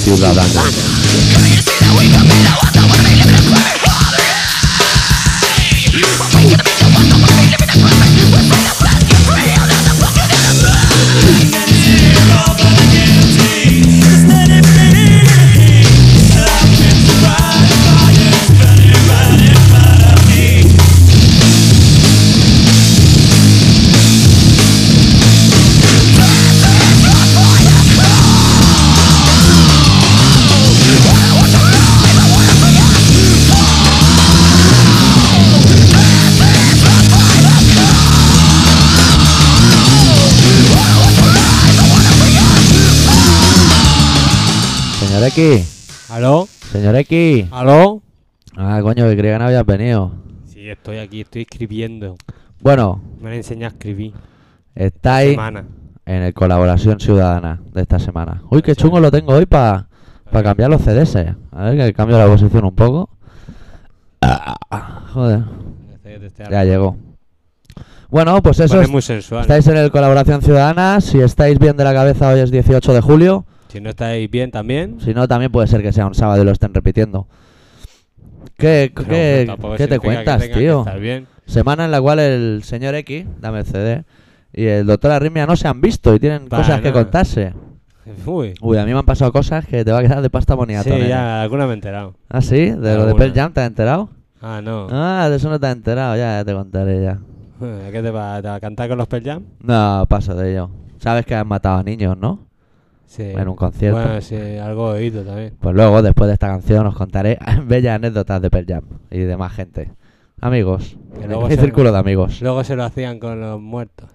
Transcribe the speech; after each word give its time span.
Silva 0.00 0.32
Vagana. 0.32 0.89
Señor 45.20 45.32
X, 45.36 46.08
¿Aló? 46.08 46.48
señor 46.72 46.96
X. 46.96 47.46
¿Aló? 47.50 48.00
Ah, 48.56 48.80
coño, 48.82 49.06
que 49.06 49.16
creía 49.18 49.34
que 49.34 49.38
no 49.40 49.44
habías 49.44 49.66
venido. 49.66 50.12
Sí, 50.46 50.66
estoy 50.66 50.96
aquí, 50.96 51.20
estoy 51.20 51.42
escribiendo. 51.42 52.16
Bueno, 52.62 53.02
Me 53.20 53.28
han 53.28 53.34
enseñado 53.34 53.66
a 53.66 53.76
escribir. 53.76 54.14
estáis 54.74 55.32
Semana. 55.32 55.66
en 56.06 56.22
el 56.22 56.32
Colaboración 56.32 57.00
Ciudadana 57.00 57.60
de 57.74 57.82
esta 57.82 57.98
semana. 57.98 58.42
Uy, 58.50 58.62
qué 58.62 58.74
chungo 58.74 58.98
lo 58.98 59.10
tengo 59.10 59.34
hoy 59.34 59.44
para 59.44 59.88
cambiar 60.42 60.70
los 60.70 60.80
CDs. 60.80 61.14
A 61.52 61.64
ver 61.64 61.76
que 61.76 61.92
cambio 61.92 62.16
la 62.16 62.26
posición 62.26 62.64
un 62.64 62.74
poco. 62.74 63.10
Ah, 64.22 65.02
joder, 65.12 65.40
ya 66.50 66.64
llegó. 66.64 66.96
Bueno, 68.08 68.40
pues 68.40 68.58
eso 68.60 68.80
es. 68.80 68.88
muy 68.88 69.02
sensual. 69.02 69.42
Estáis 69.42 69.66
en 69.66 69.76
el 69.76 69.90
Colaboración 69.90 70.40
Ciudadana. 70.40 70.98
Si 71.02 71.20
estáis 71.20 71.58
bien 71.58 71.76
de 71.76 71.84
la 71.84 71.92
cabeza, 71.92 72.30
hoy 72.30 72.40
es 72.40 72.50
18 72.50 72.94
de 72.94 73.00
julio. 73.02 73.44
Si 73.70 73.80
no 73.80 73.90
estáis 73.90 74.30
bien 74.30 74.50
también. 74.50 75.00
Si 75.00 75.14
no, 75.14 75.26
también 75.28 75.52
puede 75.52 75.66
ser 75.68 75.82
que 75.82 75.92
sea 75.92 76.06
un 76.06 76.14
sábado 76.14 76.42
y 76.42 76.44
lo 76.44 76.50
estén 76.52 76.74
repitiendo. 76.74 77.26
¿Qué, 78.56 78.92
pero 78.94 79.08
qué, 79.08 79.56
qué 79.76 79.88
te 79.88 79.98
cuentas, 79.98 80.42
que 80.42 80.54
tío? 80.54 80.84
bien. 81.00 81.26
Semana 81.46 81.84
en 81.84 81.90
la 81.90 82.00
cual 82.00 82.18
el 82.20 82.62
señor 82.62 82.94
X, 82.94 83.26
dame 83.40 83.60
el 83.60 83.64
CD, 83.66 84.04
y 84.52 84.66
el 84.66 84.86
doctor 84.86 85.12
Arritmia 85.12 85.46
no 85.46 85.56
se 85.56 85.66
han 85.68 85.80
visto 85.80 86.14
y 86.14 86.20
tienen 86.20 86.48
Para 86.48 86.62
cosas 86.62 86.80
que 86.80 86.92
contarse. 86.92 87.54
Uy. 88.26 88.54
Uy, 88.60 88.76
a 88.78 88.84
mí 88.84 88.92
me 88.92 88.98
han 88.98 89.04
pasado 89.06 89.32
cosas 89.32 89.64
que 89.66 89.84
te 89.84 89.92
va 89.92 89.98
a 90.00 90.02
quedar 90.02 90.20
de 90.20 90.30
pasta 90.30 90.54
Sí, 90.54 90.58
boniato. 90.58 90.90
nene. 90.90 91.08
ya, 91.08 91.42
alguna 91.42 91.66
me 91.66 91.72
he 91.72 91.74
enterado. 91.74 92.14
¿Ah, 92.28 92.40
sí? 92.40 92.70
¿De 92.70 92.96
lo 92.96 93.06
de. 93.06 93.14
Pearl 93.14 93.32
Jam 93.34 93.52
te 93.52 93.60
has 93.60 93.66
enterado? 93.68 94.10
Ah, 94.42 94.60
no. 94.62 94.88
Ah, 94.90 95.28
de 95.30 95.36
eso 95.36 95.48
no 95.48 95.58
te 95.60 95.66
has 95.66 95.72
enterado, 95.76 96.16
ya, 96.16 96.38
ya 96.38 96.44
te 96.44 96.52
contaré 96.52 97.02
ya. 97.02 97.18
¿Qué 97.92 98.02
te 98.02 98.10
va, 98.10 98.40
te 98.42 98.48
va 98.48 98.54
a 98.56 98.60
cantar 98.60 98.88
con 98.88 98.98
los 98.98 99.06
Pearl 99.06 99.24
Jam? 99.24 99.42
No, 99.60 100.04
paso 100.08 100.34
de 100.34 100.52
ello. 100.52 100.70
Sabes 100.98 101.24
que 101.24 101.34
han 101.34 101.46
matado 101.46 101.78
a 101.78 101.82
niños, 101.82 102.16
¿no? 102.18 102.49
Sí. 103.10 103.24
En 103.24 103.48
un 103.48 103.56
concierto. 103.56 103.98
Bueno, 104.00 104.20
sí, 104.20 104.36
algo 104.36 104.94
he 104.94 104.98
oído 105.00 105.24
también. 105.24 105.54
Pues 105.58 105.74
luego, 105.74 106.00
después 106.00 106.28
de 106.28 106.34
esta 106.34 106.46
canción, 106.46 106.86
os 106.86 106.94
contaré 106.94 107.38
bellas 107.66 107.96
anécdotas 107.96 108.40
de 108.40 108.50
Pearl 108.50 108.66
Jam 108.68 108.84
y 109.10 109.18
de 109.18 109.36
más 109.36 109.52
gente. 109.52 109.90
Amigos. 110.40 110.96
Que 111.20 111.26
luego 111.26 111.48
círculo 111.50 111.90
de 111.90 111.98
amigos. 111.98 112.40
Luego 112.40 112.62
se 112.62 112.76
lo 112.76 112.84
hacían 112.84 113.18
con 113.18 113.40
los 113.40 113.60
muertos. 113.60 114.08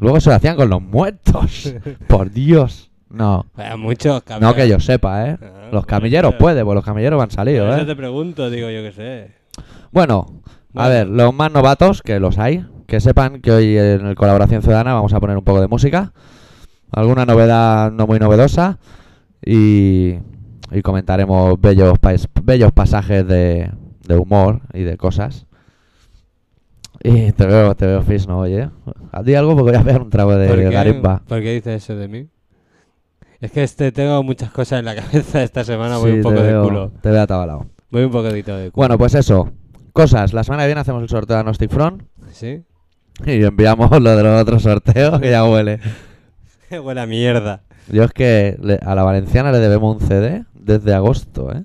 Luego 0.00 0.18
se 0.20 0.30
lo 0.30 0.34
hacían 0.36 0.56
con 0.56 0.68
los 0.68 0.82
muertos. 0.82 1.72
Por 2.08 2.32
Dios. 2.32 2.90
No. 3.08 3.46
Muchos 3.78 4.22
No 4.40 4.54
que 4.54 4.68
yo 4.68 4.80
sepa, 4.80 5.28
¿eh? 5.28 5.38
Ah, 5.40 5.68
Los 5.70 5.86
camilleros 5.86 6.30
eso- 6.32 6.38
puede, 6.38 6.64
pues 6.64 6.74
los 6.74 6.84
camilleros 6.84 7.22
han 7.22 7.30
salido, 7.30 7.68
eso 7.72 7.82
¿eh? 7.82 7.86
te 7.86 7.94
pregunto, 7.96 8.50
digo 8.50 8.68
yo 8.68 8.82
que 8.82 8.90
sé. 8.92 9.30
Bueno, 9.92 10.26
a 10.74 10.88
Bueno. 10.88 10.88
ver, 10.90 11.06
los 11.08 11.32
más 11.34 11.52
novatos, 11.52 12.02
que 12.02 12.18
los 12.18 12.38
hay, 12.38 12.64
que 12.88 12.98
sepan 13.00 13.40
que 13.42 13.52
hoy 13.52 13.78
en 13.78 14.06
el 14.06 14.14
Colaboración 14.16 14.62
Ciudadana 14.62 14.94
vamos 14.94 15.12
a 15.12 15.20
poner 15.20 15.36
un 15.36 15.44
poco 15.44 15.60
de 15.60 15.68
música, 15.68 16.12
alguna 16.92 17.24
novedad 17.26 17.90
no 17.92 18.06
muy 18.06 18.18
novedosa 18.18 18.78
y, 19.44 20.16
y 20.70 20.82
comentaremos 20.82 21.60
bellos, 21.60 21.94
bellos 22.42 22.72
pasajes 22.72 23.26
de, 23.26 23.70
de 24.06 24.16
humor 24.16 24.60
y 24.72 24.82
de 24.82 24.96
cosas. 24.96 25.46
Y 27.02 27.32
te 27.32 27.46
veo, 27.46 27.74
te 27.74 27.86
veo 27.86 28.02
Fis, 28.02 28.26
¿no? 28.28 28.40
Oye, 28.40 28.68
di 29.24 29.34
algo 29.34 29.56
porque 29.56 29.72
voy 29.72 29.80
a 29.80 29.84
pegar 29.84 30.02
un 30.02 30.10
trago 30.10 30.32
¿Por 30.32 30.38
de 30.40 30.48
qué, 30.54 30.70
garimba. 30.70 31.22
por 31.26 31.40
qué 31.40 31.54
dices 31.54 31.82
eso 31.82 31.96
de 31.96 32.08
mí? 32.08 32.28
Es 33.40 33.52
que 33.52 33.62
este 33.62 33.90
tengo 33.90 34.22
muchas 34.22 34.50
cosas 34.50 34.80
en 34.80 34.84
la 34.84 34.94
cabeza 34.94 35.42
esta 35.42 35.64
semana, 35.64 35.96
voy 35.96 36.10
Sí, 36.10 36.16
un 36.18 36.22
poco 36.22 36.42
de 36.42 36.62
culo. 36.62 36.92
Te 37.00 37.10
veo 37.10 37.22
atabalado. 37.22 37.66
Voy 37.90 38.04
un 38.04 38.10
poquito 38.10 38.54
de 38.54 38.70
culo. 38.70 38.72
Bueno, 38.76 38.98
pues 38.98 39.14
eso. 39.14 39.50
Cosas. 39.94 40.34
La 40.34 40.44
semana 40.44 40.64
que 40.64 40.68
viene 40.68 40.82
hacemos 40.82 41.02
el 41.02 41.08
sorteo 41.08 41.36
de 41.36 41.40
Agnostic 41.40 41.70
Front 41.70 42.02
¿Sí? 42.32 42.62
y 43.24 43.42
enviamos 43.44 43.90
lo 43.90 44.14
de 44.16 44.22
los 44.22 44.42
otros 44.42 44.62
sorteos 44.62 45.20
que 45.20 45.30
ya 45.30 45.44
huele. 45.44 45.80
Buena 46.82 47.06
mierda. 47.06 47.62
Yo 47.90 48.04
es 48.04 48.12
que 48.12 48.56
le- 48.62 48.78
a 48.82 48.94
la 48.94 49.02
valenciana 49.02 49.50
le 49.52 49.58
debemos 49.58 49.96
un 50.00 50.06
CD 50.06 50.44
desde 50.54 50.94
agosto, 50.94 51.52
¿eh? 51.52 51.64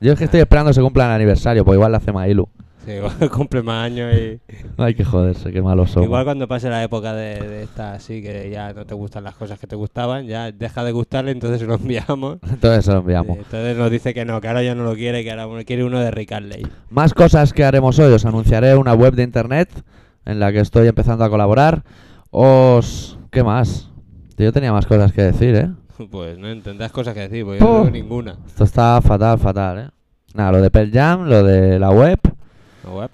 Yo 0.00 0.12
es 0.12 0.18
que 0.18 0.24
estoy 0.24 0.40
esperando 0.40 0.70
que 0.70 0.74
se 0.74 0.80
cumpla 0.82 1.04
el 1.06 1.12
aniversario, 1.12 1.64
pues 1.64 1.76
igual 1.76 1.92
le 1.92 1.98
hace 1.98 2.12
Mailu. 2.12 2.48
Sí, 2.86 2.92
igual 2.92 3.12
cumple 3.30 3.62
más 3.62 3.84
años 3.84 4.14
y... 4.14 4.40
Hay 4.82 4.94
que 4.94 5.04
joderse, 5.04 5.52
qué 5.52 5.60
malos 5.60 5.90
somos. 5.90 6.06
Igual 6.06 6.24
cuando 6.24 6.48
pase 6.48 6.70
la 6.70 6.82
época 6.82 7.12
de, 7.14 7.38
de 7.40 7.62
esta 7.64 7.92
así, 7.92 8.22
que 8.22 8.48
ya 8.50 8.72
no 8.72 8.86
te 8.86 8.94
gustan 8.94 9.24
las 9.24 9.34
cosas 9.34 9.58
que 9.58 9.66
te 9.66 9.76
gustaban, 9.76 10.26
ya 10.26 10.50
deja 10.52 10.82
de 10.84 10.92
gustarle, 10.92 11.32
entonces 11.32 11.60
se 11.60 11.66
lo 11.66 11.74
enviamos. 11.74 12.38
Entonces 12.50 12.84
se 12.86 12.92
lo 12.92 13.00
enviamos. 13.00 13.36
Eh, 13.36 13.40
Entonces 13.44 13.76
nos 13.76 13.90
dice 13.90 14.14
que 14.14 14.24
no, 14.24 14.40
que 14.40 14.48
ahora 14.48 14.62
ya 14.62 14.74
no 14.74 14.84
lo 14.84 14.94
quiere, 14.94 15.22
que 15.22 15.30
ahora 15.30 15.46
uno- 15.46 15.62
quiere 15.66 15.84
uno 15.84 16.00
de 16.00 16.10
Rick 16.10 16.32
Astley. 16.32 16.66
Más 16.88 17.12
cosas 17.12 17.52
que 17.52 17.64
haremos 17.64 17.98
hoy. 17.98 18.12
Os 18.12 18.24
anunciaré 18.24 18.74
una 18.76 18.94
web 18.94 19.14
de 19.14 19.22
internet 19.24 19.68
en 20.24 20.40
la 20.40 20.50
que 20.50 20.60
estoy 20.60 20.88
empezando 20.88 21.24
a 21.24 21.28
colaborar. 21.30 21.82
Os... 22.30 23.18
¿Qué 23.30 23.44
más? 23.44 23.89
Yo 24.44 24.52
tenía 24.52 24.72
más 24.72 24.86
cosas 24.86 25.12
que 25.12 25.22
decir, 25.22 25.54
¿eh? 25.54 25.70
Pues 26.10 26.38
no 26.38 26.46
tendrás 26.62 26.92
cosas 26.92 27.12
que 27.14 27.20
decir, 27.28 27.44
porque 27.44 27.60
yo 27.60 27.66
no 27.66 27.76
tengo 27.84 27.90
ninguna. 27.90 28.36
Esto 28.46 28.64
está 28.64 29.00
fatal, 29.02 29.38
fatal, 29.38 29.78
¿eh? 29.78 29.88
Nada, 30.34 30.52
lo 30.52 30.62
de 30.62 30.70
Pearl 30.70 30.90
Jam, 30.92 31.24
lo 31.28 31.42
de 31.42 31.78
la 31.78 31.90
web 31.90 32.18
No, 32.84 32.96
web. 32.98 33.10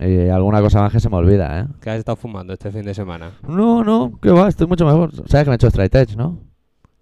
y 0.00 0.28
alguna 0.28 0.60
cosa 0.60 0.80
más 0.80 0.90
que 0.92 0.98
se 0.98 1.08
me 1.08 1.16
olvida, 1.16 1.60
¿eh? 1.60 1.66
¿Qué 1.80 1.90
has 1.90 1.98
estado 1.98 2.16
fumando 2.16 2.52
este 2.54 2.72
fin 2.72 2.82
de 2.82 2.94
semana? 2.94 3.30
No, 3.46 3.84
no, 3.84 4.18
que 4.20 4.30
va, 4.30 4.48
estoy 4.48 4.66
mucho 4.66 4.84
mejor. 4.86 5.12
Sabes 5.28 5.44
que 5.44 5.50
me 5.50 5.54
he 5.54 5.56
hecho 5.56 5.68
straight 5.68 5.94
edge, 5.94 6.16
¿no? 6.16 6.40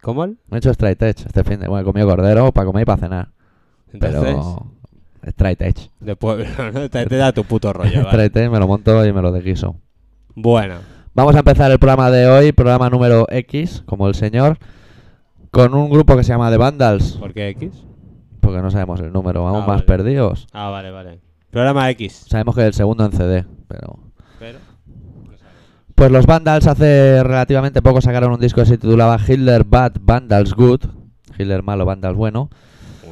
¿Cómo? 0.02 0.24
él? 0.24 0.38
Me 0.48 0.56
he 0.56 0.58
hecho 0.58 0.70
straight 0.70 1.00
edge 1.02 1.24
este 1.26 1.44
fin 1.44 1.60
de... 1.60 1.68
Bueno, 1.68 1.82
he 1.82 1.84
comido 1.84 2.08
cordero 2.08 2.50
para 2.52 2.66
comer 2.66 2.82
y 2.82 2.86
para 2.86 2.98
cenar. 3.00 3.28
Entonces, 3.92 4.20
Pero... 4.22 4.66
Straight 5.22 5.60
edge. 5.62 5.90
de 6.00 6.16
pueblo, 6.16 6.46
¿no? 6.72 6.88
Te, 6.90 7.06
te 7.06 7.16
da 7.16 7.32
tu 7.32 7.44
puto 7.44 7.72
rollo, 7.72 7.90
¿vale? 8.04 8.08
Straight 8.08 8.36
edge 8.36 8.50
me 8.50 8.58
lo 8.58 8.66
monto 8.66 9.04
y 9.06 9.12
me 9.12 9.22
lo 9.22 9.30
desguiso. 9.32 9.76
Bueno, 10.34 10.76
Vamos 11.14 11.34
a 11.34 11.40
empezar 11.40 11.70
el 11.70 11.78
programa 11.78 12.10
de 12.10 12.28
hoy, 12.28 12.52
programa 12.52 12.88
número 12.88 13.26
X, 13.30 13.82
como 13.86 14.06
el 14.08 14.14
señor, 14.14 14.58
con 15.50 15.74
un 15.74 15.90
grupo 15.90 16.16
que 16.16 16.22
se 16.24 16.30
llama 16.32 16.50
The 16.50 16.56
Vandals, 16.56 17.12
¿por 17.18 17.32
qué 17.34 17.48
X? 17.48 17.84
porque 18.40 18.62
no 18.62 18.70
sabemos 18.70 19.00
el 19.00 19.12
número, 19.12 19.44
vamos 19.44 19.64
Ah, 19.64 19.66
más 19.66 19.76
vale. 19.78 19.86
perdidos. 19.86 20.46
Ah, 20.52 20.70
vale, 20.70 20.90
vale. 20.90 21.20
Programa 21.50 21.90
X. 21.90 22.24
Sabemos 22.28 22.54
que 22.54 22.62
es 22.62 22.66
el 22.68 22.74
segundo 22.74 23.04
en 23.04 23.12
CD, 23.12 23.44
pero... 23.68 23.98
Pero... 24.38 24.58
Pues 25.94 26.10
los 26.10 26.24
Vandals 26.26 26.66
hace 26.66 27.22
relativamente 27.22 27.82
poco 27.82 28.00
sacaron 28.00 28.32
un 28.32 28.40
disco 28.40 28.62
que 28.62 28.66
se 28.66 28.78
titulaba 28.78 29.18
Hitler 29.26 29.64
Bad, 29.64 29.96
Vandals 30.00 30.54
Good, 30.54 30.80
Hitler 31.38 31.62
malo, 31.62 31.84
Vandals 31.84 32.16
bueno, 32.16 32.48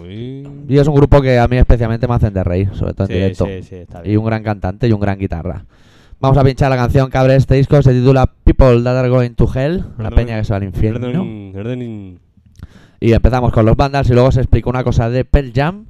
Uy. 0.00 0.48
y 0.68 0.78
es 0.78 0.86
un 0.88 0.94
grupo 0.94 1.20
que 1.20 1.38
a 1.38 1.46
mí 1.48 1.58
especialmente 1.58 2.08
me 2.08 2.14
hacen 2.14 2.32
de 2.32 2.42
reír, 2.44 2.70
sobre 2.74 2.94
todo 2.94 3.04
en 3.04 3.08
Sí, 3.08 3.14
directo. 3.14 3.44
sí, 3.44 3.62
sí, 3.64 3.74
está 3.74 4.00
y 4.00 4.08
bien. 4.08 4.18
un 4.20 4.24
gran 4.26 4.42
cantante 4.42 4.88
y 4.88 4.92
un 4.92 5.00
gran 5.00 5.18
guitarra. 5.18 5.66
Vamos 6.20 6.36
a 6.36 6.42
pinchar 6.44 6.68
la 6.70 6.76
canción 6.76 7.10
que 7.10 7.18
abre 7.18 7.36
este 7.36 7.54
disco, 7.54 7.80
se 7.80 7.92
titula 7.92 8.26
People 8.44 8.82
That 8.82 8.98
Are 8.98 9.08
Going 9.08 9.30
to 9.34 9.48
Hell, 9.54 9.84
la 9.98 10.10
peña 10.10 10.36
que 10.38 10.44
se 10.44 10.52
va 10.52 10.56
al 10.56 10.64
infierno. 10.64 11.08
Y 13.00 13.12
empezamos 13.12 13.52
con 13.52 13.64
los 13.64 13.76
Vandals 13.76 14.10
y 14.10 14.14
luego 14.14 14.32
se 14.32 14.40
explica 14.40 14.68
una 14.68 14.82
cosa 14.82 15.08
de 15.08 15.24
Pearl 15.24 15.52
Jam 15.54 15.86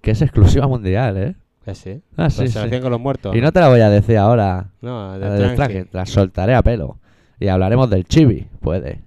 que 0.00 0.12
es 0.12 0.22
exclusiva 0.22 0.68
mundial, 0.68 1.16
¿eh? 1.16 1.34
¿Ah, 1.66 1.74
sí? 1.74 2.00
Ah, 2.16 2.28
Pues 2.34 2.52
sí, 2.52 2.58
lo 2.58 2.68
sí. 2.68 2.80
con 2.80 2.90
los 2.90 3.00
muertos. 3.00 3.34
Y 3.36 3.40
no 3.40 3.52
te 3.52 3.60
la 3.60 3.68
voy 3.68 3.80
a 3.80 3.88
decir 3.90 4.18
ahora, 4.18 4.70
No, 4.80 5.16
la 5.16 5.30
de 5.30 5.38
del 5.46 5.54
traje, 5.56 5.86
la 5.92 6.06
soltaré 6.06 6.54
a 6.54 6.62
pelo. 6.62 6.98
Y 7.40 7.48
hablaremos 7.48 7.88
del 7.90 8.04
chibi, 8.04 8.46
puede. 8.60 9.00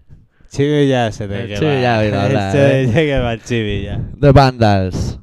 Chibi 0.49 0.87
ya 0.87 1.11
se 1.11 1.27
te 1.27 1.41
El 1.41 1.47
que 1.47 1.55
chibi 1.55 1.65
va. 1.67 1.81
ya 1.81 1.95
ha 1.95 1.99
oído 1.99 2.19
hablar, 2.19 2.51
Se 2.53 2.81
¿eh? 2.83 2.87
te 2.87 3.11
el 3.33 3.41
chibi 3.43 3.83
ya. 3.83 4.01
The 4.19 4.31
Vandals. 4.31 5.19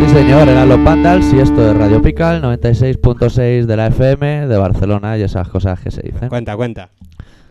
Sí, 0.06 0.12
señor, 0.12 0.48
eran 0.48 0.68
los 0.68 0.82
Vandals 0.84 1.32
y 1.32 1.40
esto 1.40 1.68
es 1.68 1.76
Radio 1.76 2.00
Pical 2.00 2.40
96.6 2.40 3.66
de 3.66 3.76
la 3.76 3.88
FM 3.88 4.46
de 4.46 4.56
Barcelona 4.56 5.18
y 5.18 5.22
esas 5.22 5.48
cosas 5.48 5.80
que 5.80 5.90
se 5.90 6.00
dicen. 6.00 6.28
Cuenta, 6.28 6.56
cuenta. 6.56 6.90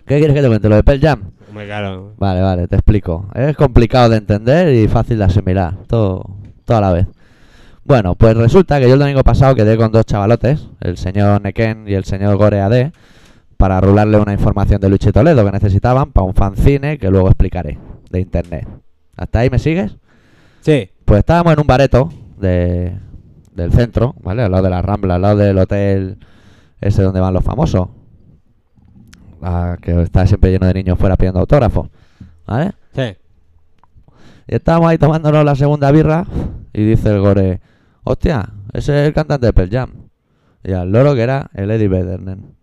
¿Qué 0.06 0.20
quieres 0.20 0.34
que 0.34 0.42
te 0.42 0.48
cuente? 0.48 0.70
¿Lo 0.70 0.78
de 0.78 0.84
Pearl 0.84 1.02
Jam? 1.02 1.32
Hombre, 1.50 1.66
claro. 1.66 2.14
Vale, 2.18 2.42
vale, 2.42 2.68
te 2.70 2.76
explico. 2.76 3.28
Es 3.36 3.58
complicado 3.58 4.10
de 4.10 4.18
entender 4.18 4.74
y 4.74 4.88
fácil 4.88 5.18
de 5.18 5.26
asimilar, 5.26 5.76
todo, 5.88 6.38
todo 6.64 6.78
a 6.78 6.82
la 6.82 6.94
vez. 6.94 7.08
Bueno, 7.84 8.16
pues 8.16 8.38
resulta 8.38 8.80
que 8.80 8.88
yo 8.88 8.94
el 8.94 9.00
domingo 9.00 9.24
pasado 9.24 9.54
quedé 9.54 9.76
con 9.76 9.92
dos 9.92 10.06
chavalotes, 10.06 10.70
el 10.80 10.98
señor 10.98 11.42
Neken 11.42 11.90
y 11.90 11.94
el 11.94 12.06
señor 12.06 12.38
Gore 12.38 12.62
AD, 12.62 12.92
para 13.58 13.82
rularle 13.82 14.18
una 14.18 14.32
información 14.32 14.80
de 14.80 14.90
Luchi 14.90 15.12
Toledo 15.12 15.44
que 15.44 15.52
necesitaban 15.52 16.14
para 16.14 16.26
un 16.26 16.34
fanzine 16.34 16.98
que 17.00 17.12
luego 17.12 17.28
explicaré, 17.28 17.78
de 18.10 18.22
internet. 18.22 18.66
¿Hasta 19.18 19.40
ahí 19.40 19.50
me 19.50 19.60
sigues? 19.60 19.98
Sí. 20.62 20.90
Pues 21.04 21.20
estábamos 21.20 21.54
en 21.54 21.60
un 21.60 21.68
bareto 21.68 22.10
de, 22.38 22.98
del 23.54 23.72
centro, 23.72 24.16
¿vale? 24.22 24.44
Al 24.44 24.52
lado 24.52 24.64
de 24.64 24.70
la 24.70 24.82
Rambla, 24.82 25.16
al 25.16 25.22
lado 25.22 25.38
del 25.38 25.58
hotel 25.58 26.18
ese 26.82 27.02
donde 27.02 27.20
van 27.20 27.34
los 27.34 27.44
famosos. 27.44 27.90
Que 29.82 30.02
está 30.02 30.26
siempre 30.26 30.52
lleno 30.52 30.66
de 30.66 30.74
niños 30.74 30.98
fuera 30.98 31.16
pidiendo 31.18 31.40
autógrafos, 31.40 31.90
¿vale? 32.48 32.72
Sí. 32.96 33.16
Y 34.48 34.56
estábamos 34.56 34.90
ahí 34.90 34.98
tomándonos 34.98 35.46
la 35.46 35.56
segunda 35.56 35.92
birra 35.92 36.26
y 36.74 36.84
dice 36.84 37.10
el 37.10 37.20
gore, 37.20 37.62
hostia, 38.04 38.50
ese 38.74 39.02
es 39.02 39.08
el 39.08 39.14
cantante 39.14 39.46
de 39.46 39.54
Pearl 39.54 39.70
Jam. 39.70 39.92
Y 40.64 40.72
al 40.74 40.92
loro 40.92 41.14
que 41.14 41.22
era 41.22 41.52
el 41.54 41.70
Eddie 41.70 41.88
Vedder, 41.88 42.22
nen. 42.22 42.56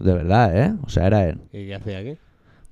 De 0.00 0.12
verdad, 0.12 0.54
¿eh? 0.56 0.74
O 0.84 0.88
sea, 0.90 1.06
era 1.06 1.26
él. 1.26 1.40
¿Y 1.52 1.66
qué 1.66 1.74
hacía 1.76 1.98
aquí? 1.98 2.18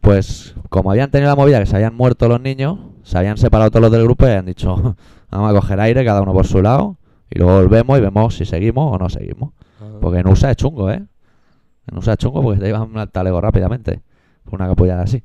Pues 0.00 0.55
como 0.69 0.90
habían 0.90 1.11
tenido 1.11 1.31
la 1.31 1.37
movida 1.37 1.61
que 1.61 1.66
se 1.66 1.76
habían 1.76 1.95
muerto 1.95 2.28
los 2.28 2.40
niños, 2.40 2.78
se 3.05 3.16
habían 3.16 3.38
separado 3.38 3.71
todos 3.71 3.83
los 3.83 3.93
del 3.93 4.02
grupo 4.02 4.26
y 4.26 4.31
habían 4.31 4.47
dicho, 4.47 4.97
vamos 5.31 5.51
a 5.51 5.55
coger 5.61 5.81
aire 5.81 6.05
cada 6.05 6.23
uno 6.23 6.33
por 6.33 6.47
su 6.47 6.63
lado 6.63 6.97
y 7.31 7.39
luego 7.39 7.61
volvemos 7.61 7.99
y 7.99 8.01
vemos 8.01 8.37
si 8.37 8.45
seguimos 8.45 8.95
o 8.95 8.99
no 8.99 9.09
seguimos. 9.09 9.53
Porque 10.01 10.19
en 10.19 10.29
USA 10.29 10.51
es 10.51 10.57
chungo, 10.57 10.91
¿eh? 10.91 11.03
En 11.87 11.99
USA 11.99 12.13
es 12.13 12.19
chungo 12.19 12.43
porque 12.43 12.61
te 12.61 12.69
iban 12.69 12.97
al 12.97 13.11
talego 13.11 13.41
rápidamente. 13.41 14.01
Por 14.45 14.55
una 14.55 14.69
capullada 14.69 15.03
así. 15.03 15.23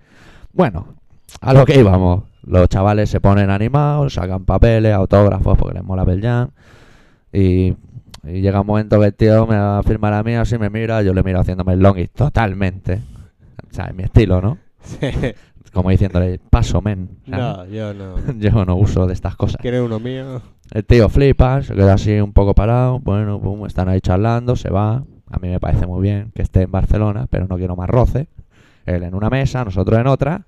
Bueno, 0.54 0.96
a 1.42 1.54
lo 1.54 1.66
que 1.66 1.80
íbamos. 1.80 2.24
Los 2.44 2.70
chavales 2.70 3.10
se 3.10 3.20
ponen 3.20 3.50
animados, 3.50 4.14
sacan 4.14 4.46
papeles, 4.46 4.94
autógrafos 4.94 5.58
porque 5.58 5.74
les 5.74 5.84
mola 5.84 6.06
Pearl 6.06 6.22
Jam. 6.22 6.50
Y, 7.34 7.76
y 8.24 8.42
llega 8.42 8.62
un 8.62 8.68
momento 8.68 9.00
que 9.00 9.08
el 9.08 9.14
tío 9.16 9.48
me 9.48 9.58
va 9.58 9.80
a 9.80 9.84
firmar 9.84 10.14
a 10.14 10.24
mí, 10.24 10.36
así 10.36 10.58
me 10.58 10.70
mira, 10.70 11.02
yo 11.02 11.14
le 11.14 11.24
miro 11.24 11.40
haciéndome 11.40 11.74
el 11.74 11.80
longis 11.80 12.12
totalmente. 12.12 13.02
O 13.70 13.74
sea, 13.74 13.86
es 13.86 13.96
mi 13.96 14.04
estilo, 14.04 14.42
¿no? 14.42 14.58
Sí. 14.84 15.08
Como 15.76 15.90
diciéndole, 15.90 16.40
paso, 16.40 16.82
men. 16.82 17.10
No, 17.26 17.66
yo 17.66 17.94
no. 17.94 18.16
Yo 18.40 18.64
no 18.64 18.78
uso 18.78 19.06
de 19.08 19.14
estas 19.14 19.36
cosas. 19.36 19.58
¿Quieres 19.62 19.82
uno 19.82 20.00
mío? 20.00 20.42
El 20.72 20.86
tío 20.86 21.10
flipa, 21.10 21.62
se 21.64 21.76
queda 21.76 21.96
así 21.96 22.18
un 22.18 22.32
poco 22.32 22.56
parado. 22.56 23.00
Bueno, 23.00 23.42
pum, 23.42 23.66
están 23.66 23.90
ahí 23.90 24.00
charlando, 24.00 24.56
se 24.56 24.70
va. 24.70 25.04
A 25.30 25.38
mí 25.42 25.50
me 25.50 25.60
parece 25.60 25.86
muy 25.86 26.02
bien 26.02 26.32
que 26.34 26.44
esté 26.44 26.62
en 26.62 26.72
Barcelona, 26.72 27.28
pero 27.30 27.48
no 27.50 27.58
quiero 27.58 27.76
más 27.76 27.90
roce. 27.90 28.30
Él 28.86 29.04
en 29.04 29.14
una 29.16 29.30
mesa, 29.30 29.66
nosotros 29.66 30.00
en 30.00 30.08
otra. 30.08 30.48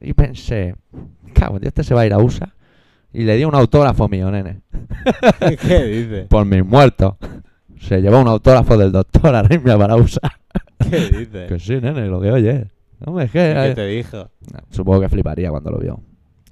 Y 0.00 0.12
pensé, 0.12 0.76
cago, 1.32 1.58
este 1.60 1.82
se 1.82 1.92
va 1.92 2.02
a 2.02 2.06
ir 2.06 2.12
a 2.12 2.18
USA. 2.18 2.54
Y 3.12 3.24
le 3.24 3.34
di 3.36 3.44
un 3.44 3.54
autógrafo 3.56 4.08
mío, 4.08 4.30
nene. 4.30 4.60
¿Qué 5.60 5.84
dices? 5.86 6.26
Por 6.28 6.46
mis 6.46 6.64
muertos. 6.64 7.16
Se 7.80 8.00
llevó 8.00 8.20
un 8.20 8.28
autógrafo 8.28 8.76
del 8.76 8.92
doctor 8.92 9.34
Arritmia 9.34 9.76
para 9.76 9.96
USA. 9.96 10.30
¿Qué 10.88 11.00
dices? 11.00 11.48
Que 11.48 11.58
sí, 11.58 11.80
nene, 11.80 12.06
lo 12.06 12.20
que 12.20 12.30
oye. 12.30 12.75
Hombre, 13.04 13.26
es 13.26 13.30
que... 13.30 13.50
¿Y 13.50 13.68
¿Qué 13.68 13.74
te 13.74 13.86
dijo? 13.86 14.30
Supongo 14.70 15.00
que 15.00 15.08
fliparía 15.08 15.50
cuando 15.50 15.70
lo 15.70 15.78
vio. 15.78 16.00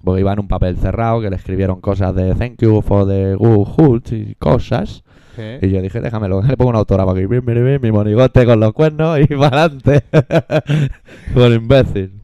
Porque 0.03 0.21
iba 0.21 0.33
en 0.33 0.41
un 0.41 0.49
papel 0.49 0.77
cerrado 0.77 1.21
que 1.23 1.31
le 1.31 1.37
escribieron 1.37 1.81
cosas 1.81 2.15
de 2.15 2.35
thank 2.35 2.61
you 2.61 2.83
for 2.83 3.07
the 3.07 3.35
good 3.37 3.67
hult 3.77 4.13
y 4.13 4.35
cosas. 4.35 5.03
¿Eh? 5.39 5.59
Y 5.63 5.71
yo 5.71 5.81
dije, 5.81 6.01
déjamelo, 6.01 6.43
le 6.43 6.57
pongo 6.57 6.71
un 6.71 6.77
autógrafo 6.77 7.13
aquí. 7.13 7.27
Bien, 7.27 7.45
bien, 7.45 7.65
bien, 7.65 7.81
mi 7.81 7.91
monigote 7.91 8.45
con 8.45 8.61
los 8.61 8.73
cuernos 8.73 9.19
y 9.21 9.27
para 9.35 9.65
adelante. 9.65 10.03
Por 11.35 11.51
imbécil. 11.53 12.21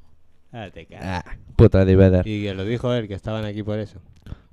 Ah, 0.53 0.69
te 0.73 0.85
cagas. 0.87 1.25
Ah, 1.27 1.37
puto 1.57 1.81
Eddie 1.81 1.97
Vedder. 1.97 2.27
Y 2.27 2.43
que 2.43 2.55
lo 2.55 2.65
dijo 2.65 2.93
él, 2.93 3.09
que 3.09 3.15
estaban 3.15 3.45
aquí 3.45 3.63
por 3.63 3.79
eso. 3.79 4.01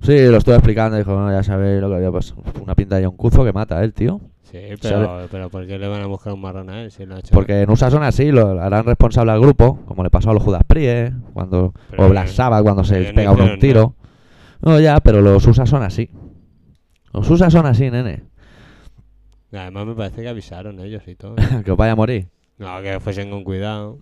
Sí, 0.00 0.26
lo 0.26 0.38
estuve 0.38 0.54
explicando. 0.54 0.96
Dijo, 0.96 1.12
no, 1.12 1.30
ya 1.30 1.42
sabéis 1.42 1.80
lo 1.80 1.88
que 1.88 1.96
había 1.96 2.12
pasado. 2.12 2.42
Una 2.62 2.74
pinta 2.74 2.96
de 2.96 3.06
un 3.06 3.16
cuzo 3.16 3.44
que 3.44 3.52
mata, 3.52 3.82
¿eh, 3.82 3.90
tío? 3.90 4.20
Sí, 4.50 4.58
pero, 4.80 5.28
pero 5.30 5.50
¿por 5.50 5.66
qué 5.66 5.78
le 5.78 5.88
van 5.88 6.00
a 6.00 6.06
buscar 6.06 6.32
un 6.32 6.40
marrón 6.40 6.70
a 6.70 6.82
él 6.82 6.90
si 6.90 7.04
lo 7.04 7.16
ha 7.16 7.18
hecho? 7.18 7.34
Porque 7.34 7.60
en 7.60 7.70
USA 7.70 7.90
son 7.90 8.02
así, 8.02 8.32
lo 8.32 8.58
harán 8.60 8.86
responsable 8.86 9.32
al 9.32 9.40
grupo, 9.40 9.80
como 9.84 10.02
le 10.02 10.08
pasó 10.08 10.30
a 10.30 10.34
los 10.34 10.42
Judas 10.42 10.62
Priest, 10.66 11.12
cuando, 11.34 11.74
Pero 11.90 12.06
o 12.06 12.08
Black 12.08 12.28
Sabbath 12.28 12.62
cuando 12.62 12.82
se 12.82 13.12
pega 13.12 13.32
uno 13.32 13.44
un 13.44 13.58
tiro. 13.58 13.94
No, 14.62 14.80
ya, 14.80 15.00
pero 15.00 15.20
los 15.20 15.46
USA 15.46 15.66
son 15.66 15.82
así. 15.82 16.10
Los 17.12 17.28
USA 17.28 17.50
son 17.50 17.66
así, 17.66 17.90
nene. 17.90 18.22
Además 19.52 19.86
me 19.86 19.94
parece 19.94 20.22
que 20.22 20.28
avisaron 20.28 20.80
ellos 20.80 21.02
y 21.06 21.14
todo. 21.14 21.36
que 21.64 21.70
os 21.70 21.76
vaya 21.76 21.92
a 21.92 21.96
morir. 21.96 22.28
No, 22.56 22.80
que 22.80 23.00
fuesen 23.00 23.30
con 23.30 23.44
cuidado. 23.44 23.98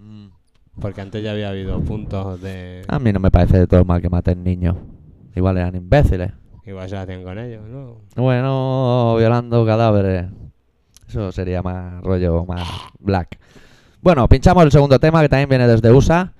Porque 0.81 1.01
antes 1.01 1.25
ya 1.25 1.33
había 1.33 1.49
habido 1.49 1.81
puntos 1.81 2.41
de... 2.41 2.83
A 2.87 2.99
mí 2.99 3.13
no 3.13 3.19
me 3.19 3.31
parece 3.31 3.59
de 3.59 3.67
todo 3.67 3.85
mal 3.85 4.01
que 4.01 4.11
maten 4.11 4.45
niños. 4.45 4.77
Igual 5.35 5.59
eran 5.59 5.75
imbéciles. 5.75 6.33
Igual 6.67 6.89
se 6.89 6.97
hacían 6.97 7.23
con 7.23 7.39
ellos, 7.39 7.63
¿no? 7.69 7.99
Bueno, 8.17 9.15
violando 9.17 9.65
cadáveres. 9.65 10.27
Eso 11.09 11.31
sería 11.31 11.63
más 11.63 12.03
rollo, 12.03 12.45
más 12.45 12.67
black. 12.99 13.39
Bueno, 14.03 14.29
pinchamos 14.29 14.65
el 14.65 14.73
segundo 14.73 14.99
tema 14.99 15.23
que 15.23 15.29
también 15.29 15.49
viene 15.49 15.69
desde 15.69 15.93
USA. 15.93 16.33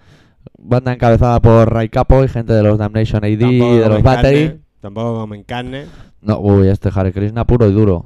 Banda 0.59 0.93
encabezada 0.93 1.41
por 1.41 1.73
Ray 1.73 1.89
Capo 1.89 2.25
y 2.25 2.29
gente 2.29 2.53
de 2.53 2.63
los 2.63 2.77
Damnation 2.77 3.25
AD 3.25 3.29
y 3.29 3.39
de 3.39 3.89
los 3.89 4.03
Battery. 4.03 4.61
tampoco 4.81 5.21
comen 5.21 5.45
carne. 5.45 5.87
No, 6.21 6.41
uy, 6.41 6.69
este 6.69 6.91
Hare 6.93 7.13
Krishna 7.13 7.45
puro 7.45 7.69
y 7.69 7.73
duro. 7.73 8.05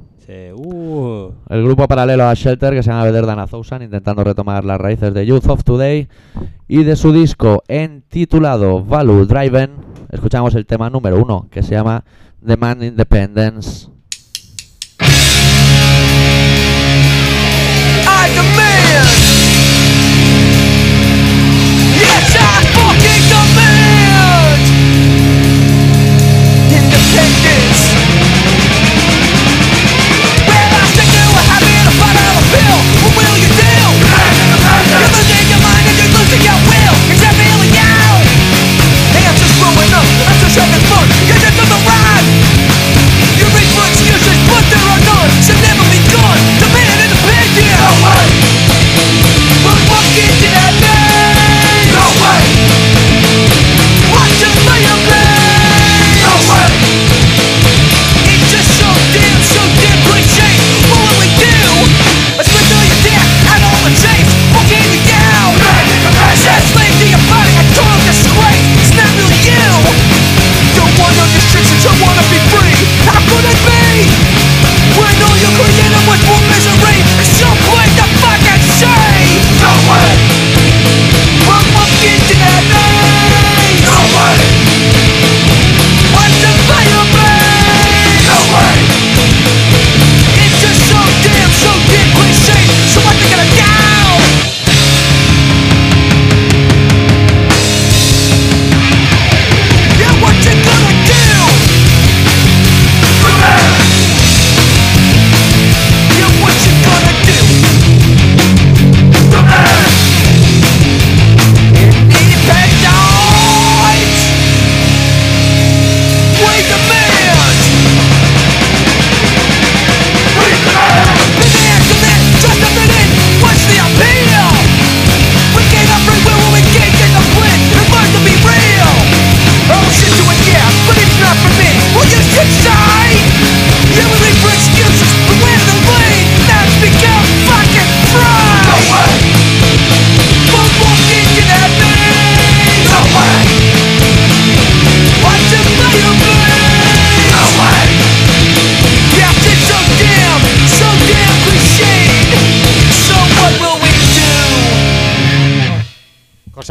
Uh, 0.54 1.32
El 1.49 1.64
grupo 1.64 1.88
paralelo 1.88 2.28
a 2.28 2.34
Shelter 2.34 2.72
que 2.72 2.84
se 2.84 2.90
llama 2.90 3.02
Better 3.02 3.26
Than 3.26 3.40
a 3.40 3.49
Thousand, 3.49 3.82
intentando 3.82 4.22
retomar 4.22 4.64
las 4.64 4.80
raíces 4.80 5.12
de 5.12 5.26
Youth 5.26 5.49
of 5.49 5.64
Today 5.64 6.06
y 6.68 6.84
de 6.84 6.94
su 6.94 7.12
disco 7.12 7.64
entitulado 7.66 8.84
Value 8.84 9.26
Driven. 9.26 9.72
Escuchamos 10.10 10.54
el 10.54 10.66
tema 10.66 10.88
número 10.88 11.20
uno 11.20 11.49
que 11.50 11.64
se 11.64 11.72
llama 11.72 12.04
Demand 12.40 12.84
Independence. 12.84 13.88
I 15.00 15.02
demand. 18.37 19.08
Yes, 21.96 22.37
I 22.37 22.69
a 32.52 32.89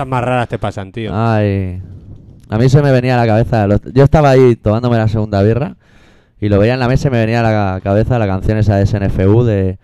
más 0.09 0.23
raras 0.23 0.49
te 0.49 0.59
pasan, 0.59 0.91
tío. 0.91 1.11
Ay. 1.13 1.81
A 2.49 2.57
mí 2.57 2.67
se 2.67 2.81
me 2.81 2.91
venía 2.91 3.15
a 3.15 3.25
la 3.25 3.27
cabeza. 3.27 3.67
Yo 3.93 4.03
estaba 4.03 4.31
ahí 4.31 4.55
tomándome 4.55 4.97
la 4.97 5.07
segunda 5.07 5.41
birra 5.43 5.77
y 6.39 6.49
lo 6.49 6.57
veía 6.57 6.73
en 6.73 6.79
la 6.79 6.87
mesa 6.87 7.09
y 7.09 7.11
me 7.11 7.19
venía 7.19 7.41
a 7.41 7.43
la 7.43 7.81
cabeza 7.81 8.17
la 8.17 8.27
canción 8.27 8.57
esa 8.57 8.75
de 8.75 8.85
SNFU 8.85 9.43
de 9.43 9.77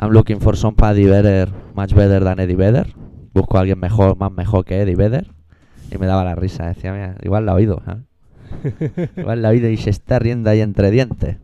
I'm 0.00 0.12
looking 0.12 0.40
for 0.40 0.56
somebody 0.56 1.06
better, 1.06 1.50
much 1.74 1.92
better 1.92 2.22
than 2.22 2.38
Eddie 2.38 2.56
Vedder. 2.56 2.94
Busco 3.34 3.56
a 3.56 3.60
alguien 3.60 3.80
mejor, 3.80 4.16
más 4.16 4.30
mejor 4.30 4.64
que 4.64 4.80
Eddie 4.80 4.94
Vedder. 4.94 5.32
Y 5.90 5.98
me 5.98 6.06
daba 6.06 6.22
la 6.24 6.36
risa. 6.36 6.66
Decía, 6.66 6.92
mira, 6.92 7.16
igual 7.22 7.46
la 7.46 7.52
ha 7.52 7.54
oído. 7.56 7.82
¿eh? 7.88 9.10
igual 9.16 9.42
la 9.42 9.48
ha 9.48 9.50
oído 9.50 9.68
y 9.68 9.76
se 9.76 9.90
está 9.90 10.20
riendo 10.20 10.50
ahí 10.50 10.60
entre 10.60 10.90
dientes. 10.92 11.38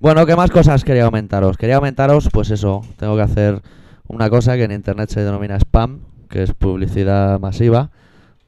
Bueno, 0.00 0.26
¿qué 0.26 0.34
más 0.34 0.50
cosas 0.50 0.84
quería 0.84 1.04
comentaros? 1.04 1.56
Quería 1.56 1.76
comentaros, 1.76 2.28
pues 2.32 2.50
eso, 2.50 2.82
tengo 2.98 3.16
que 3.16 3.22
hacer 3.22 3.62
una 4.06 4.28
cosa 4.28 4.56
que 4.56 4.64
en 4.64 4.72
internet 4.72 5.08
se 5.08 5.20
denomina 5.20 5.56
spam, 5.56 6.00
que 6.28 6.42
es 6.42 6.52
publicidad 6.54 7.38
masiva. 7.40 7.90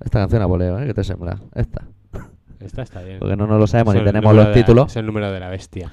Esta 0.01 0.19
canción 0.21 0.43
a 0.43 0.47
voleo, 0.47 0.79
¿eh? 0.81 0.87
¿Qué 0.87 0.95
te 0.95 1.05
sembra? 1.05 1.39
Esta. 1.55 1.83
Esta 2.61 2.83
está 2.83 3.03
bien. 3.03 3.19
Porque 3.19 3.37
no 3.37 3.47
nos 3.47 3.59
lo 3.61 3.67
sabemos 3.67 3.95
Es 3.95 4.01
ni 4.01 4.07
tenemos 4.07 4.35
los 4.35 4.47
la- 4.47 4.53
títulos. 4.53 4.91
Es 4.91 4.97
el 4.97 5.07
número 5.07 5.31
de 5.31 5.41
la 5.41 5.49
bestia. 5.51 5.91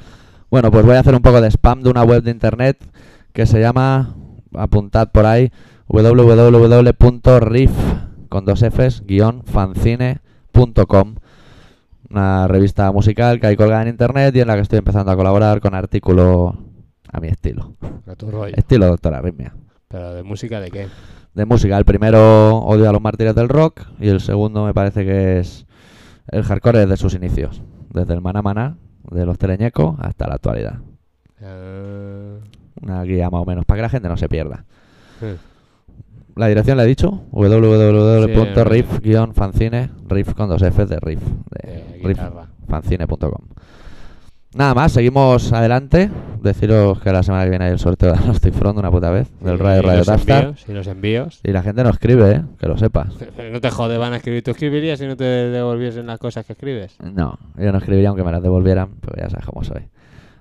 Bueno, 0.50 0.72
pues 0.72 0.86
voy 0.86 0.96
a 0.96 1.00
hacer 1.00 1.14
un 1.16 1.22
poco 1.22 1.42
de 1.42 1.48
spam 1.50 1.82
de 1.82 1.90
una 1.90 2.04
web 2.04 2.22
de 2.24 2.32
internet 2.32 2.78
que 3.34 3.46
se 3.46 3.60
llama, 3.60 4.16
apuntad 4.54 5.10
por 5.12 5.26
ahí, 5.26 5.52
www.riff 5.88 7.72
con 8.30 8.46
dos 8.46 8.62
Fs, 8.64 9.04
guion 9.06 9.44
fancine.com. 9.46 11.16
Una 12.10 12.48
revista 12.48 12.92
musical 12.92 13.40
que 13.40 13.48
hay 13.48 13.56
colgada 13.56 13.82
en 13.84 13.88
internet 13.90 14.36
y 14.36 14.42
en 14.42 14.48
la 14.48 14.56
que 14.56 14.62
estoy 14.62 14.80
empezando 14.80 15.12
a 15.12 15.16
colaborar 15.16 15.60
con 15.62 15.74
artículos 15.74 16.54
a 17.12 17.20
mi 17.20 17.28
estilo. 17.28 17.76
A 18.08 18.16
tu 18.16 18.30
rollo. 18.30 18.54
Estilo 18.56 18.86
Doctor 18.88 19.14
Arritmia. 19.16 19.54
Pero 19.88 20.14
de 20.14 20.24
música 20.24 20.60
de 20.60 20.70
qué? 20.72 20.88
De 21.34 21.46
música, 21.46 21.78
el 21.78 21.86
primero 21.86 22.58
Odio 22.60 22.90
a 22.90 22.92
los 22.92 23.02
mártires 23.02 23.34
del 23.36 23.50
rock 23.50 23.82
y 24.00 24.10
el 24.10 24.20
segundo 24.22 24.66
me 24.66 24.74
parece 24.74 25.04
que 25.04 25.40
es 25.40 25.66
el 26.28 26.44
hardcore 26.44 26.80
desde 26.80 26.98
sus 26.98 27.16
inicios. 27.16 27.62
Desde 27.92 28.14
el 28.14 28.22
Mana 28.22 28.42
Mana, 28.42 28.78
de 29.12 29.26
los 29.26 29.38
Teleñecos, 29.38 29.96
hasta 30.00 30.28
la 30.28 30.36
actualidad. 30.36 30.76
Ah, 31.42 32.36
Una 32.82 33.04
guía 33.04 33.30
más 33.30 33.42
o 33.42 33.46
menos, 33.46 33.66
para 33.66 33.78
que 33.78 33.82
la 33.84 33.90
gente 33.90 34.08
no 34.10 34.18
se 34.18 34.28
pierda. 34.30 34.66
eh. 35.22 35.38
La 36.36 36.48
dirección 36.48 36.78
la 36.78 36.84
he 36.84 36.88
dicho, 36.88 37.22
www.riff-fancine, 37.32 39.92
riff 40.08 40.34
con 40.34 40.50
dos 40.50 40.64
Fs 40.64 40.90
de 40.90 41.00
riff, 41.00 41.22
de 41.22 41.60
Eh, 41.62 42.02
riff, 42.04 42.20
fancine.com. 42.68 43.46
Nada 44.56 44.76
más, 44.76 44.92
seguimos 44.92 45.52
adelante. 45.52 46.12
Deciros 46.42 47.00
que 47.00 47.12
la 47.12 47.24
semana 47.24 47.46
que 47.46 47.50
viene 47.52 47.66
hay 47.66 47.72
el 47.72 47.80
sorteo 47.80 48.14
de 48.14 48.40
Tifrón 48.42 48.76
de 48.76 48.80
una 48.82 48.92
puta 48.92 49.10
vez, 49.10 49.32
del 49.40 49.56
Y 49.56 49.58
Radio 49.58 49.82
Radio 49.82 50.00
los 50.00 50.08
envíos, 50.10 50.66
Y 50.68 50.74
los 50.74 50.88
envíos. 50.88 51.40
Y 51.44 51.52
la 51.52 51.64
gente 51.64 51.84
no 51.84 51.90
escribe, 51.90 52.32
¿eh? 52.32 52.42
que 52.60 52.68
lo 52.68 52.78
sepas. 52.78 53.14
No 53.52 53.62
te 53.62 53.70
jode, 53.70 53.98
van 53.98 54.14
a 54.14 54.18
escribir. 54.18 54.44
¿Tú 54.44 54.52
escribirías 54.52 55.00
si 55.00 55.08
no 55.08 55.16
te 55.16 55.24
devolviesen 55.24 56.06
las 56.06 56.20
cosas 56.20 56.46
que 56.46 56.54
escribes? 56.54 56.98
No, 57.02 57.38
yo 57.58 57.72
no 57.72 57.78
escribiría 57.78 58.10
aunque 58.10 58.24
me 58.24 58.32
las 58.32 58.44
devolvieran, 58.44 58.96
pero 59.00 59.16
ya 59.22 59.30
sabes 59.30 59.46
cómo 59.46 59.64
soy. 59.64 59.88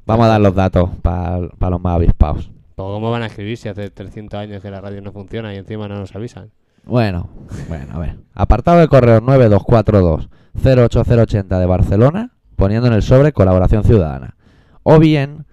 Vamos 0.05 0.27
a 0.27 0.31
dar 0.31 0.41
los 0.41 0.55
datos 0.55 0.91
para 1.01 1.39
los 1.39 1.81
más 1.81 1.95
avispados. 1.95 2.51
¿Pero 2.75 2.89
cómo 2.89 3.11
van 3.11 3.23
a 3.23 3.27
escribir 3.27 3.57
si 3.57 3.69
hace 3.69 3.91
300 3.91 4.41
años 4.41 4.63
que 4.63 4.71
la 4.71 4.81
radio 4.81 5.01
no 5.01 5.13
funciona 5.13 5.55
y 5.55 5.59
encima 5.59 5.89
no 5.89 5.97
nos 5.97 6.15
avisan? 6.17 6.51
Bueno, 6.85 7.29
bueno, 7.69 7.95
a 7.95 7.99
ver. 7.99 8.17
Apartado 8.35 8.81
de 8.81 8.89
correo 8.89 9.21
9242 9.21 10.29
08080 10.55 11.59
de 11.59 11.67
Barcelona, 11.67 12.33
poniendo 12.63 12.87
en 12.87 12.93
el 12.93 13.03
sobre 13.03 13.33
colaboración 13.33 13.83
ciudadana. 13.83 14.37
O 14.85 15.01
bien 15.01 15.47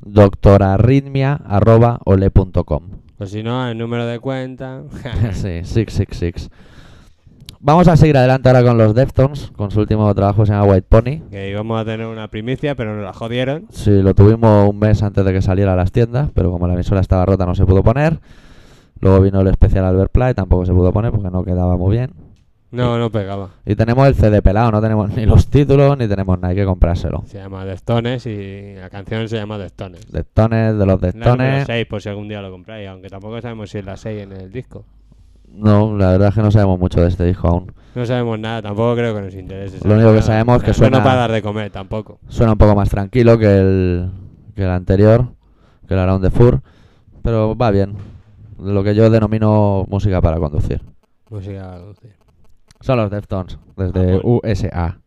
doctorarritmia.ole.com. 0.00 2.82
Pues 3.18 3.30
si 3.30 3.42
no, 3.42 3.68
el 3.68 3.76
número 3.76 4.06
de 4.06 4.18
cuenta. 4.20 4.84
sí, 5.32 5.60
666. 5.64 6.48
Vamos 7.60 7.88
a 7.88 7.96
seguir 7.98 8.16
adelante 8.16 8.48
ahora 8.48 8.64
con 8.64 8.78
los 8.78 8.94
Deftones, 8.94 9.52
con 9.54 9.70
su 9.70 9.80
último 9.80 10.14
trabajo 10.14 10.46
se 10.46 10.52
llama 10.52 10.72
White 10.72 10.86
Pony. 10.88 11.28
que 11.30 11.50
íbamos 11.50 11.78
a 11.78 11.84
tener 11.84 12.06
una 12.06 12.28
primicia, 12.28 12.74
pero 12.74 12.96
nos 12.96 13.04
la 13.04 13.12
jodieron. 13.12 13.66
Sí, 13.70 14.00
lo 14.00 14.14
tuvimos 14.14 14.70
un 14.70 14.78
mes 14.78 15.02
antes 15.02 15.26
de 15.26 15.34
que 15.34 15.42
saliera 15.42 15.74
a 15.74 15.76
las 15.76 15.92
tiendas, 15.92 16.30
pero 16.32 16.50
como 16.50 16.66
la 16.66 16.72
emisora 16.72 17.02
estaba 17.02 17.26
rota 17.26 17.44
no 17.44 17.54
se 17.54 17.66
pudo 17.66 17.82
poner. 17.82 18.18
Luego 19.00 19.20
vino 19.20 19.42
el 19.42 19.48
especial 19.48 19.84
Albert 19.84 20.10
Play, 20.10 20.32
tampoco 20.32 20.64
se 20.64 20.72
pudo 20.72 20.90
poner 20.90 21.10
porque 21.10 21.28
no 21.28 21.44
quedaba 21.44 21.76
muy 21.76 21.96
bien. 21.96 22.12
No, 22.72 22.98
no 22.98 23.10
pegaba. 23.10 23.50
Y 23.64 23.74
tenemos 23.76 24.06
el 24.08 24.14
CD 24.16 24.42
pelado, 24.42 24.72
no 24.72 24.82
tenemos 24.82 25.10
ni 25.14 25.24
los 25.24 25.46
títulos 25.48 25.96
ni 25.96 26.08
tenemos 26.08 26.36
nada, 26.38 26.48
hay 26.48 26.56
que 26.56 26.64
comprárselo. 26.64 27.22
Se 27.26 27.38
llama 27.38 27.64
Deftones 27.64 28.26
y 28.26 28.74
la 28.74 28.90
canción 28.90 29.28
se 29.28 29.36
llama 29.36 29.56
Deftones. 29.56 30.10
Deftones, 30.10 30.76
de 30.76 30.84
los 30.86 31.00
La 31.00 31.08
número 31.12 31.24
Deftones. 31.32 31.64
6, 31.66 31.86
por 31.86 32.02
si 32.02 32.08
algún 32.08 32.28
día 32.28 32.42
lo 32.42 32.50
compráis, 32.50 32.88
aunque 32.88 33.08
tampoco 33.08 33.40
sabemos 33.40 33.70
si 33.70 33.78
es 33.78 33.84
la 33.84 33.96
6 33.96 34.22
en 34.24 34.32
el 34.32 34.52
disco. 34.52 34.84
No, 35.48 35.96
la 35.96 36.10
verdad 36.10 36.28
es 36.30 36.34
que 36.34 36.42
no 36.42 36.50
sabemos 36.50 36.78
mucho 36.78 37.00
de 37.00 37.08
este 37.08 37.24
disco 37.24 37.48
aún. 37.48 37.72
No 37.94 38.04
sabemos 38.04 38.38
nada, 38.38 38.60
tampoco 38.62 38.94
creo 38.96 39.14
que 39.14 39.20
nos 39.22 39.34
interese. 39.34 39.86
Lo 39.88 39.94
único 39.94 40.12
que 40.12 40.22
sabemos 40.22 40.56
es 40.58 40.62
que 40.64 40.70
No 40.70 40.74
suena- 40.74 41.02
para 41.02 41.16
dar 41.20 41.32
de 41.32 41.40
comer 41.42 41.70
tampoco. 41.70 42.18
Suena 42.28 42.52
un 42.52 42.58
poco 42.58 42.74
más 42.74 42.90
tranquilo 42.90 43.38
que 43.38 43.46
el, 43.58 44.10
que 44.54 44.64
el 44.64 44.70
anterior, 44.70 45.28
que 45.86 45.94
el 45.94 46.00
Around 46.00 46.24
the 46.24 46.30
Fur, 46.30 46.60
pero 47.22 47.56
va 47.56 47.70
bien. 47.70 47.94
Lo 48.58 48.82
que 48.82 48.94
yo 48.94 49.08
denomino 49.08 49.86
música 49.88 50.20
para 50.20 50.38
conducir. 50.38 50.82
Música 51.30 51.78
dulce. 51.78 52.15
Son 52.86 52.98
los 52.98 53.10
Deftones, 53.10 53.58
desde 53.76 54.14
Ah. 54.14 54.20
USA. 54.22 55.00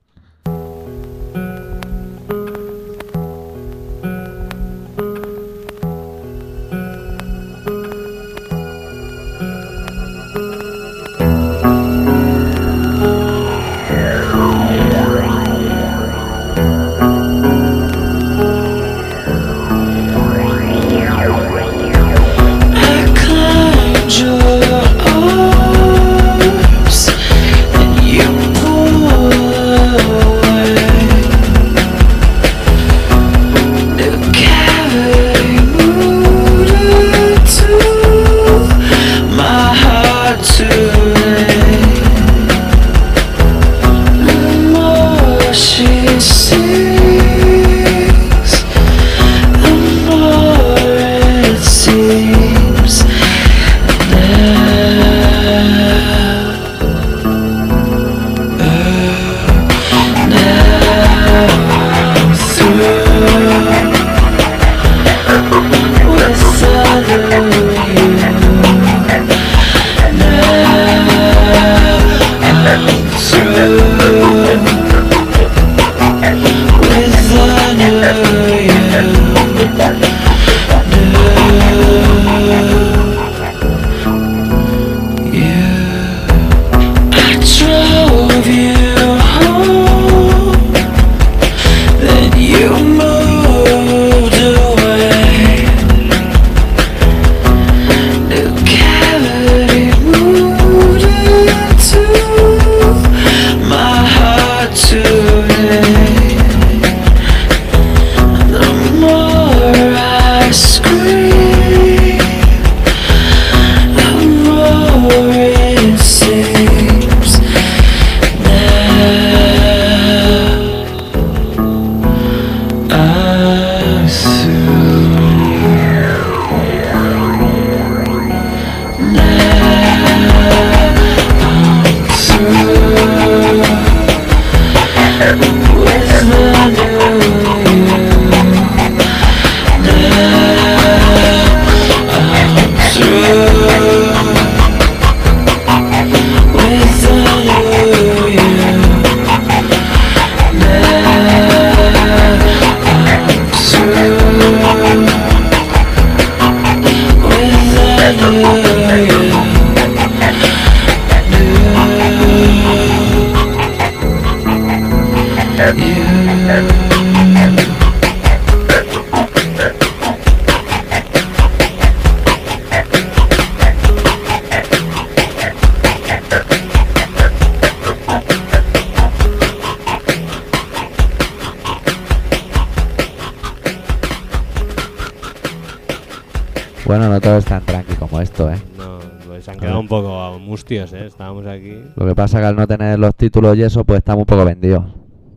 Pues 189.40 189.46
se 189.46 189.52
han 189.52 189.58
quedado 189.60 189.80
un 189.80 189.88
poco 189.88 190.38
mustios, 190.40 190.92
¿eh? 190.92 191.06
Estábamos 191.06 191.48
aquí. 191.48 191.74
Lo 191.96 192.06
que 192.06 192.14
pasa 192.14 192.40
que 192.40 192.46
al 192.46 192.58
no 192.58 192.68
tener 192.68 193.00
los 193.00 193.16
títulos 193.16 193.56
y 193.58 193.64
eso, 193.64 193.86
pues 193.86 194.00
estamos 194.00 194.24
un 194.24 194.26
poco 194.26 194.44
vendidos. 194.44 194.84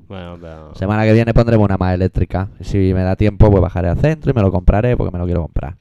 Bueno, 0.09 0.37
pero. 0.41 0.75
Semana 0.75 1.05
que 1.05 1.13
viene 1.13 1.33
pondremos 1.33 1.65
una 1.65 1.77
más 1.77 1.95
eléctrica. 1.95 2.49
Y 2.59 2.65
si 2.65 2.93
me 2.95 3.03
da 3.03 3.15
tiempo, 3.15 3.49
pues 3.49 3.63
bajaré 3.63 3.89
al 3.91 3.99
centro 3.99 4.33
y 4.33 4.35
me 4.35 4.43
lo 4.43 4.51
compraré 4.51 4.97
porque 4.97 5.13
me 5.13 5.19
lo 5.21 5.25
quiero 5.25 5.43
comprar. 5.43 5.77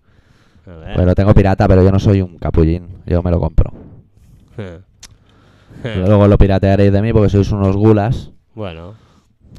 Pues 0.64 1.06
lo 1.06 1.16
tengo 1.16 1.34
pirata, 1.34 1.68
pero 1.68 1.84
yo 1.84 1.92
no 1.92 2.00
soy 2.00 2.22
un 2.22 2.38
capullín. 2.38 2.90
Yo 3.08 3.24
me 3.24 3.32
lo 3.32 3.40
compro. 3.40 3.74
Luego 5.84 6.28
lo 6.28 6.38
piratearéis 6.38 6.94
de 6.94 7.02
mí 7.02 7.12
porque 7.12 7.30
sois 7.30 7.52
unos 7.52 7.76
gulas. 7.76 8.32
bueno, 8.54 8.94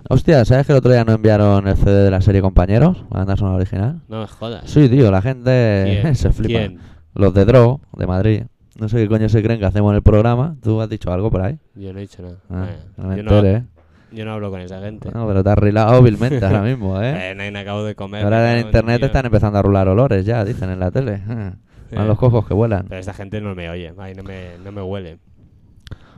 Hostia, 0.09 0.45
¿sabes 0.45 0.67
que 0.67 0.73
el 0.73 0.79
otro 0.79 0.93
día 0.93 1.05
no 1.05 1.13
enviaron 1.13 1.67
el 1.67 1.77
CD 1.77 2.05
de 2.05 2.11
la 2.11 2.21
serie 2.21 2.41
Compañeros? 2.41 3.05
La 3.11 3.19
banda 3.19 3.37
sonora 3.37 3.57
original. 3.57 4.01
no 4.09 4.21
me 4.21 4.27
jodas. 4.27 4.71
Sí, 4.71 4.89
tío, 4.89 5.11
la 5.11 5.21
gente 5.23 6.01
¿Quién? 6.03 6.15
se 6.17 6.33
flipa. 6.33 6.59
¿Quién? 6.61 6.79
Los 7.15 7.35
de 7.35 7.45
Dro, 7.45 7.81
de 7.97 8.07
Madrid. 8.07 8.43
No 8.79 8.89
sé 8.89 8.97
qué 8.97 9.09
coño 9.09 9.29
se 9.29 9.43
creen 9.43 9.61
que 9.61 9.67
hacemos 9.67 9.91
en 9.93 9.97
el 9.97 10.03
programa. 10.03 10.57
¿Tú 10.63 10.81
has 10.81 10.89
dicho 10.89 11.13
algo 11.13 11.31
por 11.31 11.43
ahí? 11.43 11.59
Yo 11.75 11.93
no 11.93 11.99
he 11.99 12.03
dicho 12.03 12.23
nada. 12.23 12.37
Ah, 12.49 12.67
no 12.97 13.09
me 13.09 13.17
yo, 13.19 14.25
no, 14.25 14.25
no 14.25 14.33
hablo 14.33 14.51
con 14.51 14.61
esa 14.61 14.81
gente. 14.81 15.11
No, 15.13 15.27
pero 15.27 15.43
te 15.43 15.51
has 15.51 15.59
rilado 15.59 16.03
vilmente 16.03 16.45
ahora 16.45 16.63
mismo, 16.63 17.01
¿eh? 17.01 17.31
Eh, 17.31 17.35
no, 17.35 17.51
no 17.51 17.59
acabo 17.59 17.85
de 17.85 17.95
comer. 17.95 18.25
Ahora 18.25 18.39
me 18.43 18.61
en 18.61 18.67
internet 18.67 19.03
están 19.03 19.27
empezando 19.27 19.59
a 19.59 19.63
rular 19.63 19.89
olores 19.89 20.25
ya, 20.25 20.45
dicen 20.45 20.71
en 20.71 20.81
la 20.81 20.91
tele. 20.91 21.23
Ah, 21.95 21.99
Van 21.99 22.09
los 22.09 22.19
cojos 22.19 22.47
que 22.47 22.55
vuelan. 22.55 22.87
Pero 22.89 23.01
esta 23.01 23.13
gente 23.13 23.39
no 23.43 23.55
me 23.55 23.69
oye, 23.69 23.93
ay, 23.99 24.15
no 24.15 24.23
me, 24.23 24.57
no 24.65 24.73
me 24.73 24.81
huele. 24.81 25.19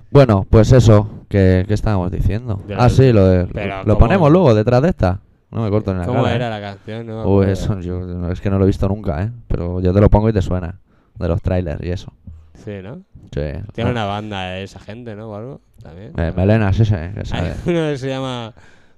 Bueno, 0.08 0.46
pues 0.48 0.70
eso, 0.70 1.24
que, 1.28 1.64
¿qué 1.66 1.74
estábamos 1.74 2.12
diciendo? 2.12 2.62
Ah, 2.78 2.88
sí, 2.88 3.12
lo, 3.12 3.26
de, 3.26 3.46
lo 3.48 3.82
¿cómo? 3.82 3.98
ponemos 3.98 4.30
luego 4.30 4.54
detrás 4.54 4.82
de 4.82 4.90
esta. 4.90 5.18
No 5.54 5.62
me 5.62 5.70
corto 5.70 5.92
ni 5.94 6.00
la 6.00 6.06
¿Cómo 6.06 6.22
cara, 6.24 6.34
era 6.34 6.46
¿eh? 6.48 6.50
la 6.50 6.60
canción? 6.60 7.06
No 7.06 7.24
Uy, 7.26 7.46
eso, 7.46 7.80
yo, 7.80 8.28
es 8.30 8.40
que 8.40 8.50
no 8.50 8.58
lo 8.58 8.64
he 8.64 8.66
visto 8.66 8.88
nunca, 8.88 9.22
¿eh? 9.22 9.30
Pero 9.48 9.80
yo 9.80 9.92
te 9.94 10.00
lo 10.00 10.10
pongo 10.10 10.28
y 10.28 10.32
te 10.32 10.42
suena. 10.42 10.78
De 11.18 11.28
los 11.28 11.40
trailers 11.40 11.80
y 11.82 11.90
eso. 11.90 12.12
Sí, 12.64 12.72
¿no? 12.82 12.96
Sí. 13.32 13.40
Tiene 13.72 13.90
una 13.90 14.04
banda 14.04 14.58
esa 14.58 14.80
gente, 14.80 15.14
¿no? 15.14 15.30
O 15.30 15.36
algo. 15.36 15.60
También. 15.82 16.12
eh, 16.18 16.32
Melenas 16.36 16.78
ese, 16.80 16.94
que 17.14 17.20
Hay 17.20 17.24
sabe. 17.26 17.54
uno 17.66 17.80
que 17.90 17.98
se 17.98 18.08
llama 18.08 18.52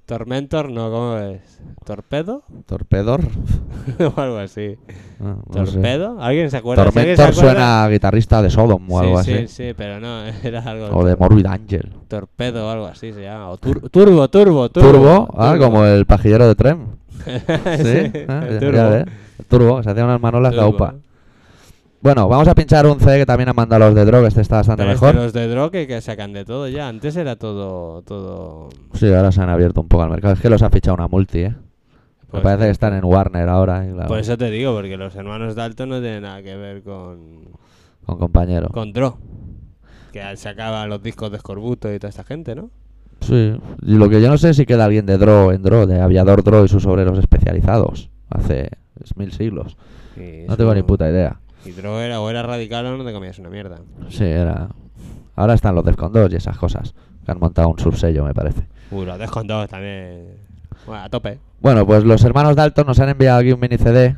Tormentor, 0.06 0.70
no, 0.70 0.88
¿cómo 0.90 1.16
es? 1.18 1.40
¿Torpedo? 1.84 2.44
Torpedor. 2.66 3.22
o 4.16 4.20
algo 4.20 4.38
así. 4.38 4.76
Ah, 5.20 5.34
no. 5.48 5.64
¿Torpedo? 5.64 6.18
¿Alguien 6.20 6.48
se 6.50 6.58
acuerda? 6.58 6.84
Tormentor 6.84 7.16
se 7.16 7.22
acuerda- 7.22 7.40
suena 7.40 7.84
a 7.84 7.88
guitarrista 7.88 8.40
de 8.40 8.50
Sodom 8.50 8.88
o 8.88 9.00
sí, 9.00 9.04
algo 9.06 9.22
sí, 9.24 9.32
así. 9.32 9.48
Sí, 9.48 9.74
pero 9.76 9.98
no, 9.98 10.24
era 10.44 10.60
algo. 10.62 10.96
O 10.96 11.04
de 11.04 11.16
Morbid 11.16 11.46
Angel. 11.46 11.90
Torpedo 12.06 12.68
o 12.68 12.70
algo 12.70 12.86
así 12.86 13.12
se 13.12 13.22
llama. 13.22 13.50
O 13.50 13.58
tur- 13.58 13.90
turbo, 13.90 14.28
turbo, 14.28 14.68
turbo. 14.68 14.90
Turbo, 14.92 15.28
ah, 15.36 15.52
turbo. 15.54 15.64
como 15.64 15.84
el 15.84 16.06
pajillero 16.06 16.46
de 16.46 16.54
Trem. 16.54 16.86
sí, 17.26 17.32
Sí, 17.34 18.12
ah, 18.28 18.44
el 18.48 18.60
ya- 18.60 18.60
turbo. 18.60 19.12
Turbo, 19.48 19.82
se 19.82 19.90
hacían 19.90 20.06
unas 20.06 20.20
manolas 20.20 20.52
de 20.54 20.64
upa. 20.64 20.94
Bueno, 22.06 22.28
vamos 22.28 22.46
a 22.46 22.54
pinchar 22.54 22.86
un 22.86 23.00
C 23.00 23.18
que 23.18 23.26
también 23.26 23.48
han 23.48 23.56
mandado 23.56 23.86
los 23.86 23.94
de 23.96 24.04
Drog, 24.04 24.26
este 24.26 24.40
está 24.40 24.58
bastante 24.58 24.84
Pero 24.84 24.92
mejor. 24.92 25.10
que 25.10 25.16
los 25.16 25.32
de 25.32 25.48
Drogue 25.48 25.86
que 25.88 26.00
sacan 26.00 26.32
de 26.32 26.44
todo 26.44 26.68
ya. 26.68 26.86
Antes 26.86 27.16
era 27.16 27.34
todo. 27.34 28.02
todo 28.02 28.68
Sí, 28.92 29.12
ahora 29.12 29.32
se 29.32 29.42
han 29.42 29.48
abierto 29.48 29.80
un 29.80 29.88
poco 29.88 30.04
al 30.04 30.10
mercado. 30.10 30.34
Es 30.34 30.40
que 30.40 30.48
los 30.48 30.62
ha 30.62 30.70
fichado 30.70 30.94
una 30.94 31.08
multi, 31.08 31.40
¿eh? 31.40 31.48
Me 31.48 31.56
pues, 32.30 32.42
parece 32.44 32.66
que 32.66 32.70
están 32.70 32.94
en 32.94 33.04
Warner 33.04 33.48
ahora, 33.48 33.84
y 33.84 33.92
claro, 33.92 34.06
Por 34.06 34.20
eso 34.20 34.38
te 34.38 34.52
digo, 34.52 34.72
porque 34.72 34.96
los 34.96 35.16
hermanos 35.16 35.56
Dalton 35.56 35.88
no 35.88 36.00
tienen 36.00 36.22
nada 36.22 36.44
que 36.44 36.54
ver 36.54 36.84
con. 36.84 37.48
con 38.04 38.18
compañero. 38.18 38.68
con 38.68 38.92
Dro. 38.92 39.18
Que 40.12 40.36
sacaban 40.36 40.88
los 40.88 41.02
discos 41.02 41.32
de 41.32 41.40
Scorbuto 41.40 41.92
y 41.92 41.98
toda 41.98 42.10
esta 42.10 42.22
gente, 42.22 42.54
¿no? 42.54 42.70
Sí, 43.18 43.52
y 43.82 43.94
lo 43.96 44.08
que 44.08 44.22
yo 44.22 44.28
no 44.28 44.38
sé 44.38 44.50
es 44.50 44.56
si 44.56 44.64
queda 44.64 44.84
alguien 44.84 45.06
de 45.06 45.18
Dro 45.18 45.50
en 45.50 45.60
Dro, 45.60 45.88
de 45.88 46.00
Aviador 46.00 46.44
Dro 46.44 46.64
y 46.64 46.68
sus 46.68 46.86
obreros 46.86 47.18
especializados. 47.18 48.10
Hace 48.30 48.70
mil 49.16 49.32
siglos. 49.32 49.76
No 50.46 50.56
tengo 50.56 50.72
ni 50.72 50.84
puta 50.84 51.10
idea. 51.10 51.40
Y 51.64 51.72
Dro 51.72 52.00
era 52.00 52.20
o 52.20 52.30
era 52.30 52.42
radical 52.42 52.86
o 52.86 52.96
no 52.96 53.04
te 53.04 53.12
comías 53.12 53.38
una 53.38 53.50
mierda. 53.50 53.78
Sí, 54.08 54.24
era. 54.24 54.68
Ahora 55.34 55.54
están 55.54 55.74
los 55.74 55.84
Defcon 55.84 56.12
2 56.12 56.32
y 56.32 56.36
esas 56.36 56.56
cosas. 56.58 56.94
Que 57.24 57.32
han 57.32 57.38
montado 57.40 57.68
un 57.68 57.78
subsello, 57.78 58.24
me 58.24 58.32
parece. 58.34 58.66
Uy, 58.90 59.04
los 59.04 59.18
descontados 59.18 59.68
también. 59.68 60.36
Bueno, 60.86 61.02
a 61.02 61.08
tope. 61.08 61.40
Bueno, 61.60 61.84
pues 61.86 62.04
los 62.04 62.22
hermanos 62.24 62.54
Dalton 62.54 62.86
nos 62.86 63.00
han 63.00 63.08
enviado 63.08 63.40
aquí 63.40 63.52
un 63.52 63.58
mini 63.60 63.78
CD. 63.78 64.16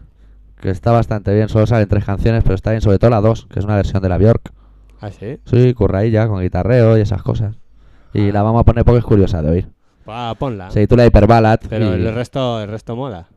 Que 0.60 0.70
está 0.70 0.90
bastante 0.92 1.32
bien, 1.34 1.48
solo 1.48 1.66
salen 1.66 1.88
tres 1.88 2.04
canciones, 2.04 2.42
pero 2.42 2.56
está 2.56 2.70
bien, 2.70 2.82
sobre 2.82 2.98
todo 2.98 3.10
la 3.10 3.20
2, 3.20 3.46
que 3.48 3.60
es 3.60 3.64
una 3.64 3.76
versión 3.76 4.02
de 4.02 4.08
la 4.08 4.18
Bjork. 4.18 4.52
Ah, 5.00 5.10
sí. 5.12 5.38
Sí, 5.44 5.72
currailla, 5.72 6.26
con 6.26 6.40
guitarreo 6.42 6.98
y 6.98 7.00
esas 7.00 7.22
cosas. 7.22 7.54
Y 8.12 8.32
la 8.32 8.42
vamos 8.42 8.60
a 8.60 8.64
poner 8.64 8.84
porque 8.84 8.98
es 8.98 9.04
curiosa 9.04 9.40
de 9.40 9.50
oír. 9.50 9.68
Pa, 10.04 10.34
ponla. 10.34 10.70
Se 10.72 10.80
titula 10.80 11.06
Hyperballad. 11.06 11.60
Pero 11.68 11.96
y- 11.96 12.04
el 12.06 12.12
resto, 12.14 12.60
el 12.60 12.68
resto 12.68 12.96
mola. 12.96 13.28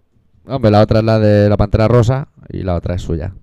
Hombre, 0.48 0.72
la 0.72 0.82
otra 0.82 1.00
es 1.00 1.06
la 1.06 1.20
de 1.20 1.48
la 1.48 1.58
Pantera 1.58 1.88
Rosa 1.88 2.30
y 2.50 2.64
la 2.64 2.74
otra 2.76 2.96
es 2.96 3.04
suya. 3.04 3.34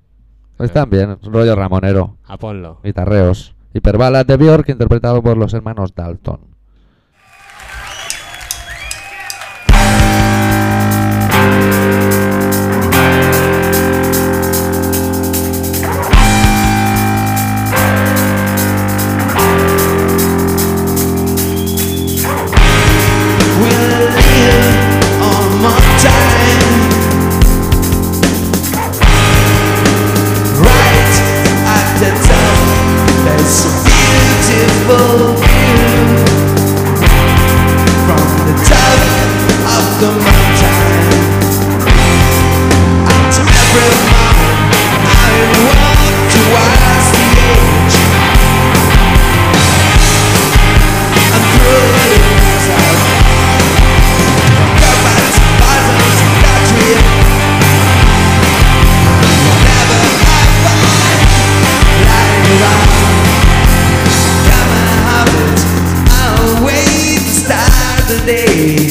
Están 0.59 0.91
bien, 0.91 1.19
rollo 1.23 1.55
ramonero, 1.55 2.17
A 2.27 2.37
ponlo. 2.37 2.81
guitarreos. 2.83 3.55
Hyperballad 3.75 4.27
de 4.27 4.37
Bjork, 4.37 4.69
interpretado 4.71 5.23
por 5.23 5.37
los 5.37 5.55
hermanos 5.55 5.95
Dalton. 5.95 6.41
day. 68.29 68.88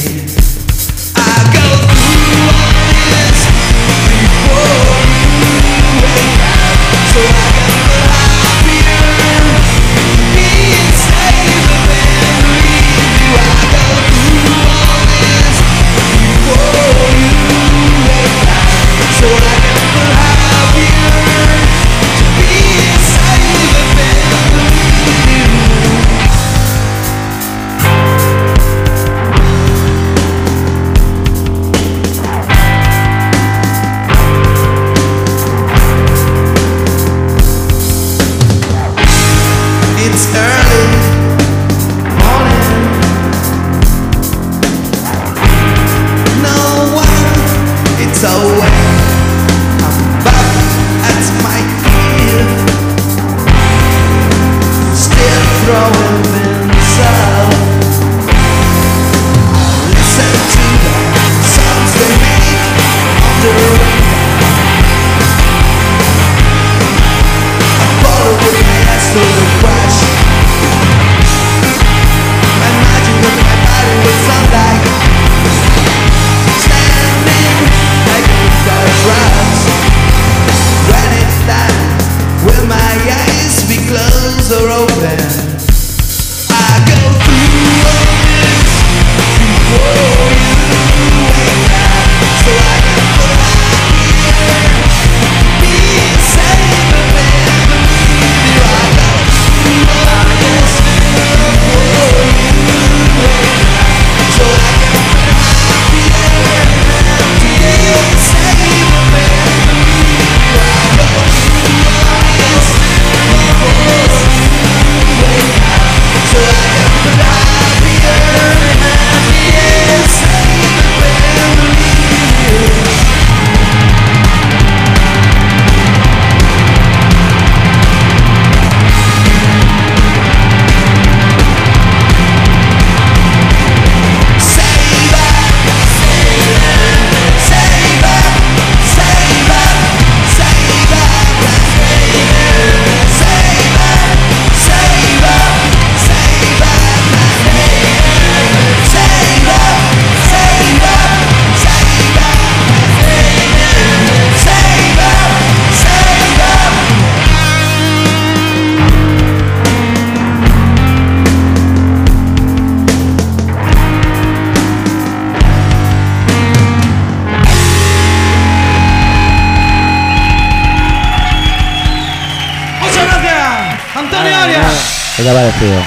Te 175.27 175.31
ha 175.31 175.33
parecido? 175.33 175.81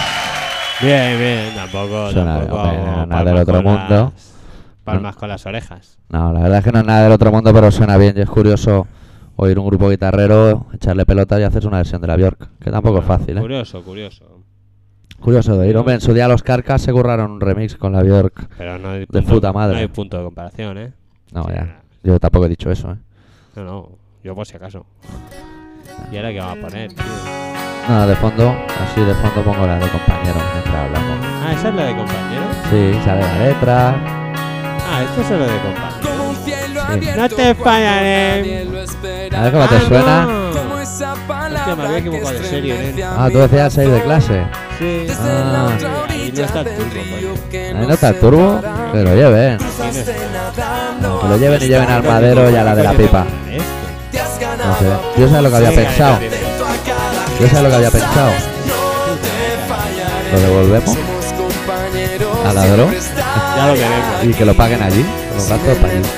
Bien, 0.82 1.18
bien, 1.18 1.54
tampoco. 1.54 2.10
Suena 2.10 2.38
tampoco 2.40 2.62
nada 3.06 3.24
del 3.24 3.36
otro 3.38 3.62
mundo. 3.62 4.12
las- 4.14 4.30
palmas 4.84 5.16
con 5.16 5.28
las 5.28 5.46
orejas. 5.46 5.98
No, 6.08 6.32
la 6.32 6.40
verdad 6.40 6.58
es 6.58 6.64
que 6.64 6.72
no 6.72 6.80
es 6.80 6.84
nada 6.84 7.02
del 7.04 7.12
otro 7.12 7.30
mundo, 7.30 7.52
pero 7.54 7.70
suena 7.70 7.96
bien 7.96 8.14
y 8.16 8.20
es 8.22 8.28
curioso 8.28 8.86
oír 9.36 9.58
un 9.58 9.66
grupo 9.66 9.88
guitarrero, 9.88 10.66
echarle 10.74 11.06
pelota 11.06 11.38
y 11.38 11.44
hacerse 11.44 11.68
una 11.68 11.78
versión 11.78 12.00
de 12.02 12.08
la 12.08 12.16
Bjork, 12.16 12.48
que 12.58 12.70
tampoco 12.70 12.98
es 12.98 13.04
fácil, 13.04 13.38
¿eh? 13.38 13.40
Curioso, 13.40 13.82
curioso. 13.82 14.24
Curioso 15.20 15.56
de 15.56 15.66
oír. 15.66 15.76
Hombre, 15.76 15.94
en 15.94 16.00
su 16.00 16.12
día 16.12 16.26
los 16.28 16.42
Carcas 16.42 16.82
se 16.82 16.92
curraron 16.92 17.30
un 17.30 17.40
remix 17.40 17.76
con 17.76 17.92
la 17.92 18.02
Bjork. 18.02 18.48
Pero 18.58 18.78
no 18.78 18.90
hay 18.90 19.00
De 19.00 19.06
punto, 19.06 19.28
puta 19.30 19.52
madre. 19.52 19.74
No 19.76 19.80
hay 19.80 19.88
punto 19.88 20.16
de 20.18 20.24
comparación, 20.24 20.78
¿eh? 20.78 20.92
No, 21.32 21.46
ya. 21.48 21.80
Yo 22.02 22.18
tampoco 22.18 22.46
he 22.46 22.48
dicho 22.48 22.70
eso, 22.70 22.92
¿eh? 22.92 22.96
No, 23.56 23.64
no, 23.64 23.88
yo 24.24 24.34
por 24.34 24.46
si 24.46 24.56
acaso. 24.56 24.84
¿Y 26.10 26.16
ahora 26.16 26.30
qué 26.32 26.38
vamos 26.40 26.58
a 26.58 26.60
poner, 26.68 26.88
tío? 26.92 27.04
No, 27.90 28.06
de 28.06 28.14
fondo, 28.16 28.54
así 28.84 29.00
de 29.00 29.14
fondo 29.16 29.42
pongo 29.42 29.66
la 29.66 29.76
de 29.76 29.88
compañero 29.88 30.36
mientras 30.52 30.74
hablamos. 30.76 31.18
Ah, 31.44 31.52
¿esa 31.52 31.68
es 31.70 31.74
la 31.74 31.84
de 31.86 31.96
compañero? 31.96 32.42
Sí, 32.70 33.00
sale 33.04 33.20
la 33.22 33.38
letra. 33.46 33.94
Ah, 34.88 35.02
esto 35.02 35.20
es 35.22 35.30
lo 35.30 35.38
de 35.38 35.58
compañero. 35.58 36.34
Sí. 36.44 37.08
No 37.16 37.28
te 37.28 37.54
fallaré. 37.56 38.68
A 39.36 39.42
ver 39.42 39.52
cómo 39.52 39.66
te 39.66 39.74
Ah, 39.76 39.80
suena. 39.88 40.26
no. 40.26 40.50
Hostia, 40.80 41.76
me 41.76 41.84
había 41.84 41.98
equivocado 41.98 42.30
de 42.32 42.44
serie, 42.44 42.72
estremece 42.74 43.00
¿eh? 43.00 43.04
a 43.04 43.24
Ah, 43.24 43.30
tú 43.30 43.38
decías 43.38 43.72
6 43.72 43.90
de 43.90 44.02
clase. 44.02 44.42
Sí. 44.78 45.06
La 45.08 45.14
Ah. 45.14 45.68
Ahí 46.08 46.32
no 46.36 46.44
está 46.44 46.60
el 46.60 46.66
turbo, 46.76 47.74
nos 47.74 47.86
no 47.88 47.94
está 47.94 48.08
el 48.10 48.20
turbo. 48.20 48.60
Que 48.92 48.98
lo 49.02 49.14
lleven. 49.16 49.58
Nadando 49.58 51.20
Que 51.20 51.28
lo 51.28 51.36
lleven 51.38 51.62
y 51.62 51.66
lleven 51.66 51.90
al 51.90 52.02
madero 52.04 52.50
y 52.50 52.54
a 52.54 52.62
la 52.64 52.74
de 52.76 52.82
la 52.84 52.92
pipa. 52.92 53.24
No 53.24 54.74
sé. 54.78 55.20
Yo 55.20 55.28
sé 55.28 55.42
lo 55.42 55.50
que 55.50 55.56
había 55.56 55.72
pensado. 55.72 56.18
Yo 57.40 57.48
sé 57.48 57.62
lo 57.62 57.68
que 57.70 57.74
había 57.76 57.90
pensado. 57.90 58.30
No. 58.66 58.90
Lo 60.32 60.40
devolvemos 60.40 60.94
Somos 60.94 61.24
compañeros. 61.36 62.38
a 62.46 62.52
la 62.52 62.66
Dro 62.66 62.76
siempre 62.76 62.98
estaré 62.98 63.56
Ya 63.56 63.66
lo 63.66 63.74
queremos. 63.74 64.24
y 64.24 64.34
que 64.34 64.44
lo 64.44 64.54
paguen 64.54 64.82
allí. 64.82 65.04
Los 65.34 65.48
gastos 65.48 65.78
para 65.78 65.92
allí. 65.92 66.02
no 66.02 66.08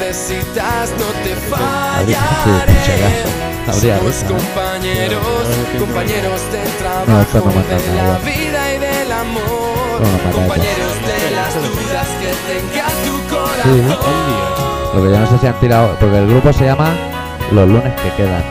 Habría, 1.99 2.19
sí. 2.19 2.51
Habría 3.71 3.99
risa, 4.01 4.27
compañeros, 4.27 5.25
compañeros 5.79 6.41
del 6.53 6.69
trabajo, 6.79 7.05
No, 7.07 7.21
esto 7.23 7.39
no 7.39 7.45
mata 7.53 7.77
de 7.77 7.97
nada. 7.97 8.13
la 8.13 8.19
vida 8.19 8.75
y 8.75 8.79
del 8.79 9.13
amor. 9.13 9.43
No, 10.01 10.07
no 10.09 10.19
mata 10.19 10.31
compañeros 10.33 10.95
de 11.07 11.31
las 11.37 11.55
dudas 11.55 12.09
que 12.21 12.33
tenga 12.53 12.87
tu 13.07 13.17
Sí. 13.17 13.23
corazón. 13.31 14.95
Lo 14.95 15.03
que 15.05 15.11
yo 15.11 15.19
no 15.21 15.27
sé 15.31 15.39
si 15.39 15.47
han 15.47 15.61
tirado. 15.61 15.97
Porque 16.01 16.19
el 16.19 16.27
grupo 16.27 16.53
se 16.53 16.65
llama 16.65 16.93
Los 17.53 17.69
lunes 17.69 17.93
que 18.03 18.11
quedan. 18.23 18.43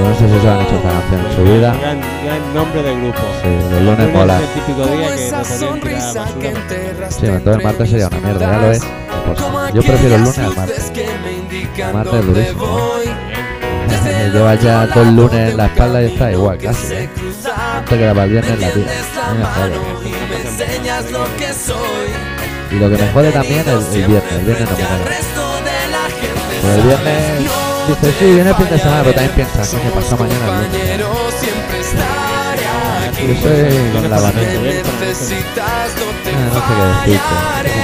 No 0.00 0.14
sé 0.18 0.28
si 0.28 0.40
se 0.40 0.48
han 0.48 0.60
hecho 0.60 0.74
esta 0.76 0.90
canción 0.90 1.26
en 1.26 1.36
su 1.36 1.42
vida. 1.44 1.74
Gran, 1.80 2.00
gran 2.24 2.54
nombre 2.54 2.82
de 2.82 2.94
grupo. 2.96 3.18
Sí, 3.42 3.48
los 3.70 3.82
lunes 3.82 4.14
mola. 4.14 4.36
es 4.36 4.42
el 4.42 4.48
típico 4.54 4.82
Como 4.82 4.94
día 4.96 5.08
que 5.16 5.26
esa 5.26 5.38
no 5.38 5.42
podían 5.44 5.58
tirar 5.58 5.68
sonrisa 5.70 6.24
que 6.24 6.52
basura. 6.52 6.60
enterraste 6.60 7.20
Sí, 7.20 7.26
entonces 7.26 7.56
el 7.58 7.64
martes 7.64 7.90
sería 7.90 8.08
una 8.08 8.18
mierda, 8.20 8.50
ya 8.52 8.58
lo 8.58 8.72
es. 8.72 8.82
Yo 9.74 9.82
prefiero 9.82 10.14
el 10.14 10.20
lunes 10.22 10.38
al 10.38 10.54
martes. 10.56 10.92
El 10.94 11.92
martes 11.92 12.14
es 12.14 12.26
durísimo. 12.26 12.78
Llevas 14.32 14.60
ya 14.62 14.86
todo 14.92 15.02
el 15.04 15.16
lunes 15.16 15.50
en 15.50 15.56
la 15.56 15.66
espalda 15.66 16.02
y 16.02 16.06
está 16.06 16.30
igual, 16.32 16.58
casi. 16.58 16.92
¿eh? 16.92 17.08
cruzar. 17.14 17.84
Te 17.86 17.96
queda 17.98 18.12
para 18.12 18.24
el 18.24 18.30
viernes 18.30 18.60
la 18.60 18.70
tira. 18.70 18.90
Jode. 19.56 19.74
y 20.04 20.10
me 20.30 20.48
enseñas 20.48 21.10
lo 21.10 21.24
que 21.36 21.52
soy. 21.52 22.08
Y 22.70 22.74
lo 22.78 22.90
que 22.90 23.02
me 23.02 23.08
jode 23.12 23.32
también 23.32 23.60
es 23.60 23.66
el 23.94 24.06
viernes. 24.06 24.32
El 24.32 24.44
viernes 24.44 24.68
no 24.70 24.76
me 24.76 24.76
Que 24.76 24.82
al 24.84 24.98
mola. 24.98 25.04
resto 25.08 25.42
de 25.64 25.88
la 25.90 26.04
gente 26.20 26.54
Porque 26.60 26.74
el 26.76 26.82
viernes 26.82 27.50
dices, 27.88 28.14
sí, 28.18 28.24
viene 28.26 28.50
el 28.50 28.56
fin 28.56 28.68
de 28.70 28.78
semana, 28.78 29.00
pero 29.02 29.14
también 29.14 29.34
piensas, 29.34 29.68
coño, 29.68 29.90
pasado 29.94 30.16
mañana 30.24 30.44
el 30.46 30.50
lunes. 30.54 30.68
compañero 30.70 31.10
siempre 31.40 31.80
estaré 31.80 32.66
aquí. 33.08 33.26
Yo 33.28 33.34
soy 33.42 33.92
con 33.92 34.10
la 34.10 34.18
te 36.22 36.30
Ah, 36.30 36.40
no 36.44 36.50
sé 36.54 36.60
qué 36.68 36.74
decirte. 37.08 37.34
fallaré. 37.38 37.78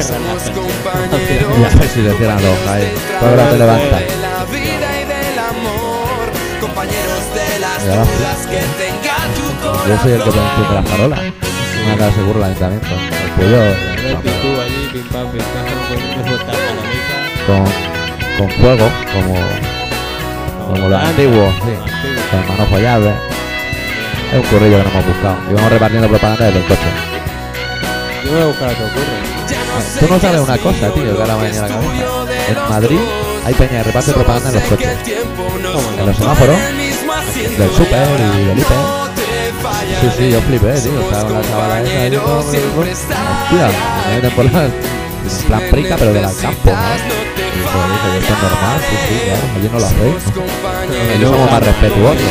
Somos 0.00 0.42
compañeros. 0.56 1.60
Ya 1.60 1.70
sé 1.70 1.88
si 1.88 2.00
decían 2.00 2.42
los 2.42 2.66
ahí. 2.68 2.88
¿Qué 3.20 3.26
hora 3.26 3.50
te 3.50 3.58
levantas? 3.58 4.00
De 4.00 4.16
la 4.16 4.44
vida 4.50 4.88
y 5.00 5.04
del 5.04 5.38
amor. 5.38 6.24
Compañeros 6.60 7.22
de 7.34 7.58
las 7.60 7.84
Ya 7.84 7.96
va. 7.96 8.04
dudas 8.04 8.40
que 8.48 8.60
tenga 8.80 9.16
tu 9.36 9.44
corazón. 9.60 9.88
Yo 9.88 9.94
soy 10.02 10.12
el 10.12 10.22
que 10.22 10.30
pone 10.30 10.48
enciende 10.56 10.74
las 10.74 10.88
farolas. 10.88 11.20
Una 11.94 12.12
seguro 12.12 12.38
el 12.38 12.44
ayuntamiento. 12.44 12.94
El. 13.40 13.76
Con, 17.46 17.64
con 18.40 18.50
fuego, 18.52 18.88
como, 19.12 19.34
como 20.72 20.88
los 20.88 21.02
antiguos, 21.02 21.54
sí. 21.56 21.72
Con 22.30 22.48
manojo 22.48 22.78
llave. 22.78 23.12
Es 24.32 24.38
un 24.38 24.42
currillo 24.44 24.78
que 24.78 24.84
no 24.84 24.90
hemos 24.90 25.06
buscado. 25.06 25.36
Y 25.50 25.54
vamos 25.54 25.70
repartiendo 25.70 26.08
propaganda 26.08 26.46
desde 26.46 26.60
el 26.60 26.64
coche. 26.64 26.80
Yo 28.24 28.32
voy 28.32 28.40
a 28.40 28.46
buscar 28.46 28.68
otro 28.70 28.84
curro. 28.88 30.00
Tú 30.00 30.06
no 30.08 30.20
sabes 30.20 30.40
una 30.40 30.58
cosa, 30.58 30.94
tío, 30.94 31.16
que 31.16 31.20
ahora 31.20 31.36
me 31.36 31.42
viene 31.42 31.58
a 31.58 31.62
la 31.62 31.68
cabeza. 31.68 31.92
En 32.48 32.70
Madrid 32.70 33.00
hay 33.44 33.54
peña 33.54 33.72
de 33.72 33.82
reparte 33.82 34.12
propaganda 34.12 34.48
en 34.48 34.54
los 34.54 34.64
coches. 34.64 34.88
En 35.98 36.06
los 36.06 36.16
semáforos, 36.16 36.56
del 37.58 37.70
super 37.72 38.08
y 38.20 38.44
del 38.46 38.58
hiper. 38.58 38.76
Sí, 40.00 40.08
sí, 40.16 40.30
yo 40.30 40.40
flipé, 40.40 40.80
tío. 40.80 41.00
Estaba 41.00 41.24
con 41.24 41.34
la 41.34 41.42
chavala 41.42 41.82
esa 41.82 42.00
ahí. 42.00 42.16
Hostia, 42.16 43.68
me 44.08 44.14
meten 44.14 44.30
por 44.30 44.44
la... 44.50 44.64
En 44.64 45.46
plan 45.46 45.62
prica, 45.70 45.96
pero 45.98 46.14
del 46.14 46.24
campo, 46.40 46.70
¿no? 46.70 47.19
Dije, 47.60 48.18
esto 48.18 48.32
es 48.32 48.40
normal, 48.42 48.80
no 49.68 49.78
lo 49.78 49.86
hacéis. 49.86 50.22
Allí 51.12 51.24
somos 51.24 51.50
más 51.50 51.62
respetuosos. 51.62 52.16
De 52.16 52.30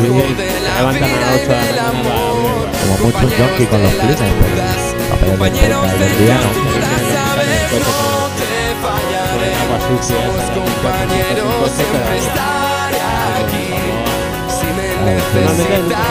se 0.00 0.70
levantan 0.82 1.10
a 1.10 1.20
las 1.20 1.34
8 1.40 1.50
de 1.50 1.72
la 1.72 1.88
mañana. 1.92 2.28
Como 2.80 2.94
mucho 3.06 3.24
un 3.24 3.32
con 3.66 3.80
los 3.82 3.94
pero 5.20 5.36
de 5.98 6.08
día 6.18 6.36
no. 6.36 6.50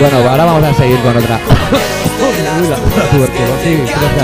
Bueno, 0.02 0.18
ahora 0.30 0.46
vamos 0.46 0.64
a 0.64 0.74
seguir 0.74 0.98
con 1.00 1.16
otra. 1.16 1.38
Uy, 1.38 2.68
la 2.70 2.76
puta 2.78 3.10
tuberculosis, 3.12 3.92
creo 3.92 4.10
que. 4.10 4.22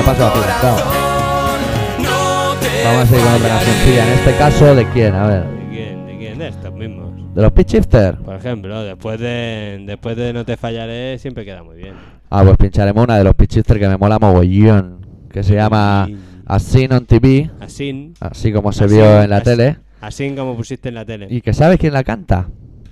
Vamos 2.85 3.01
a 3.01 3.05
seguir 3.05 3.23
con 3.25 3.33
otra 3.35 3.49
cancioncilla. 3.49 4.07
En 4.07 4.13
este 4.13 4.35
caso, 4.37 4.75
¿de 4.75 4.85
quién? 4.89 5.13
A 5.13 5.27
ver. 5.27 5.43
¿De 5.43 5.69
quién? 5.69 6.05
¿De 6.07 6.17
quién? 6.17 6.39
De 6.39 6.47
estos 6.47 6.73
mismos. 6.73 7.35
¿De 7.35 7.41
los 7.43 7.51
Pitch 7.51 7.73
Shifter? 7.73 8.15
Por 8.17 8.35
ejemplo, 8.35 8.81
después 8.83 9.19
de, 9.19 9.83
después 9.85 10.17
de 10.17 10.33
No 10.33 10.43
te 10.45 10.57
fallaré, 10.57 11.19
siempre 11.19 11.45
queda 11.45 11.61
muy 11.63 11.77
bien. 11.77 11.93
Ah, 12.31 12.43
pues 12.43 12.57
pincharemos 12.57 13.03
una 13.03 13.17
de 13.17 13.23
los 13.23 13.35
Pitch 13.35 13.55
Shifter 13.57 13.79
que 13.79 13.87
me 13.87 13.97
mola 13.97 14.17
mogollón. 14.19 15.05
Que 15.31 15.43
se 15.43 15.53
llama 15.53 16.09
As 16.47 16.63
Seen 16.63 16.91
on 16.91 17.05
TV. 17.05 17.51
Así, 17.59 18.13
Así 18.19 18.51
como 18.51 18.71
se 18.71 18.85
As 18.85 18.91
vio 18.91 19.21
en 19.21 19.29
la 19.29 19.37
As- 19.37 19.43
tele. 19.43 19.77
así 20.01 20.31
como 20.35 20.55
pusiste 20.55 20.89
en 20.89 20.95
la 20.95 21.05
tele. 21.05 21.27
¿Y 21.29 21.41
que 21.41 21.53
sabes 21.53 21.77
quién 21.77 21.93
la 21.93 22.03
canta? 22.03 22.47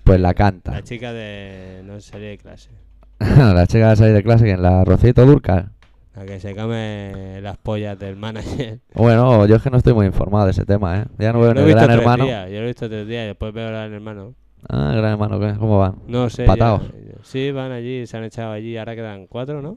Pues 0.05 0.19
la 0.21 0.33
canta. 0.33 0.71
La 0.71 0.83
chica 0.83 1.11
de 1.11 1.81
no 1.83 1.99
sería 1.99 2.29
de 2.29 2.37
clase. 2.37 2.69
la 3.19 3.67
chica 3.67 3.89
de 3.89 3.95
salir 3.97 4.13
de 4.13 4.23
clase, 4.23 4.45
¿quién? 4.45 4.61
La 4.61 4.83
Rocito 4.85 5.25
Durcal. 5.25 5.71
La 6.15 6.25
que 6.25 6.39
se 6.39 6.55
come 6.55 7.41
las 7.41 7.57
pollas 7.57 7.99
del 7.99 8.15
manager. 8.15 8.79
Bueno, 8.95 9.45
yo 9.47 9.55
es 9.57 9.61
que 9.61 9.69
no 9.69 9.77
estoy 9.77 9.93
muy 9.93 10.05
informado 10.05 10.45
de 10.45 10.51
ese 10.51 10.63
tema, 10.63 10.99
¿eh? 10.99 11.05
Ya 11.17 11.33
no 11.33 11.41
veo 11.41 11.53
ni 11.53 11.59
he 11.59 11.63
el 11.63 11.69
Gran 11.71 11.91
Hermano. 11.91 12.23
días, 12.23 12.49
Yo 12.49 12.55
lo 12.57 12.63
he 12.63 12.67
visto 12.67 12.87
tres 12.87 13.05
días 13.07 13.23
y 13.25 13.27
después 13.27 13.51
veo 13.53 13.65
el 13.67 13.73
Gran 13.73 13.93
Hermano. 13.93 14.33
Ah, 14.69 14.93
Gran 14.95 15.11
Hermano, 15.13 15.39
¿qué? 15.39 15.55
¿Cómo 15.59 15.79
van? 15.79 15.95
No 16.07 16.29
sé. 16.29 16.45
Pataos. 16.45 16.83
ya- 16.83 17.15
sí, 17.23 17.51
van 17.51 17.71
allí, 17.73 18.07
se 18.07 18.15
han 18.15 18.23
echado 18.23 18.51
allí. 18.53 18.77
Ahora 18.77 18.95
quedan 18.95 19.27
cuatro, 19.27 19.61
¿no? 19.61 19.75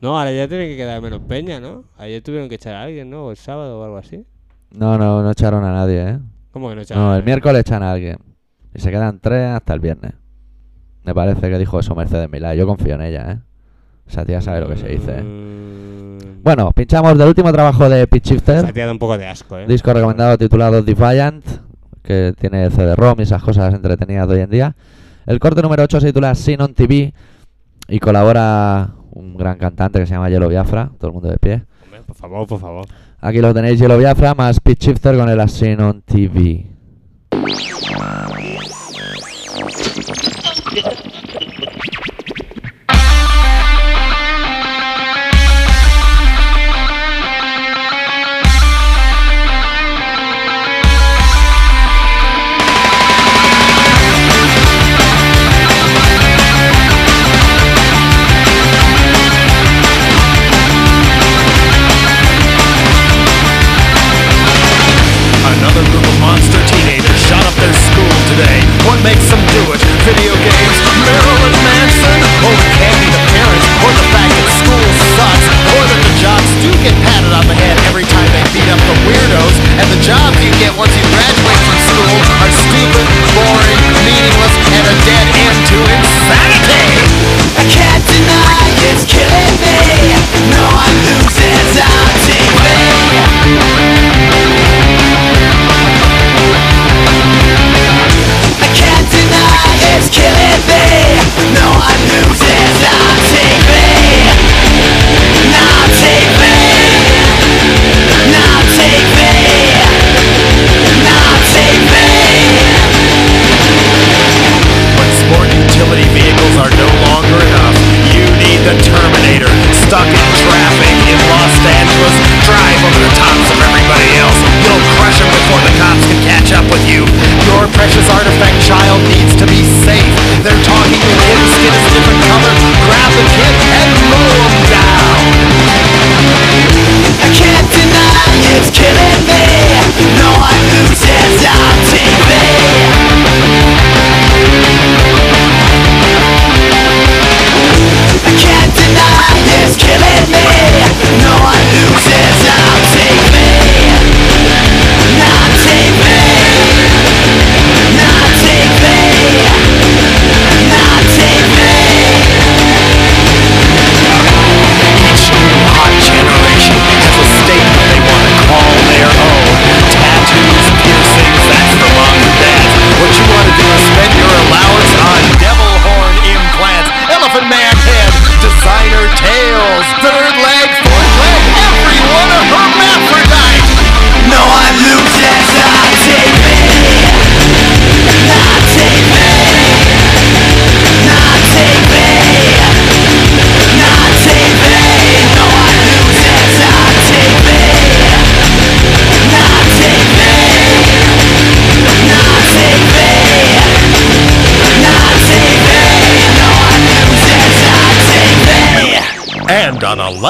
No, 0.00 0.18
ahora 0.18 0.32
ya 0.32 0.46
tienen 0.48 0.68
que 0.68 0.76
quedar 0.76 1.00
menos 1.00 1.20
peña, 1.20 1.60
¿no? 1.60 1.84
Ayer 1.96 2.20
tuvieron 2.22 2.48
que 2.48 2.56
echar 2.56 2.74
a 2.74 2.82
alguien, 2.82 3.08
¿no? 3.08 3.26
O 3.26 3.30
el 3.30 3.36
sábado 3.36 3.80
o 3.80 3.84
algo 3.84 3.96
así. 3.96 4.26
No, 4.76 4.98
no, 4.98 5.22
no 5.22 5.30
echaron 5.30 5.64
a 5.64 5.72
nadie, 5.72 6.02
¿eh? 6.10 6.18
¿Cómo 6.50 6.68
que 6.68 6.74
no 6.74 6.82
echaron? 6.82 7.02
No, 7.04 7.10
a 7.10 7.14
el 7.14 7.20
nadie? 7.20 7.26
miércoles 7.32 7.60
echan 7.60 7.82
a 7.82 7.92
alguien. 7.92 8.18
Y 8.74 8.80
se 8.80 8.90
quedan 8.90 9.20
tres 9.20 9.50
hasta 9.50 9.72
el 9.74 9.80
viernes. 9.80 10.12
Me 11.04 11.14
parece 11.14 11.48
que 11.50 11.58
dijo 11.58 11.78
eso 11.78 11.94
Mercedes 11.94 12.30
Milá. 12.30 12.54
Yo 12.54 12.66
confío 12.66 12.94
en 12.94 13.02
ella, 13.02 13.32
¿eh? 13.32 13.38
Esa 14.08 14.24
tía 14.24 14.40
sabe 14.40 14.60
lo 14.60 14.68
que 14.68 14.76
se 14.76 14.88
dice. 14.88 15.18
¿eh? 15.18 15.22
Mm, 15.22 16.42
Bueno, 16.42 16.70
pinchamos 16.72 17.16
del 17.16 17.28
último 17.28 17.52
trabajo 17.52 17.88
de 17.88 18.06
Pitch 18.06 18.32
Shifter. 18.32 18.72
da 18.72 18.92
un 18.92 18.98
poco 18.98 19.16
de 19.16 19.26
asco, 19.26 19.58
¿eh? 19.58 19.66
Disco 19.66 19.92
recomendado 19.92 20.36
titulado 20.36 20.82
Defiant, 20.82 21.44
que 22.02 22.34
tiene 22.38 22.70
CD-ROM 22.70 23.18
y 23.20 23.22
esas 23.22 23.42
cosas 23.42 23.72
entretenidas 23.74 24.28
de 24.28 24.34
hoy 24.34 24.40
en 24.40 24.50
día. 24.50 24.76
El 25.26 25.38
corte 25.38 25.62
número 25.62 25.82
8 25.84 26.00
se 26.00 26.06
titula 26.08 26.34
Sin 26.34 26.60
on 26.60 26.74
TV 26.74 27.14
y 27.88 27.98
colabora 27.98 28.90
un 29.12 29.36
gran 29.36 29.56
cantante 29.56 30.00
que 30.00 30.06
se 30.06 30.14
llama 30.14 30.28
Yellow 30.28 30.48
Biafra, 30.50 30.90
todo 30.98 31.08
el 31.08 31.14
mundo 31.14 31.30
de 31.30 31.38
pie. 31.38 31.64
Hombre, 31.84 32.02
por 32.06 32.16
favor, 32.16 32.46
por 32.46 32.60
favor. 32.60 32.86
Aquí 33.20 33.40
lo 33.40 33.54
tenéis, 33.54 33.78
Yellow 33.78 33.98
Biafra 33.98 34.34
más 34.34 34.60
Pitch 34.60 34.86
Shifter 34.88 35.16
con 35.16 35.28
el 35.28 35.48
Sin 35.48 35.80
on 35.80 36.02
TV. 36.02 36.66
Thank 39.54 40.33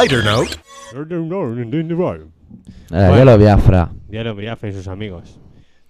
lighter 0.05 0.25
note, 0.25 0.57
Eh, 2.93 3.13
hielo 3.17 3.39
Biafra. 3.39 3.91
Diario 4.09 4.35
Briafe 4.35 4.69
y 4.69 4.73
sus 4.73 4.87
amigos. 4.89 5.41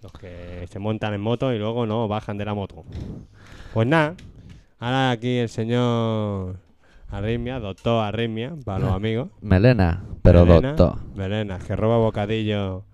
Los 0.03 0.13
que 0.13 0.67
se 0.71 0.79
montan 0.79 1.15
en 1.15 1.21
moto 1.21 1.53
y 1.53 1.59
luego 1.59 1.87
no 1.87 2.09
bajan 2.09 2.39
de 2.39 2.45
la 2.45 2.55
moto. 2.55 2.85
Pues 3.73 3.87
nada, 3.89 4.15
ahora 4.79 5.11
aquí 5.11 5.39
el 5.39 5.49
señor 5.49 6.57
Arritmia, 7.11 7.59
doctor 7.59 8.05
Arritmia, 8.05 8.53
para 8.65 8.79
los 8.81 8.93
amigos. 8.93 9.29
Melena, 9.41 10.05
pero 10.23 10.45
Melena, 10.47 10.75
doctor. 10.75 11.01
Melena, 11.15 11.59
que 11.59 11.75
roba 11.77 11.99
bocadillo 11.99 12.85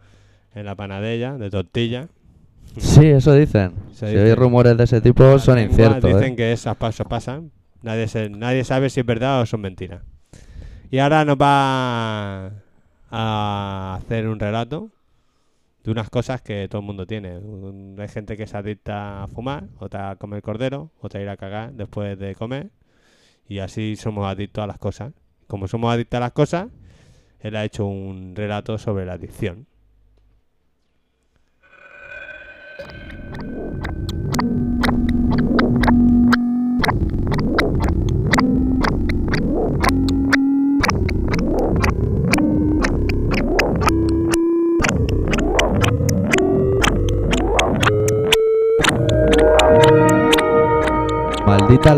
en 0.54 0.64
la 0.66 0.74
panadella 0.74 1.36
de 1.36 1.50
tortilla. 1.50 2.08
Sí, 2.76 3.06
eso 3.06 3.34
dicen. 3.34 3.72
Se 3.92 4.06
si 4.06 4.12
dice. 4.12 4.22
hay 4.24 4.34
rumores 4.34 4.76
de 4.76 4.84
ese 4.84 5.00
tipo, 5.00 5.38
son 5.38 5.58
inciertos. 5.58 6.02
Dicen 6.14 6.32
¿eh? 6.32 6.36
que 6.36 6.52
esas 6.52 6.76
pasos 6.76 7.06
pasan. 7.08 7.50
Nadie, 7.82 8.08
se- 8.08 8.30
nadie 8.30 8.62
sabe 8.64 8.88
si 8.90 9.00
es 9.00 9.06
verdad 9.06 9.40
o 9.40 9.46
son 9.46 9.60
mentiras. 9.62 10.02
Y 10.90 10.98
ahora 10.98 11.24
nos 11.24 11.36
va 11.36 12.50
a 13.10 13.94
hacer 13.96 14.26
un 14.26 14.40
relato 14.40 14.90
de 15.84 15.90
unas 15.92 16.10
cosas 16.10 16.42
que 16.42 16.66
todo 16.68 16.80
el 16.80 16.86
mundo 16.86 17.06
tiene. 17.06 17.40
Hay 17.96 18.08
gente 18.08 18.36
que 18.36 18.48
se 18.48 18.56
adicta 18.56 19.22
a 19.22 19.28
fumar, 19.28 19.68
otra 19.78 20.10
a 20.10 20.16
comer 20.16 20.42
cordero, 20.42 20.90
otra 21.00 21.20
a 21.20 21.22
ir 21.22 21.28
a 21.28 21.36
cagar 21.36 21.72
después 21.74 22.18
de 22.18 22.34
comer. 22.34 22.70
Y 23.48 23.60
así 23.60 23.94
somos 23.94 24.26
adictos 24.26 24.64
a 24.64 24.66
las 24.66 24.78
cosas. 24.78 25.12
Como 25.46 25.68
somos 25.68 25.92
adictos 25.94 26.18
a 26.18 26.20
las 26.20 26.32
cosas, 26.32 26.68
él 27.38 27.54
ha 27.54 27.64
hecho 27.64 27.86
un 27.86 28.34
relato 28.34 28.76
sobre 28.76 29.06
la 29.06 29.12
adicción. 29.12 29.66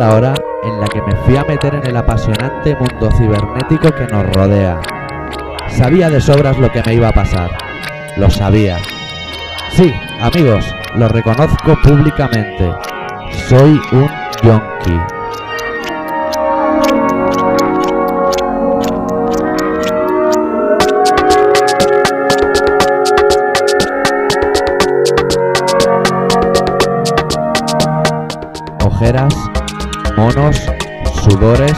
La 0.03 0.17
hora 0.17 0.35
en 0.65 0.81
la 0.81 0.89
que 0.89 1.01
me 1.01 1.15
fui 1.15 1.37
a 1.37 1.45
meter 1.45 1.77
en 1.77 1.87
el 1.87 1.97
apasionante 1.97 2.75
mundo 2.75 3.09
cibernético 3.17 3.93
que 3.93 4.05
nos 4.09 4.27
rodea. 4.35 4.81
Sabía 5.69 6.11
de 6.11 6.21
sobras 6.21 6.59
lo 6.59 6.73
que 6.73 6.83
me 6.85 6.95
iba 6.95 7.07
a 7.07 7.13
pasar. 7.13 7.51
Lo 8.17 8.29
sabía. 8.29 8.79
Sí, 9.71 9.95
amigos, 10.21 10.75
lo 10.97 11.07
reconozco 11.07 11.81
públicamente. 11.85 12.69
Soy 13.49 13.81
un 13.93 14.11
yonki. 14.43 14.99
Ojeras, 28.85 29.33
monos, 30.23 30.57
sudores. 31.25 31.75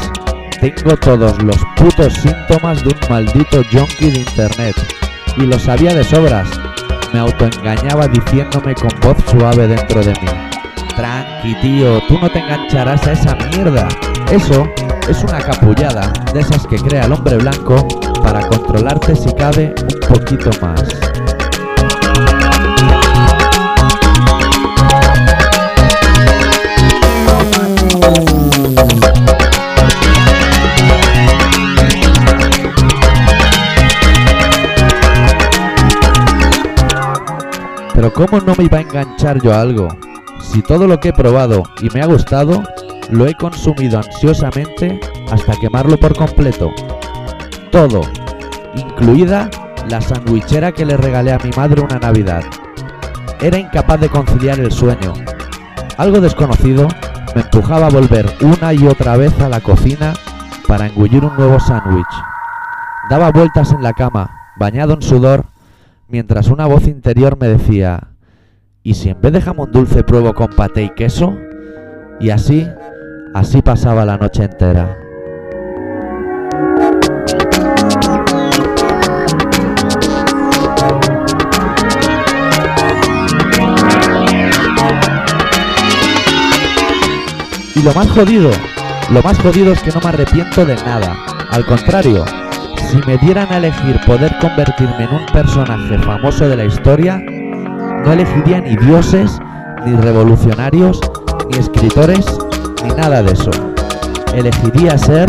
Tengo 0.60 0.96
todos 0.98 1.42
los 1.42 1.56
putos 1.76 2.12
síntomas 2.12 2.82
de 2.84 2.90
un 2.90 3.00
maldito 3.08 3.62
yonki 3.70 4.10
de 4.10 4.20
internet. 4.20 4.76
Y 5.38 5.46
lo 5.46 5.58
sabía 5.58 5.94
de 5.94 6.04
sobras. 6.04 6.48
Me 7.14 7.20
autoengañaba 7.20 8.06
diciéndome 8.06 8.74
con 8.74 8.90
voz 9.00 9.16
suave 9.30 9.66
dentro 9.66 10.00
de 10.02 10.10
mí. 10.10 10.28
Tranqui, 10.94 11.54
tío, 11.62 12.00
tú 12.06 12.18
no 12.20 12.30
te 12.30 12.40
engancharás 12.40 13.06
a 13.06 13.12
esa 13.12 13.34
mierda. 13.34 13.88
Eso 14.30 14.68
es 15.08 15.24
una 15.24 15.38
capullada 15.38 16.12
de 16.34 16.40
esas 16.40 16.66
que 16.66 16.76
crea 16.76 17.06
el 17.06 17.12
hombre 17.12 17.38
blanco 17.38 17.88
para 18.22 18.46
controlarte 18.46 19.16
si 19.16 19.32
cabe 19.34 19.74
un 19.80 20.14
poquito 20.18 20.50
más. 20.60 21.03
Pero 38.04 38.12
¿cómo 38.12 38.38
no 38.42 38.54
me 38.58 38.64
iba 38.64 38.76
a 38.76 38.82
enganchar 38.82 39.40
yo 39.40 39.54
a 39.54 39.62
algo? 39.62 39.88
Si 40.38 40.60
todo 40.60 40.86
lo 40.86 41.00
que 41.00 41.08
he 41.08 41.12
probado 41.14 41.62
y 41.80 41.88
me 41.88 42.02
ha 42.02 42.06
gustado, 42.06 42.62
lo 43.08 43.26
he 43.26 43.32
consumido 43.32 43.96
ansiosamente 43.98 45.00
hasta 45.30 45.58
quemarlo 45.58 45.96
por 45.96 46.14
completo. 46.14 46.70
Todo, 47.72 48.02
incluida 48.74 49.48
la 49.88 50.02
sandwichera 50.02 50.72
que 50.72 50.84
le 50.84 50.98
regalé 50.98 51.32
a 51.32 51.38
mi 51.38 51.48
madre 51.56 51.80
una 51.80 51.98
Navidad. 51.98 52.42
Era 53.40 53.56
incapaz 53.56 53.98
de 53.98 54.10
conciliar 54.10 54.60
el 54.60 54.70
sueño. 54.70 55.14
Algo 55.96 56.20
desconocido 56.20 56.88
me 57.34 57.40
empujaba 57.40 57.86
a 57.86 57.90
volver 57.90 58.30
una 58.42 58.74
y 58.74 58.86
otra 58.86 59.16
vez 59.16 59.32
a 59.40 59.48
la 59.48 59.60
cocina 59.60 60.12
para 60.68 60.88
engullir 60.88 61.24
un 61.24 61.34
nuevo 61.38 61.58
sándwich. 61.58 62.04
Daba 63.08 63.32
vueltas 63.32 63.72
en 63.72 63.82
la 63.82 63.94
cama, 63.94 64.52
bañado 64.56 64.92
en 64.92 65.00
sudor, 65.00 65.46
mientras 66.08 66.48
una 66.48 66.66
voz 66.66 66.86
interior 66.86 67.38
me 67.40 67.48
decía, 67.48 68.08
¿y 68.82 68.94
si 68.94 69.10
en 69.10 69.20
vez 69.20 69.32
de 69.32 69.40
jamón 69.40 69.72
dulce 69.72 70.04
pruebo 70.04 70.34
con 70.34 70.48
paté 70.48 70.84
y 70.84 70.90
queso? 70.90 71.36
Y 72.20 72.30
así, 72.30 72.66
así 73.34 73.62
pasaba 73.62 74.04
la 74.04 74.16
noche 74.16 74.44
entera. 74.44 74.98
Y 87.74 87.82
lo 87.82 87.92
más 87.92 88.10
jodido, 88.10 88.50
lo 89.10 89.22
más 89.22 89.38
jodido 89.38 89.72
es 89.72 89.82
que 89.82 89.90
no 89.90 90.00
me 90.00 90.08
arrepiento 90.08 90.64
de 90.64 90.76
nada. 90.76 91.16
Al 91.50 91.66
contrario, 91.66 92.24
si 92.94 93.00
me 93.08 93.18
dieran 93.18 93.48
a 93.50 93.56
elegir 93.56 93.98
poder 94.06 94.32
convertirme 94.38 95.02
en 95.04 95.14
un 95.14 95.26
personaje 95.32 95.98
famoso 95.98 96.48
de 96.48 96.56
la 96.56 96.64
historia, 96.64 97.18
no 97.18 98.12
elegiría 98.12 98.60
ni 98.60 98.76
dioses, 98.76 99.40
ni 99.84 99.96
revolucionarios, 99.96 101.00
ni 101.50 101.58
escritores, 101.58 102.24
ni 102.84 102.90
nada 102.90 103.20
de 103.20 103.32
eso. 103.32 103.50
Elegiría 104.32 104.96
ser 104.96 105.28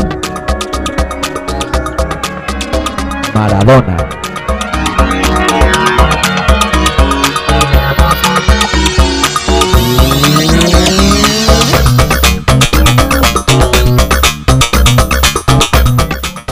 Maradona. 3.34 3.97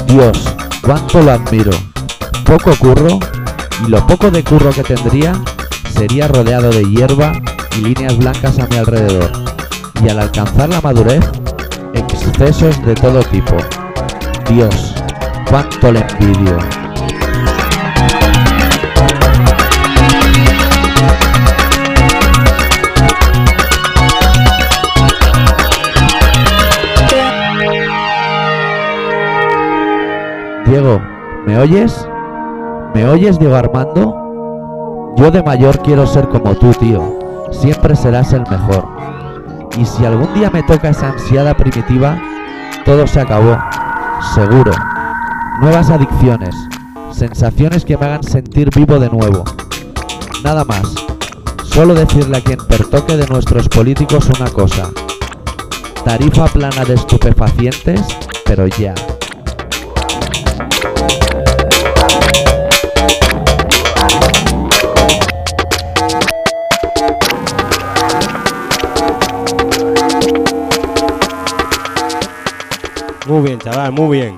Dios, 0.07 0.55
cuánto 0.83 1.21
lo 1.21 1.31
admiro. 1.31 1.71
Poco 2.45 2.75
curro, 2.77 3.19
y 3.85 3.89
lo 3.89 4.05
poco 4.05 4.29
de 4.29 4.43
curro 4.43 4.71
que 4.71 4.83
tendría 4.83 5.33
sería 5.95 6.27
rodeado 6.27 6.69
de 6.69 6.83
hierba 6.83 7.31
y 7.77 7.81
líneas 7.81 8.17
blancas 8.17 8.59
a 8.59 8.67
mi 8.67 8.77
alrededor. 8.77 9.31
Y 10.03 10.09
al 10.09 10.19
alcanzar 10.19 10.69
la 10.69 10.81
madurez, 10.81 11.23
excesos 11.93 12.85
de 12.85 12.93
todo 12.95 13.23
tipo. 13.23 13.55
Dios, 14.49 14.95
cuánto 15.49 15.91
le 15.91 16.01
envidio. 16.01 16.82
¿Me 31.45 31.57
oyes? 31.57 32.07
¿Me 32.93 33.07
oyes, 33.07 33.39
Diego 33.39 33.55
Armando? 33.55 35.13
Yo 35.17 35.31
de 35.31 35.43
mayor 35.43 35.79
quiero 35.81 36.07
ser 36.07 36.27
como 36.29 36.55
tú, 36.55 36.71
tío. 36.71 37.19
Siempre 37.51 37.95
serás 37.95 38.33
el 38.33 38.43
mejor. 38.49 38.87
Y 39.77 39.85
si 39.85 40.05
algún 40.05 40.33
día 40.33 40.49
me 40.49 40.63
toca 40.63 40.89
esa 40.89 41.09
ansiada 41.09 41.55
primitiva, 41.55 42.19
todo 42.85 43.07
se 43.07 43.21
acabó. 43.21 43.57
Seguro. 44.33 44.71
Nuevas 45.59 45.89
adicciones. 45.89 46.55
Sensaciones 47.11 47.85
que 47.85 47.97
me 47.97 48.05
hagan 48.05 48.23
sentir 48.23 48.69
vivo 48.75 48.99
de 48.99 49.09
nuevo. 49.09 49.43
Nada 50.43 50.63
más. 50.65 50.93
Solo 51.63 51.93
decirle 51.93 52.37
a 52.37 52.41
quien 52.41 52.59
pertoque 52.67 53.17
de 53.17 53.27
nuestros 53.27 53.69
políticos 53.69 54.29
una 54.39 54.49
cosa. 54.49 54.89
Tarifa 56.05 56.45
plana 56.45 56.83
de 56.85 56.95
estupefacientes, 56.95 58.01
pero 58.45 58.67
ya. 58.67 58.93
Muy 73.33 73.41
bien, 73.41 73.57
chaval, 73.59 73.91
muy 73.91 74.17
bien. 74.17 74.37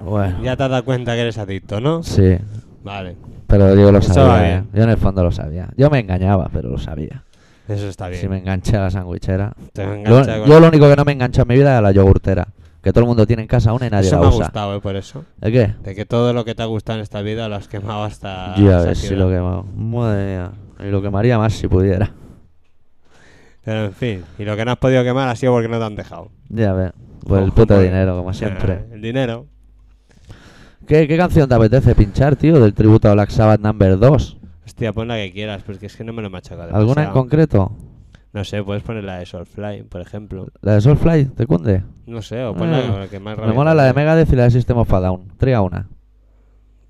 Bueno, 0.00 0.36
Ya 0.42 0.54
te 0.54 0.64
has 0.64 0.70
dado 0.70 0.84
cuenta 0.84 1.14
que 1.14 1.20
eres 1.22 1.38
adicto, 1.38 1.80
¿no? 1.80 2.02
sí. 2.02 2.36
Vale, 2.82 3.16
Pero 3.46 3.74
Diego 3.74 3.90
lo 3.90 3.98
Eso 4.00 4.12
sabía. 4.12 4.28
va 4.28 4.46
¿eh? 4.46 4.50
bien. 4.50 4.68
Yo 4.74 4.82
en 4.82 4.90
el 4.90 4.98
fondo 4.98 5.22
lo 5.24 5.32
sabía. 5.32 5.70
Yo 5.78 5.88
me 5.88 6.00
engañaba, 6.00 6.50
pero 6.52 6.68
lo 6.68 6.76
sabía. 6.76 7.22
eso 7.66 7.88
está 7.88 8.08
bien. 8.08 8.20
Si 8.20 8.28
me 8.28 8.36
enganché 8.36 8.76
a 8.76 8.82
la 8.82 8.90
sandwichera. 8.90 9.54
Te 9.72 9.86
Lo- 9.86 9.94
engancha 9.94 10.38
con- 10.40 10.48
yo 10.48 10.60
lo 10.60 10.68
único 10.68 10.86
que 10.90 10.96
no 10.96 11.04
me 11.06 11.12
engancha 11.12 11.40
en 11.42 11.48
mi 11.48 11.54
vida 11.54 11.72
es 11.72 11.78
a 11.78 11.80
la 11.80 11.92
yogurtera. 11.92 12.48
Que 12.82 12.92
todo 12.92 13.00
el 13.04 13.06
mundo 13.06 13.26
tiene 13.26 13.40
en 13.40 13.48
casa 13.48 13.72
una 13.72 13.86
y 13.86 13.90
nadie 13.90 14.08
Eso 14.08 14.16
la 14.16 14.20
me 14.20 14.26
ha 14.26 14.28
usa. 14.28 14.44
gustado, 14.44 14.76
¿eh? 14.76 14.80
Por 14.82 14.96
eso. 14.96 15.24
¿El 15.40 15.52
qué? 15.52 15.74
De 15.82 15.94
que 15.94 16.04
todo 16.04 16.34
lo 16.34 16.44
que 16.44 16.54
te 16.54 16.62
ha 16.62 16.66
gustado 16.66 16.98
en 16.98 17.02
esta 17.02 17.22
vida 17.22 17.48
lo 17.48 17.54
has 17.56 17.66
quemado 17.68 18.04
hasta... 18.04 18.54
ya 18.56 18.80
ves 18.80 18.98
si 18.98 19.14
lo 19.16 19.30
quemado. 19.30 19.64
Madre 19.74 20.26
mía. 20.36 20.50
Y 20.86 20.90
lo 20.90 21.00
quemaría 21.00 21.38
más 21.38 21.54
si 21.54 21.66
pudiera. 21.68 22.10
Pero 23.64 23.84
en 23.86 23.92
fin, 23.92 24.24
y 24.38 24.44
lo 24.44 24.56
que 24.56 24.64
no 24.64 24.72
has 24.72 24.78
podido 24.78 25.02
quemar 25.02 25.28
ha 25.28 25.36
sido 25.36 25.52
porque 25.52 25.68
no 25.68 25.78
te 25.78 25.84
han 25.84 25.96
dejado. 25.96 26.30
Ya 26.50 26.72
ves. 26.72 26.92
Pues 27.26 27.42
el 27.42 27.52
puto 27.52 27.78
dinero, 27.80 28.16
como 28.16 28.32
siempre. 28.34 28.74
Eh, 28.74 28.86
el 28.92 29.00
dinero. 29.02 29.46
¿Qué, 30.86 31.08
¿Qué 31.08 31.16
canción 31.16 31.48
te 31.48 31.54
apetece 31.54 31.94
pinchar, 31.94 32.36
tío? 32.36 32.60
Del 32.60 32.74
tributo 32.74 33.08
a 33.08 33.14
Black 33.14 33.30
Sabbath 33.30 33.60
Number 33.60 33.98
2. 33.98 34.38
Hostia, 34.66 34.92
pon 34.92 35.08
la 35.08 35.16
que 35.16 35.32
quieras, 35.32 35.62
porque 35.62 35.86
es 35.86 35.96
que 35.96 36.04
no 36.04 36.12
me 36.12 36.20
lo 36.20 36.28
he 36.28 36.30
machacado 36.30 36.68
¿Alguna 36.74 36.80
en 37.02 37.08
demasiado. 37.08 37.14
concreto? 37.14 37.72
No 38.34 38.44
sé, 38.44 38.62
puedes 38.62 38.82
poner 38.82 39.04
la 39.04 39.18
de 39.18 39.26
Soulfly, 39.26 39.84
por 39.84 40.00
ejemplo. 40.00 40.48
¿La 40.60 40.74
de 40.74 40.80
Soulfly? 40.80 41.26
¿Te 41.26 41.46
cunde? 41.46 41.84
No 42.06 42.20
sé, 42.20 42.42
o 42.44 42.54
pon 42.54 42.70
la, 42.70 42.98
la 42.98 43.08
que 43.08 43.20
más 43.20 43.38
Me 43.38 43.52
mola 43.52 43.74
la 43.74 43.84
de. 43.84 43.94
Megadeth 43.94 44.30
y 44.32 44.36
la 44.36 44.44
de 44.44 44.50
System 44.50 44.76
of 44.78 44.92
a 44.92 45.00
Down. 45.00 45.28
Triga 45.38 45.62
una. 45.62 45.88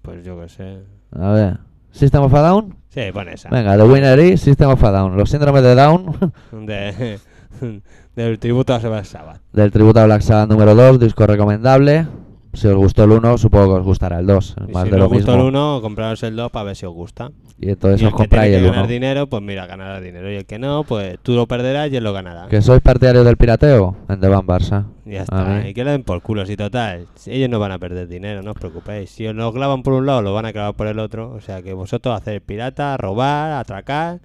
Pues 0.02 0.24
yo 0.24 0.40
qué 0.40 0.48
sé. 0.48 0.78
A 1.12 1.30
ver. 1.30 1.58
¿System 1.92 2.22
of 2.22 2.34
a 2.34 2.40
Down? 2.40 2.76
Sí, 2.94 3.00
pon 3.12 3.28
esa. 3.28 3.48
Venga, 3.50 3.76
The 3.76 3.82
Winner 3.82 4.38
System 4.38 4.70
of 4.70 4.84
a 4.84 4.90
Down. 4.92 5.16
Los 5.16 5.28
síndromes 5.28 5.64
de 5.64 5.74
Down 5.74 6.32
De, 6.52 7.18
del 8.14 8.38
tributo 8.38 8.72
a 8.72 8.80
Sebastián 8.80 9.22
Sabbath. 9.24 9.40
del 9.52 9.72
tributo 9.72 9.98
a 9.98 10.04
Black 10.04 10.22
Sabbath 10.22 10.48
número 10.48 10.76
2, 10.76 11.00
disco 11.00 11.26
recomendable. 11.26 12.06
Si 12.54 12.66
os 12.68 12.74
gustó 12.76 13.04
el 13.04 13.10
1, 13.12 13.38
supongo 13.38 13.74
que 13.74 13.80
os 13.80 13.84
gustará 13.86 14.18
el 14.20 14.26
2. 14.26 14.56
Y 14.68 14.72
Más 14.72 14.84
si 14.84 14.90
de 14.90 14.96
no 14.96 14.98
lo 14.98 15.04
os 15.06 15.12
gustó 15.12 15.32
mismo. 15.32 15.48
el 15.48 15.54
1, 15.54 15.78
compraros 15.82 16.22
el 16.22 16.36
2 16.36 16.50
para 16.50 16.64
ver 16.64 16.76
si 16.76 16.86
os 16.86 16.92
gusta. 16.94 17.30
Y 17.58 17.70
entonces 17.70 18.00
y 18.00 18.04
el 18.04 18.08
os 18.08 18.14
que 18.14 18.16
compráis 18.18 18.50
tiene 18.52 18.56
el 18.56 18.62
que 18.62 18.70
ganar 18.70 18.84
1. 18.84 18.92
dinero, 18.92 19.26
pues 19.28 19.42
mira, 19.42 19.66
ganará 19.66 20.00
dinero. 20.00 20.30
Y 20.32 20.36
el 20.36 20.46
que 20.46 20.58
no, 20.58 20.84
pues 20.84 21.18
tú 21.22 21.34
lo 21.34 21.46
perderás 21.46 21.90
y 21.92 21.96
él 21.96 22.04
lo 22.04 22.12
ganará. 22.12 22.46
¿Que 22.48 22.62
sois 22.62 22.80
partidarios 22.80 23.24
del 23.24 23.36
pirateo? 23.36 23.96
En 24.08 24.20
The 24.20 24.28
Van 24.28 24.46
Barça. 24.46 24.84
Ya 25.04 25.22
está. 25.22 25.68
Y 25.68 25.74
que 25.74 25.84
le 25.84 25.90
den 25.90 26.02
por 26.04 26.22
culo. 26.22 26.46
Si 26.46 26.56
total, 26.56 27.06
ellos 27.26 27.50
no 27.50 27.58
van 27.58 27.72
a 27.72 27.78
perder 27.78 28.08
dinero, 28.08 28.42
no 28.42 28.52
os 28.52 28.56
preocupéis. 28.56 29.10
Si 29.10 29.26
os 29.26 29.34
lo 29.34 29.52
clavan 29.52 29.82
por 29.82 29.92
un 29.94 30.06
lado, 30.06 30.22
lo 30.22 30.32
van 30.32 30.46
a 30.46 30.52
clavar 30.52 30.74
por 30.74 30.86
el 30.86 30.98
otro. 30.98 31.32
O 31.32 31.40
sea 31.40 31.62
que 31.62 31.72
vosotros 31.74 32.16
hacer 32.16 32.40
pirata, 32.42 32.96
robar, 32.96 33.52
atracar, 33.52 34.20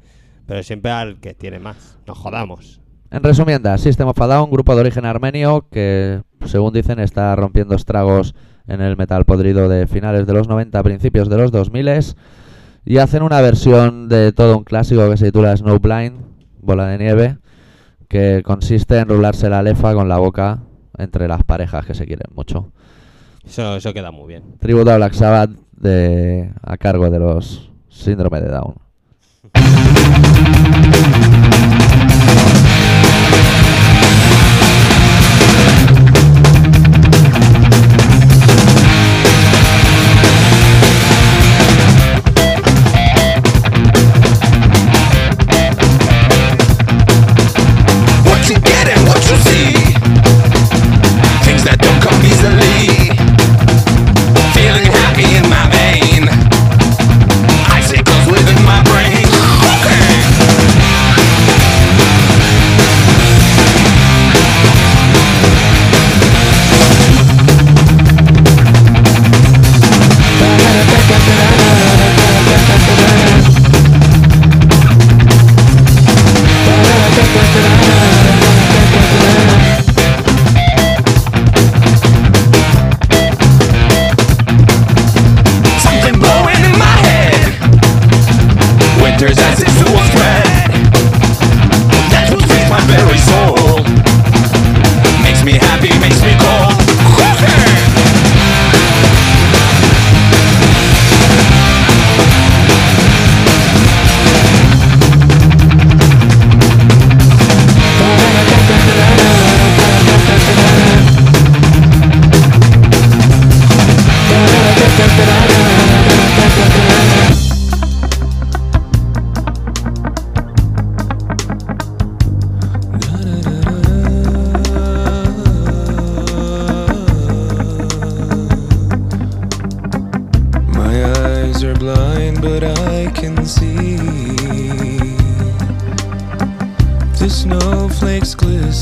pero 0.45 0.63
siempre 0.63 0.91
al 0.91 1.19
que 1.19 1.34
tiene 1.34 1.59
más. 1.59 1.97
Nos 2.07 2.17
jodamos. 2.17 2.80
En 3.11 3.23
resumiendas, 3.23 3.82
System 3.82 4.07
of 4.07 4.21
a 4.21 4.27
Down, 4.27 4.51
grupo 4.51 4.75
de 4.75 4.82
origen 4.82 5.03
armenio 5.03 5.65
que, 5.71 6.21
según 6.46 6.74
dicen, 6.74 7.00
está 7.00 7.36
rompiendo 7.36 7.76
estragos 7.76 8.36
en 8.68 8.82
el 8.82 8.98
metal 8.98 9.26
podrido 9.26 9.68
de 9.68 9.88
finales 9.88 10.28
de 10.28 10.34
los 10.34 10.48
90, 10.48 10.82
principios 10.84 11.30
de 11.30 11.38
los 11.38 11.52
2000 11.52 12.16
y 12.86 12.98
hacen 12.98 13.24
una 13.24 13.42
versión 13.42 14.10
de 14.10 14.32
todo 14.32 14.58
un 14.58 14.64
clásico 14.64 15.10
que 15.10 15.18
se 15.18 15.26
titula 15.26 15.56
Snowblind, 15.56 16.20
bola 16.62 16.88
de 16.88 16.98
nieve, 16.98 17.38
que 18.08 18.42
consiste 18.44 18.98
en 18.98 19.10
rularse 19.10 19.50
la 19.50 19.62
lefa 19.62 19.94
con 19.94 20.10
la 20.10 20.18
boca 20.18 20.64
entre 20.98 21.28
las 21.28 21.44
parejas 21.44 21.86
que 21.86 21.94
se 21.94 22.06
quieren 22.06 22.34
mucho. 22.34 22.72
Eso, 23.46 23.76
eso 23.76 23.94
queda 23.94 24.12
muy 24.12 24.28
bien. 24.28 24.44
Tributo 24.60 24.92
a 24.92 24.98
Black 24.98 25.14
Sabbath 25.14 25.52
de, 25.76 26.52
a 26.62 26.78
cargo 26.78 27.10
de 27.10 27.20
los 27.20 27.72
síndrome 27.90 28.42
de 28.42 28.50
Down. 28.50 28.76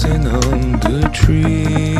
glisten 0.07 0.27
on 0.27 0.71
the 0.79 1.09
tree. 1.13 1.93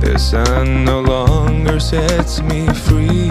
The 0.00 0.18
sun 0.18 0.84
no 0.84 1.00
longer 1.00 1.80
sets 1.80 2.40
me 2.42 2.66
free. 2.68 3.30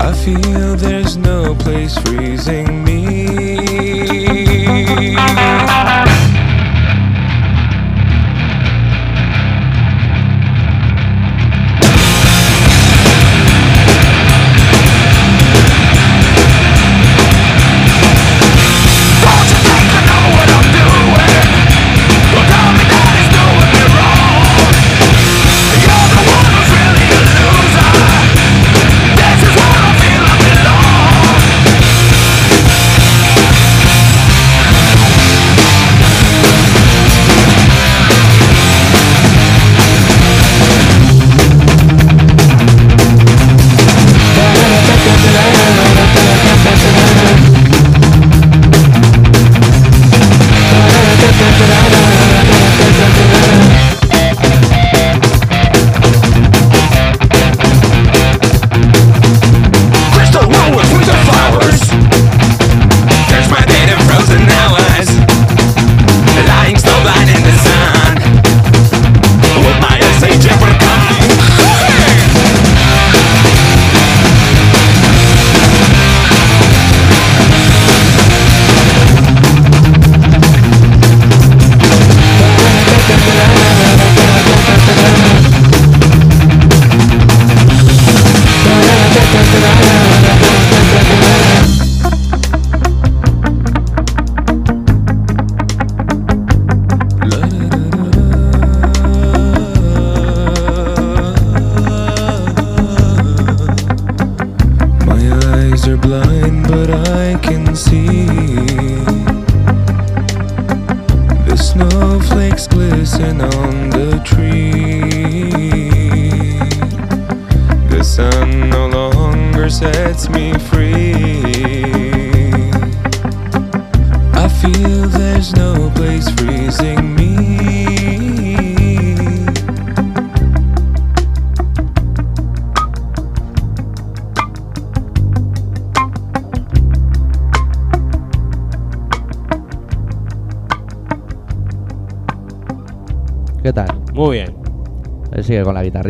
I 0.00 0.12
feel 0.12 0.76
there's 0.76 1.16
no 1.16 1.54
place 1.54 1.96
freezing 1.98 2.23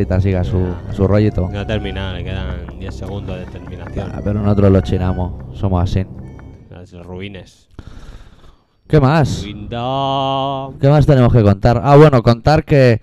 con 0.06 0.16
la 0.16 0.18
guitarrita, 0.18 0.20
sigue 0.20 0.36
a 0.36 0.44
su, 0.44 0.94
su 0.94 1.06
rollito. 1.06 1.48
No 1.50 1.60
ha 1.60 1.66
terminado, 1.66 2.14
le 2.14 2.24
quedan 2.24 2.78
10 2.78 2.94
segundos 2.94 3.38
de 3.38 3.46
terminación. 3.46 4.10
Ah, 4.14 4.20
pero 4.22 4.40
nosotros 4.40 4.72
lo 4.72 4.80
chinamos, 4.80 5.58
somos 5.58 5.82
así. 5.82 6.06
Las 6.70 6.92
ruines. 6.92 7.68
¿Qué 8.86 9.00
más? 9.00 9.44
Windows. 9.44 10.74
¿Qué 10.80 10.88
más 10.88 11.06
tenemos 11.06 11.32
que 11.32 11.42
contar? 11.42 11.80
Ah, 11.82 11.96
bueno, 11.96 12.22
contar 12.22 12.64
que 12.64 13.00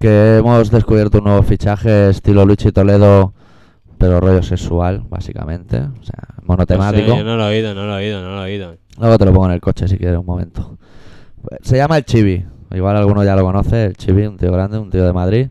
que 0.00 0.36
hemos 0.36 0.70
descubierto 0.70 1.18
un 1.18 1.24
nuevo 1.24 1.42
fichaje 1.42 2.10
estilo 2.10 2.46
Luchi 2.46 2.70
Toledo, 2.70 3.32
pero 3.98 4.20
rollo 4.20 4.42
sexual, 4.42 5.02
básicamente. 5.08 5.78
O 5.78 6.04
sea, 6.04 6.36
monotemático. 6.44 7.08
No 7.08 7.14
sé, 7.14 7.18
yo 7.18 7.24
no 7.24 7.36
lo 7.36 7.44
he 7.44 7.56
oído, 7.56 7.74
no 7.74 7.86
lo 7.86 7.98
he 7.98 8.04
oído, 8.04 8.22
no 8.22 8.36
lo 8.36 8.42
he 8.42 8.44
oído. 8.44 8.76
Luego 8.98 9.18
te 9.18 9.24
lo 9.24 9.32
pongo 9.32 9.46
en 9.46 9.52
el 9.52 9.60
coche 9.60 9.88
si 9.88 9.98
quieres 9.98 10.18
un 10.18 10.26
momento. 10.26 10.78
Se 11.62 11.76
llama 11.76 11.96
el 11.96 12.04
Chibi. 12.04 12.44
Igual 12.70 12.96
alguno 12.96 13.24
ya 13.24 13.34
lo 13.34 13.42
conoce, 13.42 13.86
el 13.86 13.96
Chibi, 13.96 14.26
un 14.26 14.36
tío 14.36 14.52
grande, 14.52 14.78
un 14.78 14.90
tío 14.90 15.04
de 15.04 15.12
Madrid. 15.12 15.48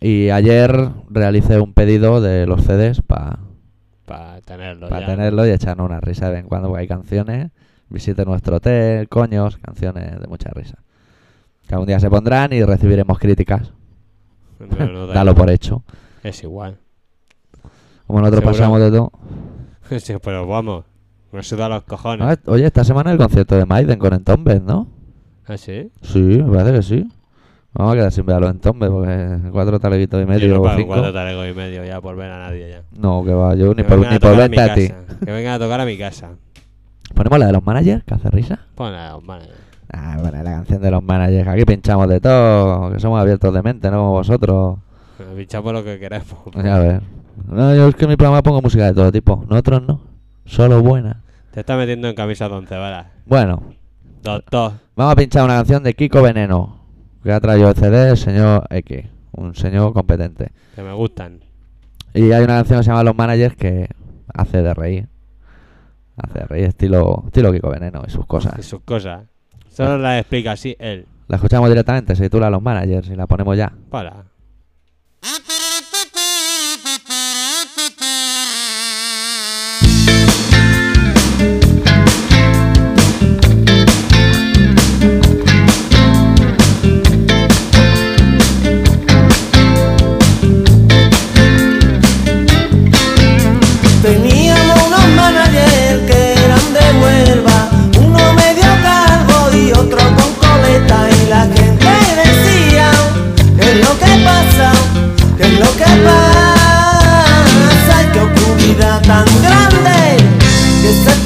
Y 0.00 0.30
ayer 0.30 0.90
realicé 1.10 1.60
un 1.60 1.74
pedido 1.74 2.20
de 2.20 2.46
los 2.46 2.62
CDs 2.64 3.02
para 3.02 3.38
Para 4.06 4.40
tenerlo 4.40 4.88
ya. 4.88 5.06
tenerlo 5.06 5.46
y 5.46 5.50
echarnos 5.50 5.86
una 5.86 6.00
risa 6.00 6.26
de 6.26 6.32
vez 6.32 6.40
en 6.40 6.48
cuando, 6.48 6.68
porque 6.68 6.82
hay 6.82 6.88
canciones. 6.88 7.50
Visite 7.88 8.24
nuestro 8.24 8.56
hotel, 8.56 9.08
coños, 9.08 9.58
canciones 9.58 10.18
de 10.20 10.26
mucha 10.28 10.50
risa. 10.50 10.78
Que 11.66 11.74
algún 11.74 11.86
día 11.88 12.00
se 12.00 12.08
pondrán 12.08 12.52
y 12.52 12.62
recibiremos 12.62 13.18
críticas. 13.18 13.72
No, 14.58 14.86
no 14.86 15.06
da 15.06 15.14
Dalo 15.14 15.32
igual. 15.32 15.46
por 15.46 15.50
hecho. 15.54 15.82
Es 16.22 16.42
igual. 16.44 16.78
Como 18.06 18.20
nosotros 18.20 18.40
Seguro. 18.40 18.58
pasamos 18.58 18.80
de 18.80 18.90
todo. 18.90 19.12
Sí, 20.00 20.14
pero 20.22 20.46
vamos. 20.46 20.84
Me 21.32 21.42
suda 21.42 21.68
los 21.68 21.82
cojones. 21.84 22.26
Ah, 22.26 22.36
Oye, 22.46 22.64
esta 22.66 22.84
semana 22.84 23.10
el 23.12 23.18
concierto 23.18 23.56
de 23.56 23.66
Maiden 23.66 23.98
con 23.98 24.12
Entombed, 24.14 24.62
¿no? 24.62 24.88
¿Ah, 25.46 25.56
sí? 25.56 25.90
Sí, 26.02 26.18
me 26.20 26.56
parece 26.56 26.72
que 26.76 26.82
sí. 26.82 27.08
Vamos 27.72 27.92
a 27.92 27.96
quedar 27.96 28.12
sin 28.12 28.26
ver 28.26 28.36
a 28.36 28.40
los 28.40 28.56
porque 28.56 29.38
cuatro 29.52 29.78
taleguitos 29.78 30.22
y 30.22 30.26
medio 30.26 30.48
yo 30.48 30.54
no 30.56 30.62
pago 30.62 30.76
cinco. 30.76 30.88
cuatro 30.88 31.12
talegos 31.12 31.48
y 31.48 31.52
medio 31.52 31.84
ya 31.84 32.00
por 32.00 32.16
ver 32.16 32.30
a 32.30 32.38
nadie 32.38 32.68
ya. 32.68 32.82
No, 32.98 33.24
que 33.24 33.32
va, 33.32 33.54
yo 33.54 33.72
ni 33.74 33.84
por, 33.84 33.98
ni 33.98 34.06
a 34.06 34.18
por 34.18 34.32
a 34.32 34.36
verte 34.36 34.60
a 34.60 34.74
ti. 34.74 34.88
Que 35.24 35.30
vengan 35.30 35.54
a 35.54 35.58
tocar 35.58 35.80
a 35.80 35.84
mi 35.84 35.96
casa. 35.96 36.30
Ponemos 37.14 37.38
la 37.38 37.46
de 37.46 37.52
los 37.52 37.64
managers, 37.64 38.02
que 38.04 38.14
hace 38.14 38.30
risa. 38.30 38.58
Pon 38.74 38.92
a 38.92 39.12
los 39.12 39.22
manes. 39.22 39.48
Ah, 39.92 40.16
bueno, 40.20 40.42
la 40.42 40.50
canción 40.50 40.82
de 40.82 40.90
los 40.90 41.02
managers. 41.02 41.48
Aquí 41.48 41.64
pinchamos 41.64 42.08
de 42.08 42.20
todo, 42.20 42.92
que 42.92 42.98
somos 42.98 43.20
abiertos 43.20 43.54
de 43.54 43.62
mente, 43.62 43.90
no 43.90 43.98
como 43.98 44.12
vosotros. 44.12 44.78
Pinchamos 45.36 45.72
lo 45.72 45.84
que 45.84 45.98
queremos. 45.98 46.34
Ya 46.62 46.78
ver. 46.78 47.02
No, 47.46 47.74
yo 47.74 47.88
es 47.88 47.94
que 47.94 48.04
en 48.04 48.10
mi 48.10 48.16
programa 48.16 48.42
pongo 48.42 48.62
música 48.62 48.86
de 48.86 48.94
todo 48.94 49.12
tipo. 49.12 49.44
Nosotros 49.48 49.82
no. 49.86 50.00
Solo 50.44 50.82
buena. 50.82 51.22
Te 51.52 51.60
está 51.60 51.76
metiendo 51.76 52.08
en 52.08 52.14
camisa 52.14 52.48
de 52.48 52.54
once 52.54 52.76
varas. 52.76 53.06
Bueno, 53.26 53.62
Doctor. 54.22 54.72
vamos 54.96 55.12
a 55.12 55.16
pinchar 55.16 55.44
una 55.44 55.54
canción 55.54 55.82
de 55.82 55.94
Kiko 55.94 56.22
Veneno. 56.22 56.79
Que 57.22 57.32
ha 57.32 57.40
traído 57.40 57.68
el 57.68 57.74
CD 57.74 58.10
el 58.10 58.16
señor 58.16 58.66
X. 58.70 59.04
Un 59.32 59.54
señor 59.54 59.92
competente. 59.92 60.50
Que 60.74 60.82
me 60.82 60.92
gustan. 60.92 61.40
Y 62.14 62.32
hay 62.32 62.42
una 62.42 62.54
canción 62.56 62.80
que 62.80 62.84
se 62.84 62.90
llama 62.90 63.04
Los 63.04 63.16
Managers 63.16 63.56
que 63.56 63.88
hace 64.34 64.62
de 64.62 64.74
reír. 64.74 65.08
Hace 66.16 66.40
de 66.40 66.44
reír 66.46 66.64
estilo, 66.66 67.22
estilo 67.26 67.52
Kiko 67.52 67.70
Veneno 67.70 68.02
y 68.06 68.10
sus 68.10 68.24
Y 68.24 68.26
cosas. 68.26 68.64
sus 68.66 68.80
cosas. 68.82 69.22
Solo 69.68 69.98
las 69.98 70.20
explica 70.20 70.52
así 70.52 70.76
él. 70.78 71.06
La 71.28 71.36
escuchamos 71.36 71.68
directamente, 71.68 72.16
se 72.16 72.24
titula 72.24 72.50
Los 72.50 72.60
Managers 72.62 73.08
y 73.08 73.14
la 73.14 73.26
ponemos 73.26 73.56
ya. 73.56 73.72
Para. 73.90 74.24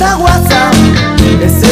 esta 0.05 0.17
guasa. 0.17 1.64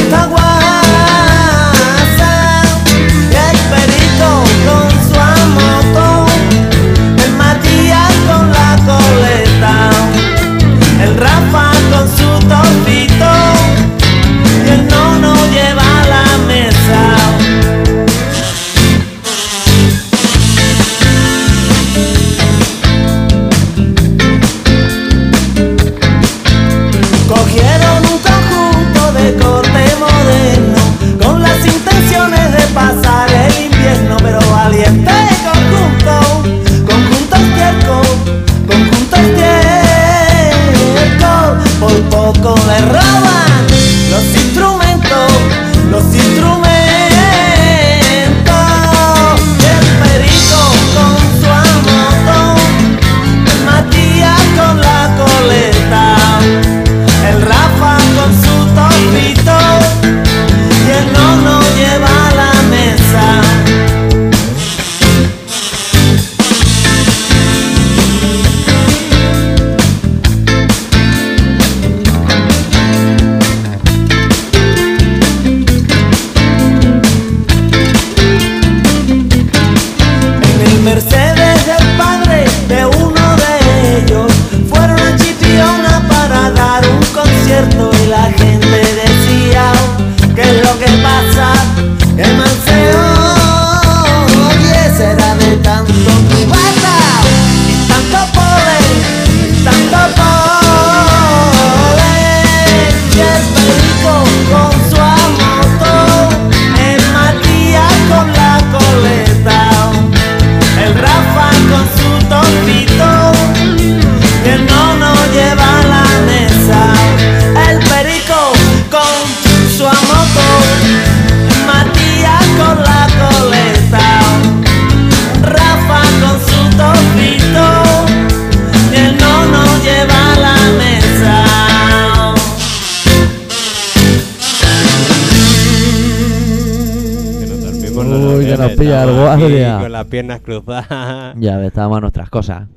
Uy, 138.13 138.47
que 138.47 138.57
nos 138.57 138.73
pilla 138.73 139.05
el 139.05 139.15
guardia. 139.15 139.79
Con 139.81 139.93
las 139.93 140.07
piernas 140.07 140.41
cruzadas. 140.41 141.35
Ya 141.39 141.65
estábamos 141.65 141.99
a 141.99 142.01
nuestras 142.01 142.31
cosas. 142.31 142.69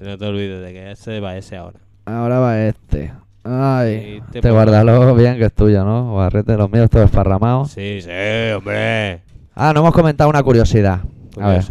No 0.00 0.18
te 0.18 0.26
olvides 0.26 0.62
de 0.62 0.72
que 0.72 0.90
ese 0.92 1.20
va 1.20 1.36
ese 1.36 1.56
ahora. 1.56 1.78
Ahora 2.04 2.38
va 2.38 2.60
este. 2.60 3.12
Ay, 3.44 4.22
te 4.32 4.40
te 4.40 4.50
guárdalo 4.50 5.14
bien 5.14 5.38
que 5.38 5.44
es 5.44 5.52
tuyo, 5.52 5.84
¿no? 5.84 6.14
Barrete, 6.14 6.56
los 6.56 6.70
míos 6.70 6.90
todos 6.90 7.06
esparramados. 7.06 7.70
Sí, 7.70 8.00
sí, 8.02 8.10
hombre. 8.56 9.20
Ah, 9.54 9.72
no 9.72 9.80
hemos 9.80 9.92
comentado 9.92 10.28
una 10.28 10.42
curiosidad. 10.42 11.00
A 11.40 11.48
ver, 11.48 11.64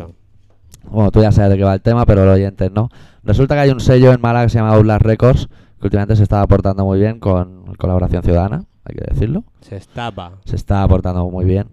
bueno, 0.89 1.11
tú 1.11 1.21
ya 1.21 1.31
sabes 1.31 1.51
de 1.51 1.57
qué 1.57 1.63
va 1.63 1.73
el 1.73 1.81
tema, 1.81 2.05
pero 2.05 2.25
los 2.25 2.35
oyentes 2.35 2.71
no. 2.71 2.89
Resulta 3.23 3.55
que 3.55 3.61
hay 3.61 3.69
un 3.71 3.79
sello 3.79 4.13
en 4.13 4.21
Málaga 4.21 4.45
que 4.45 4.49
se 4.51 4.59
llama 4.59 4.73
Outlast 4.73 5.01
Records, 5.01 5.47
que 5.79 5.87
últimamente 5.87 6.15
se 6.15 6.23
está 6.23 6.41
aportando 6.41 6.85
muy 6.85 6.99
bien 6.99 7.19
con 7.19 7.75
colaboración 7.75 8.23
ciudadana, 8.23 8.63
hay 8.85 8.95
que 8.95 9.03
decirlo. 9.13 9.43
Se 9.61 9.75
estapa. 9.75 10.33
Se 10.45 10.55
está 10.55 10.83
aportando 10.83 11.29
muy 11.29 11.45
bien. 11.45 11.67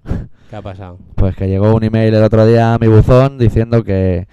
¿Qué 0.53 0.57
ha 0.57 0.61
pasado? 0.61 0.99
Pues 1.15 1.35
que 1.35 1.49
llegó 1.49 1.75
un 1.75 1.83
email 1.83 2.13
el 2.13 2.23
otro 2.23 2.45
día 2.45 2.75
a 2.75 2.79
mi 2.79 2.87
buzón 2.87 3.39
diciendo 3.39 3.85
que 3.85 4.27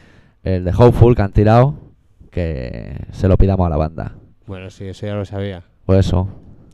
el 0.43 0.65
de 0.65 0.71
Hopeful 0.71 1.15
que 1.15 1.21
han 1.21 1.31
tirado, 1.31 1.75
que 2.29 3.05
se 3.13 3.29
lo 3.29 3.37
pidamos 3.37 3.65
a 3.65 3.69
la 3.69 3.77
banda. 3.77 4.15
Bueno, 4.45 4.69
sí, 4.69 4.83
eso 4.83 5.05
ya 5.05 5.13
lo 5.13 5.23
sabía. 5.23 5.63
Por 5.85 5.95
eso, 5.95 6.27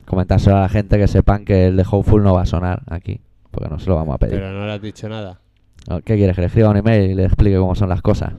comentárselo 0.05 0.57
a 0.57 0.61
la 0.61 0.69
gente 0.69 0.97
que 0.97 1.07
sepan 1.07 1.45
que 1.45 1.67
el 1.67 1.77
de 1.77 1.85
Hopeful 1.87 2.23
no 2.23 2.33
va 2.33 2.41
a 2.41 2.45
sonar 2.47 2.81
aquí, 2.87 3.21
porque 3.51 3.69
no 3.69 3.77
se 3.77 3.87
lo 3.87 3.97
vamos 3.97 4.15
a 4.15 4.17
pedir. 4.17 4.39
Pero 4.39 4.51
no 4.51 4.65
le 4.65 4.71
has 4.71 4.81
dicho 4.81 5.07
nada. 5.07 5.39
¿Qué 6.03 6.15
quieres? 6.15 6.35
Que 6.35 6.41
le 6.41 6.47
escriba 6.47 6.71
un 6.71 6.77
email 6.77 7.11
y 7.11 7.13
le 7.13 7.25
explique 7.25 7.57
cómo 7.57 7.75
son 7.75 7.89
las 7.89 8.01
cosas. 8.01 8.33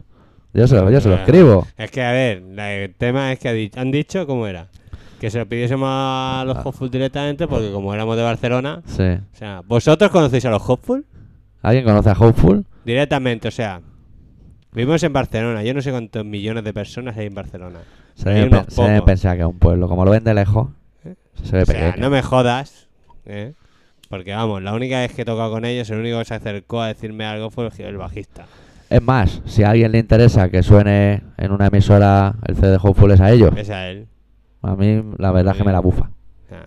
Yo 0.55 0.67
se 0.67 0.75
lo, 0.75 0.91
yo 0.91 1.01
se 1.01 1.09
lo 1.09 1.15
escribo. 1.15 1.69
Es 1.79 1.89
que, 1.93 2.03
a 2.03 2.11
ver, 2.11 2.43
el 2.59 2.95
tema 2.97 3.31
es 3.31 3.39
que 3.39 3.71
han 3.77 3.93
dicho 3.93 4.27
cómo 4.27 4.49
era. 4.49 4.67
Que 5.21 5.31
se 5.31 5.39
lo 5.39 5.47
pidiésemos 5.47 5.89
a 5.91 6.45
los 6.47 6.57
Ah. 6.59 6.63
Hopeful 6.65 6.91
directamente 6.91 7.47
porque 7.49 7.71
como 7.73 7.95
éramos 7.95 8.17
de 8.17 8.23
Barcelona... 8.23 8.83
Sí. 8.87 9.03
O 9.03 9.37
sea, 9.37 9.63
¿vosotros 9.67 10.11
conocéis 10.11 10.45
a 10.45 10.51
los 10.51 10.69
Hopeful? 10.69 11.07
¿Alguien 11.63 11.85
conoce 11.85 12.11
a 12.11 12.13
Hopeful? 12.13 12.67
Directamente, 12.85 13.49
o 13.49 13.51
sea... 13.51 13.81
Vivimos 14.73 15.03
en 15.03 15.13
Barcelona. 15.15 15.63
Yo 15.63 15.73
no 15.73 15.81
sé 15.81 15.91
cuántos 15.91 16.23
millones 16.23 16.63
de 16.63 16.75
personas 16.75 17.17
hay 17.17 17.27
en 17.27 17.35
Barcelona. 17.35 17.79
Se 18.15 18.29
Hay 18.29 18.43
debe, 18.43 18.65
se 18.69 18.83
debe 18.83 19.01
pensar 19.03 19.35
que 19.35 19.43
es 19.43 19.49
un 19.49 19.59
pueblo. 19.59 19.89
Como 19.89 20.05
lo 20.05 20.11
ven 20.11 20.23
de 20.23 20.35
lejos, 20.35 20.69
se 21.43 21.57
ve 21.57 21.63
O 21.63 21.67
sea, 21.67 21.97
no 21.97 22.11
me 22.11 22.21
jodas. 22.21 22.89
¿eh? 23.25 23.55
Porque 24.09 24.35
vamos, 24.35 24.63
la 24.63 24.75
única 24.75 25.01
vez 25.01 25.13
que 25.15 25.23
he 25.23 25.25
tocado 25.25 25.51
con 25.51 25.65
ellos, 25.65 25.89
el 25.91 25.99
único 25.99 26.19
que 26.19 26.27
se 26.27 26.35
acercó 26.35 26.83
a 26.83 26.89
decirme 26.89 27.25
algo 27.25 27.51
fue 27.51 27.69
el, 27.79 27.97
bajista. 27.97 28.47
Es 28.89 29.03
más, 29.03 29.43
si 29.47 29.65
a 29.65 29.71
alguien 29.71 29.93
le 29.93 29.99
interesa 29.99 30.49
que 30.49 30.63
suene 30.63 31.23
en 31.39 31.53
una 31.53 31.67
emisora 31.69 32.35
el 32.47 32.55
CD 32.57 32.73
de 32.73 32.79
Hopeful 32.81 33.11
es 33.11 33.21
a 33.21 33.31
ellos. 33.31 33.51
Es 33.57 33.71
a 33.71 33.89
él. 33.89 34.07
A 34.67 34.75
mí 34.75 35.01
la 35.19 35.31
verdad 35.31 35.55
es 35.55 35.59
que 35.59 35.65
me 35.65 35.73
la 35.73 35.81
bufa. 35.81 36.11
O 36.11 36.49
sea, 36.49 36.67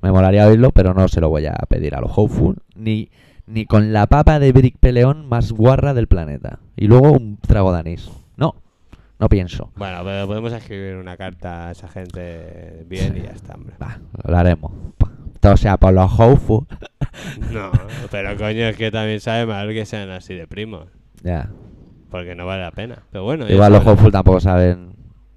Me 0.00 0.10
molaría 0.10 0.46
oírlo, 0.48 0.70
pero 0.70 0.94
no 0.94 1.06
se 1.08 1.20
lo 1.20 1.28
voy 1.28 1.44
a 1.44 1.54
pedir 1.68 1.94
a 1.94 2.00
los 2.00 2.10
Hopeful. 2.16 2.56
Ni, 2.74 3.10
ni 3.46 3.66
con 3.66 3.92
la 3.92 4.06
papa 4.06 4.38
de 4.38 4.50
Brick 4.52 4.78
Peleón 4.78 5.28
más 5.28 5.52
guarra 5.52 5.92
del 5.92 6.06
planeta. 6.08 6.60
Y 6.74 6.86
luego 6.86 7.12
un 7.12 7.36
trago 7.36 7.72
de 7.72 7.80
anís. 7.80 8.10
No, 8.38 8.54
no 9.18 9.28
pienso. 9.28 9.70
Bueno, 9.76 10.00
pero 10.04 10.26
podemos 10.26 10.52
escribir 10.54 10.96
una 10.96 11.18
carta 11.18 11.68
a 11.68 11.72
esa 11.72 11.88
gente 11.88 12.84
bien 12.88 13.14
y 13.18 13.22
ya 13.22 13.32
está, 13.32 13.54
hombre. 13.54 13.74
Va, 13.80 13.98
lo 14.26 14.36
haremos. 14.36 14.72
Todo 15.40 15.58
sea 15.58 15.76
por 15.76 15.92
los 15.92 16.10
Hopeful. 16.18 16.66
No, 17.52 17.70
pero 18.10 18.36
coño, 18.38 18.68
es 18.68 18.76
que 18.76 18.90
también 18.90 19.20
sabe 19.20 19.44
mal 19.44 19.68
que 19.68 19.84
sean 19.84 20.08
así 20.10 20.34
de 20.34 20.46
primos. 20.46 20.86
Ya. 21.22 21.50
Porque 22.10 22.34
no 22.34 22.46
vale 22.46 22.62
la 22.62 22.70
pena. 22.70 23.02
Pero 23.10 23.24
bueno, 23.24 23.46
Igual 23.48 23.72
los 23.72 23.86
Hopeful 23.86 24.10
tampoco 24.10 24.40
saben. 24.40 24.93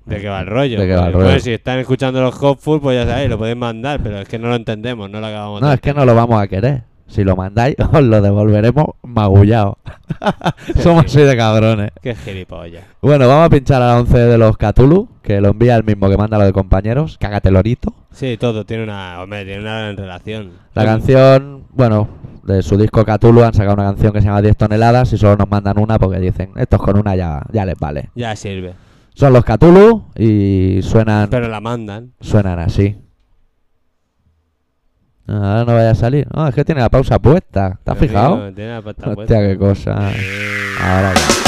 De 0.08 0.22
qué 0.22 0.30
va 0.30 0.40
el 0.42 0.48
rollo. 0.48 0.80
de 0.80 0.88
qué 0.88 0.96
va 0.96 1.08
el 1.08 1.12
Porque, 1.12 1.24
rollo. 1.26 1.34
pues, 1.36 1.44
si 1.44 1.52
están 1.54 1.80
escuchando 1.80 2.22
los 2.22 2.42
Hopeful, 2.42 2.80
pues 2.82 2.98
ya 2.98 3.10
sabéis, 3.12 3.30
lo 3.30 3.38
podéis 3.38 3.58
mandar, 3.58 4.00
pero 4.02 4.20
es 4.20 4.28
que 4.28 4.40
no 4.40 4.48
lo 4.50 4.56
entendemos, 4.56 5.10
no 5.10 5.20
lo 5.20 5.28
acabamos 5.28 5.62
No, 5.62 5.70
de 5.70 5.76
es 5.76 5.82
que 5.82 5.94
no 5.94 6.06
lo 6.06 6.16
vamos 6.16 6.42
a 6.42 6.48
querer. 6.48 6.84
Si 7.08 7.24
lo 7.24 7.38
mandáis, 7.38 7.76
os 7.94 8.04
lo 8.04 8.22
devolveremos 8.22 8.86
magullado. 9.04 9.78
Somos 10.82 11.06
así 11.06 11.22
de 11.22 11.38
cabrones. 11.38 11.92
Qué 12.02 12.16
gilipollas. 12.16 12.84
Bueno, 13.02 13.28
vamos 13.28 13.46
a 13.46 13.50
pinchar 13.50 13.82
a 13.82 13.88
la 13.88 14.00
11 14.00 14.18
de 14.18 14.38
los 14.38 14.58
Cthulhu, 14.58 15.08
que 15.22 15.40
lo 15.40 15.50
envía 15.50 15.76
el 15.78 15.84
mismo 15.86 16.10
que 16.10 16.18
manda 16.18 16.38
lo 16.38 16.44
de 16.46 16.52
compañeros. 16.52 17.18
Cágate 17.20 17.50
lorito. 17.52 17.94
Sí, 18.12 18.36
todo 18.38 18.66
tiene 18.66 18.84
una, 18.84 19.22
hombre, 19.22 19.46
tiene 19.46 19.62
una 19.62 19.80
gran 19.80 19.98
relación. 19.98 20.52
La 20.74 20.84
canción, 20.84 21.64
bueno, 21.72 22.10
de 22.44 22.62
su 22.62 22.78
disco 22.78 23.06
Cthulhu 23.06 23.42
han 23.44 23.54
sacado 23.54 23.76
una 23.76 23.84
canción 23.86 24.12
que 24.12 24.20
se 24.20 24.28
llama 24.28 24.42
10 24.42 24.58
toneladas 24.58 25.14
y 25.14 25.18
solo 25.18 25.38
nos 25.38 25.50
mandan 25.50 25.80
una 25.80 25.98
porque 26.00 26.20
dicen, 26.20 26.52
estos 26.58 26.82
con 26.82 26.98
una 26.98 27.16
ya, 27.16 27.42
ya 27.54 27.66
les 27.66 27.78
vale. 27.80 28.10
Ya 28.16 28.36
sirve. 28.36 28.74
Son 29.18 29.34
los 29.34 29.44
Cthulhu 29.44 30.04
y 30.16 30.80
suenan, 30.84 31.28
Pero 31.32 31.48
la 31.48 31.60
mandan. 31.60 32.14
suenan 32.22 32.60
así. 32.60 32.98
Ahora 35.28 35.66
no 35.66 35.74
vaya 35.74 35.90
a 35.92 35.96
salir. 35.96 36.28
No, 36.34 36.48
es 36.48 36.54
que 36.54 36.64
tiene 36.64 36.82
la 36.82 36.90
pausa 36.90 37.18
puesta. 37.18 37.80
¿Te 37.84 37.92
has 37.92 37.98
Pero, 37.98 38.10
fijado? 38.10 38.36
tío, 38.46 38.54
tiene 38.54 38.70
la 38.74 38.80
Hostia, 38.86 39.16
puesta. 39.16 39.40
qué 39.40 39.58
cosa. 39.58 40.12
Eh, 40.12 40.76
Ahora 40.80 41.14
ya. 41.16 41.47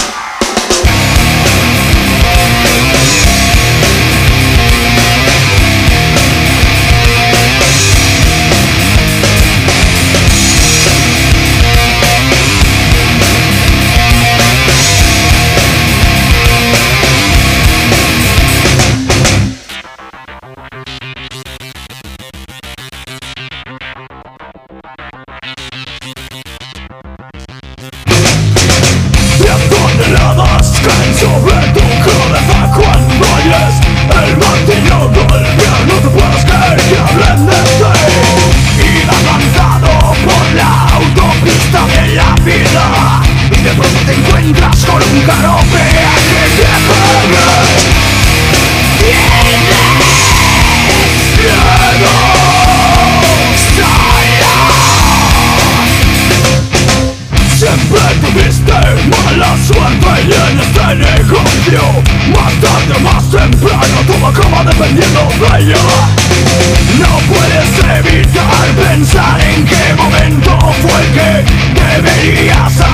criança. 72.35 72.88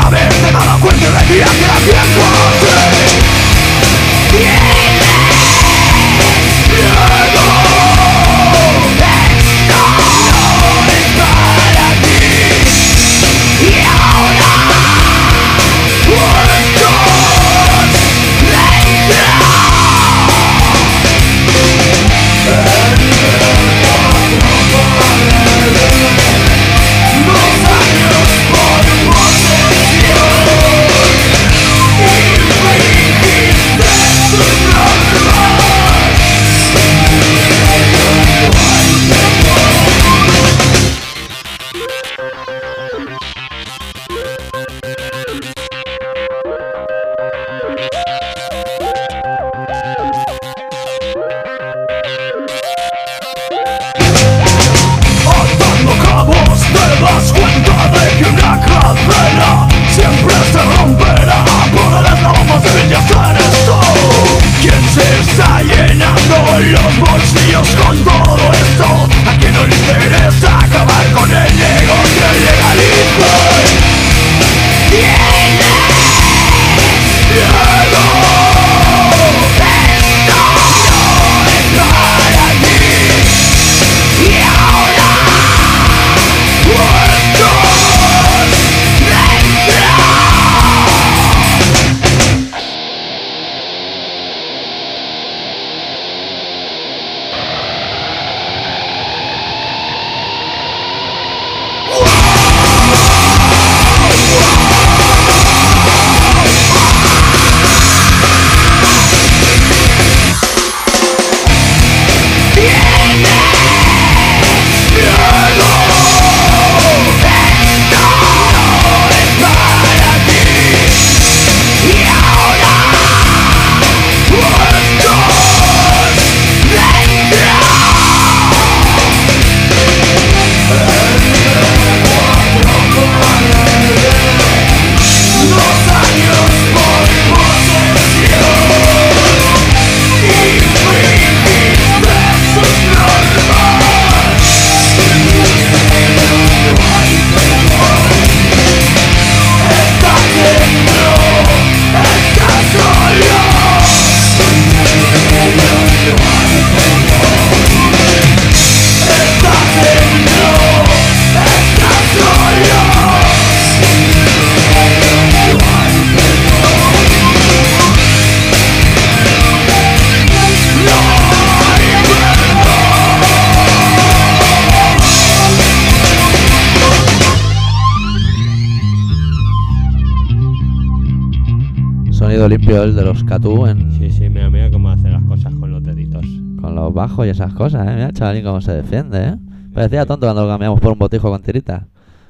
Limpio 182.48 182.84
el 182.84 182.96
de 182.96 183.02
los 183.04 183.24
Catu 183.24 183.66
en, 183.68 183.92
Sí, 183.94 184.12
sí, 184.12 184.30
mira, 184.30 184.50
mira 184.50 184.70
cómo 184.72 184.90
hace 184.90 185.10
las 185.10 185.24
cosas 185.24 185.54
con 185.56 185.72
los 185.72 185.84
deditos. 185.84 186.26
con 186.62 186.76
los 186.76 186.94
bajos 186.94 187.26
y 187.26 187.30
esas 187.30 187.54
cosas, 187.54 187.88
¿eh? 187.88 187.94
Mira 187.96 188.12
chavalín 188.12 188.44
cómo 188.44 188.62
se 188.62 188.72
defiende, 188.74 189.28
¿eh? 189.30 189.36
Parecía 189.74 190.06
tonto 190.06 190.26
cuando 190.26 190.44
lo 190.44 190.48
cambiamos 190.50 190.80
por 190.80 190.94
un 190.94 191.00
botijo 191.00 191.30
con 191.30 191.42
tiritas. 191.42 191.84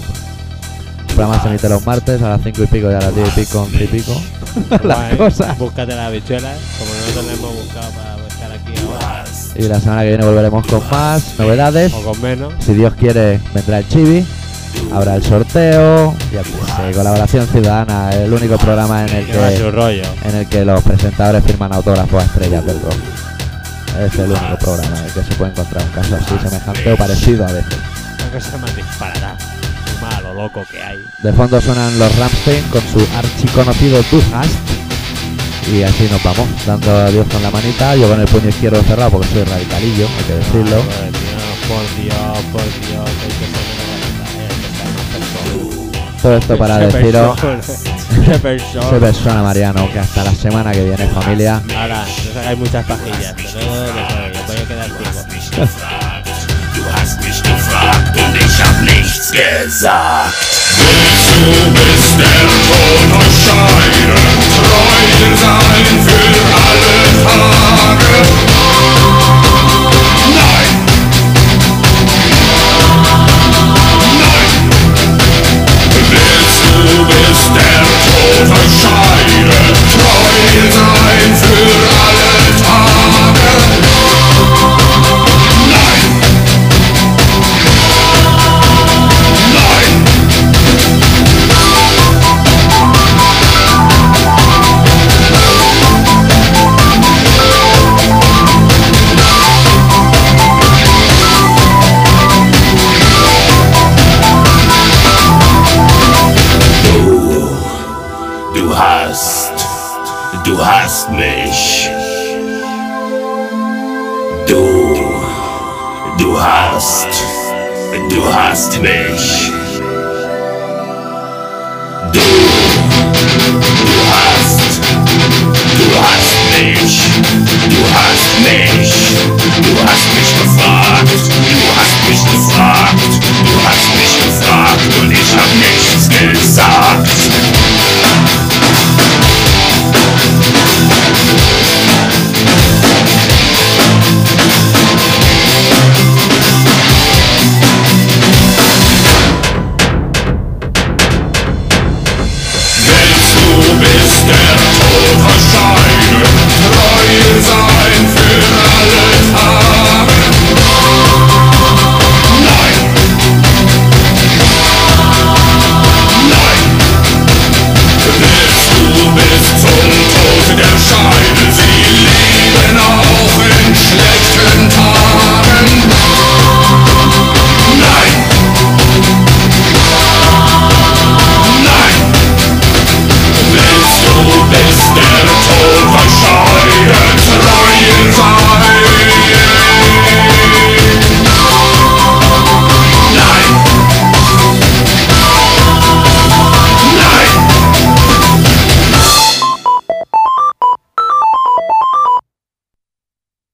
Programa 1.07 1.41
se 1.43 1.49
emite 1.49 1.69
los 1.69 1.87
martes 1.87 2.23
a 2.23 2.31
las 2.31 2.43
5 2.43 2.63
y 2.63 2.67
pico 2.67 2.91
y 2.91 2.95
a 2.95 3.01
las 3.01 3.15
10 3.15 3.29
y 3.29 3.33
pico, 3.41 3.61
11 3.63 3.85
y 3.85 3.87
pico. 3.87 4.21
las 4.85 5.17
cosas. 5.17 5.59
Búscate 5.59 5.95
las 5.95 6.07
habichuelas, 6.07 6.59
como 6.79 6.95
nosotros 6.95 7.27
las 7.27 7.39
hemos 7.39 7.55
buscado 7.55 7.91
para 7.91 8.17
estar 8.29 8.51
aquí 8.53 8.73
ahora. 8.87 9.25
Y 9.55 9.63
la 9.63 9.81
semana 9.81 10.03
que 10.03 10.09
viene 10.09 10.25
volveremos 10.25 10.67
con 10.67 10.83
más 10.91 11.39
novedades. 11.39 11.93
O 11.93 12.03
con 12.03 12.21
menos. 12.21 12.53
Si 12.61 12.75
Dios 12.75 12.95
quiere, 12.95 13.41
vendrá 13.55 13.79
el 13.79 13.89
Chibi. 13.89 14.27
Habrá 14.93 15.17
el 15.17 15.23
sorteo. 15.23 16.15
Ya 16.33 16.43
sé, 16.45 16.93
colaboración 16.97 17.47
ciudadana, 17.49 18.11
el 18.15 18.33
único 18.33 18.57
programa 18.57 19.05
en 19.05 19.09
el 19.17 19.27
Que 19.27 19.71
rollo. 19.71 20.03
en 20.25 20.35
el 20.37 20.47
que 20.49 20.65
los 20.65 20.83
presentadores 20.83 21.45
firman 21.45 21.73
autógrafos 21.73 22.23
a 22.23 22.27
estrellas 22.27 22.65
del 22.65 22.81
rock. 22.81 22.95
Es 24.07 24.15
el 24.19 24.31
único 24.31 24.57
programa 24.61 24.99
en 24.99 25.05
el 25.07 25.13
que 25.13 25.23
se 25.25 25.35
puede 25.35 25.51
encontrar 25.51 25.83
un 25.85 25.91
caso 25.91 26.17
así 26.17 26.35
semejante 26.43 26.93
o 26.93 26.97
parecido 26.97 27.47
a 27.47 27.53
veces. 27.53 27.75
Una 28.21 28.31
cosa 28.39 28.59
más 28.59 28.77
disparada. 28.77 29.37
Muy 30.01 30.09
malo, 30.11 30.35
loco 30.35 30.65
que 30.71 30.83
hay. 30.83 30.99
De 31.23 31.33
fondo 31.33 31.61
suenan 31.61 31.99
los 31.99 32.17
Ramstein 32.17 32.63
con 32.71 32.83
su 32.83 33.07
archiconocido 33.17 34.01
Du 34.11 34.23
hast. 34.35 34.55
Y 35.73 35.83
así 35.83 36.09
nos 36.11 36.23
vamos, 36.23 36.49
dando 36.67 36.91
adiós 36.97 37.27
con 37.31 37.43
la 37.43 37.51
manita, 37.51 37.95
yo 37.95 38.09
con 38.09 38.19
el 38.19 38.27
puño 38.27 38.49
izquierdo 38.49 38.83
cerrado 38.85 39.11
porque 39.11 39.29
soy 39.29 39.45
radicalillo, 39.45 40.07
hay 40.19 40.25
que 40.25 40.35
decirlo. 40.35 40.77
Por 41.69 42.03
Dios, 42.03 42.39
por 42.53 42.63
Dios, 42.63 43.11
que 43.11 43.25
hay 43.27 43.33
que 43.39 43.88
Todo 46.23 46.37
esto 46.37 46.57
para 46.59 46.79
deciros, 46.79 47.39
Qué 47.41 48.39
persona. 48.39 48.89
soy 48.91 49.01
persona 49.01 49.43
Mariano, 49.43 49.89
que 49.93 49.99
hasta 50.01 50.25
la 50.25 50.35
semana 50.35 50.73
que 50.73 50.85
viene 50.85 51.07
familia. 51.09 51.63
Ahora, 51.77 52.05
no 52.05 52.33
sacáis 52.35 52.59
muchas 52.59 52.85
pajillas, 52.87 53.35
pero 53.37 53.49
luego 53.65 54.29
les 54.33 54.47
voy 54.47 54.57
a 54.57 54.65
quedar 54.67 54.87
ciego. 54.87 55.23
Du 56.75 56.83
hast 56.95 57.21
mich 57.23 57.41
gefragt 57.43 58.17
und 58.17 58.37
ich 58.37 58.61
hab 58.63 58.81
nichts 58.83 59.31
gesagt. 59.31 60.35
Willst 60.79 61.29
du 61.37 61.43
bis 61.71 62.17
der 62.17 62.43
Tod 62.67 63.11
uns 63.19 63.37
scheiden, 63.45 64.13
treu 64.55 65.29
sein 65.37 65.87
für 66.05 66.23
alle 66.59 66.91
Tage? 67.29 68.19
Scheide, 78.39 79.51
treu 79.93 80.71
sein 80.71 81.37
für 81.37 81.57
alle. 81.57 81.98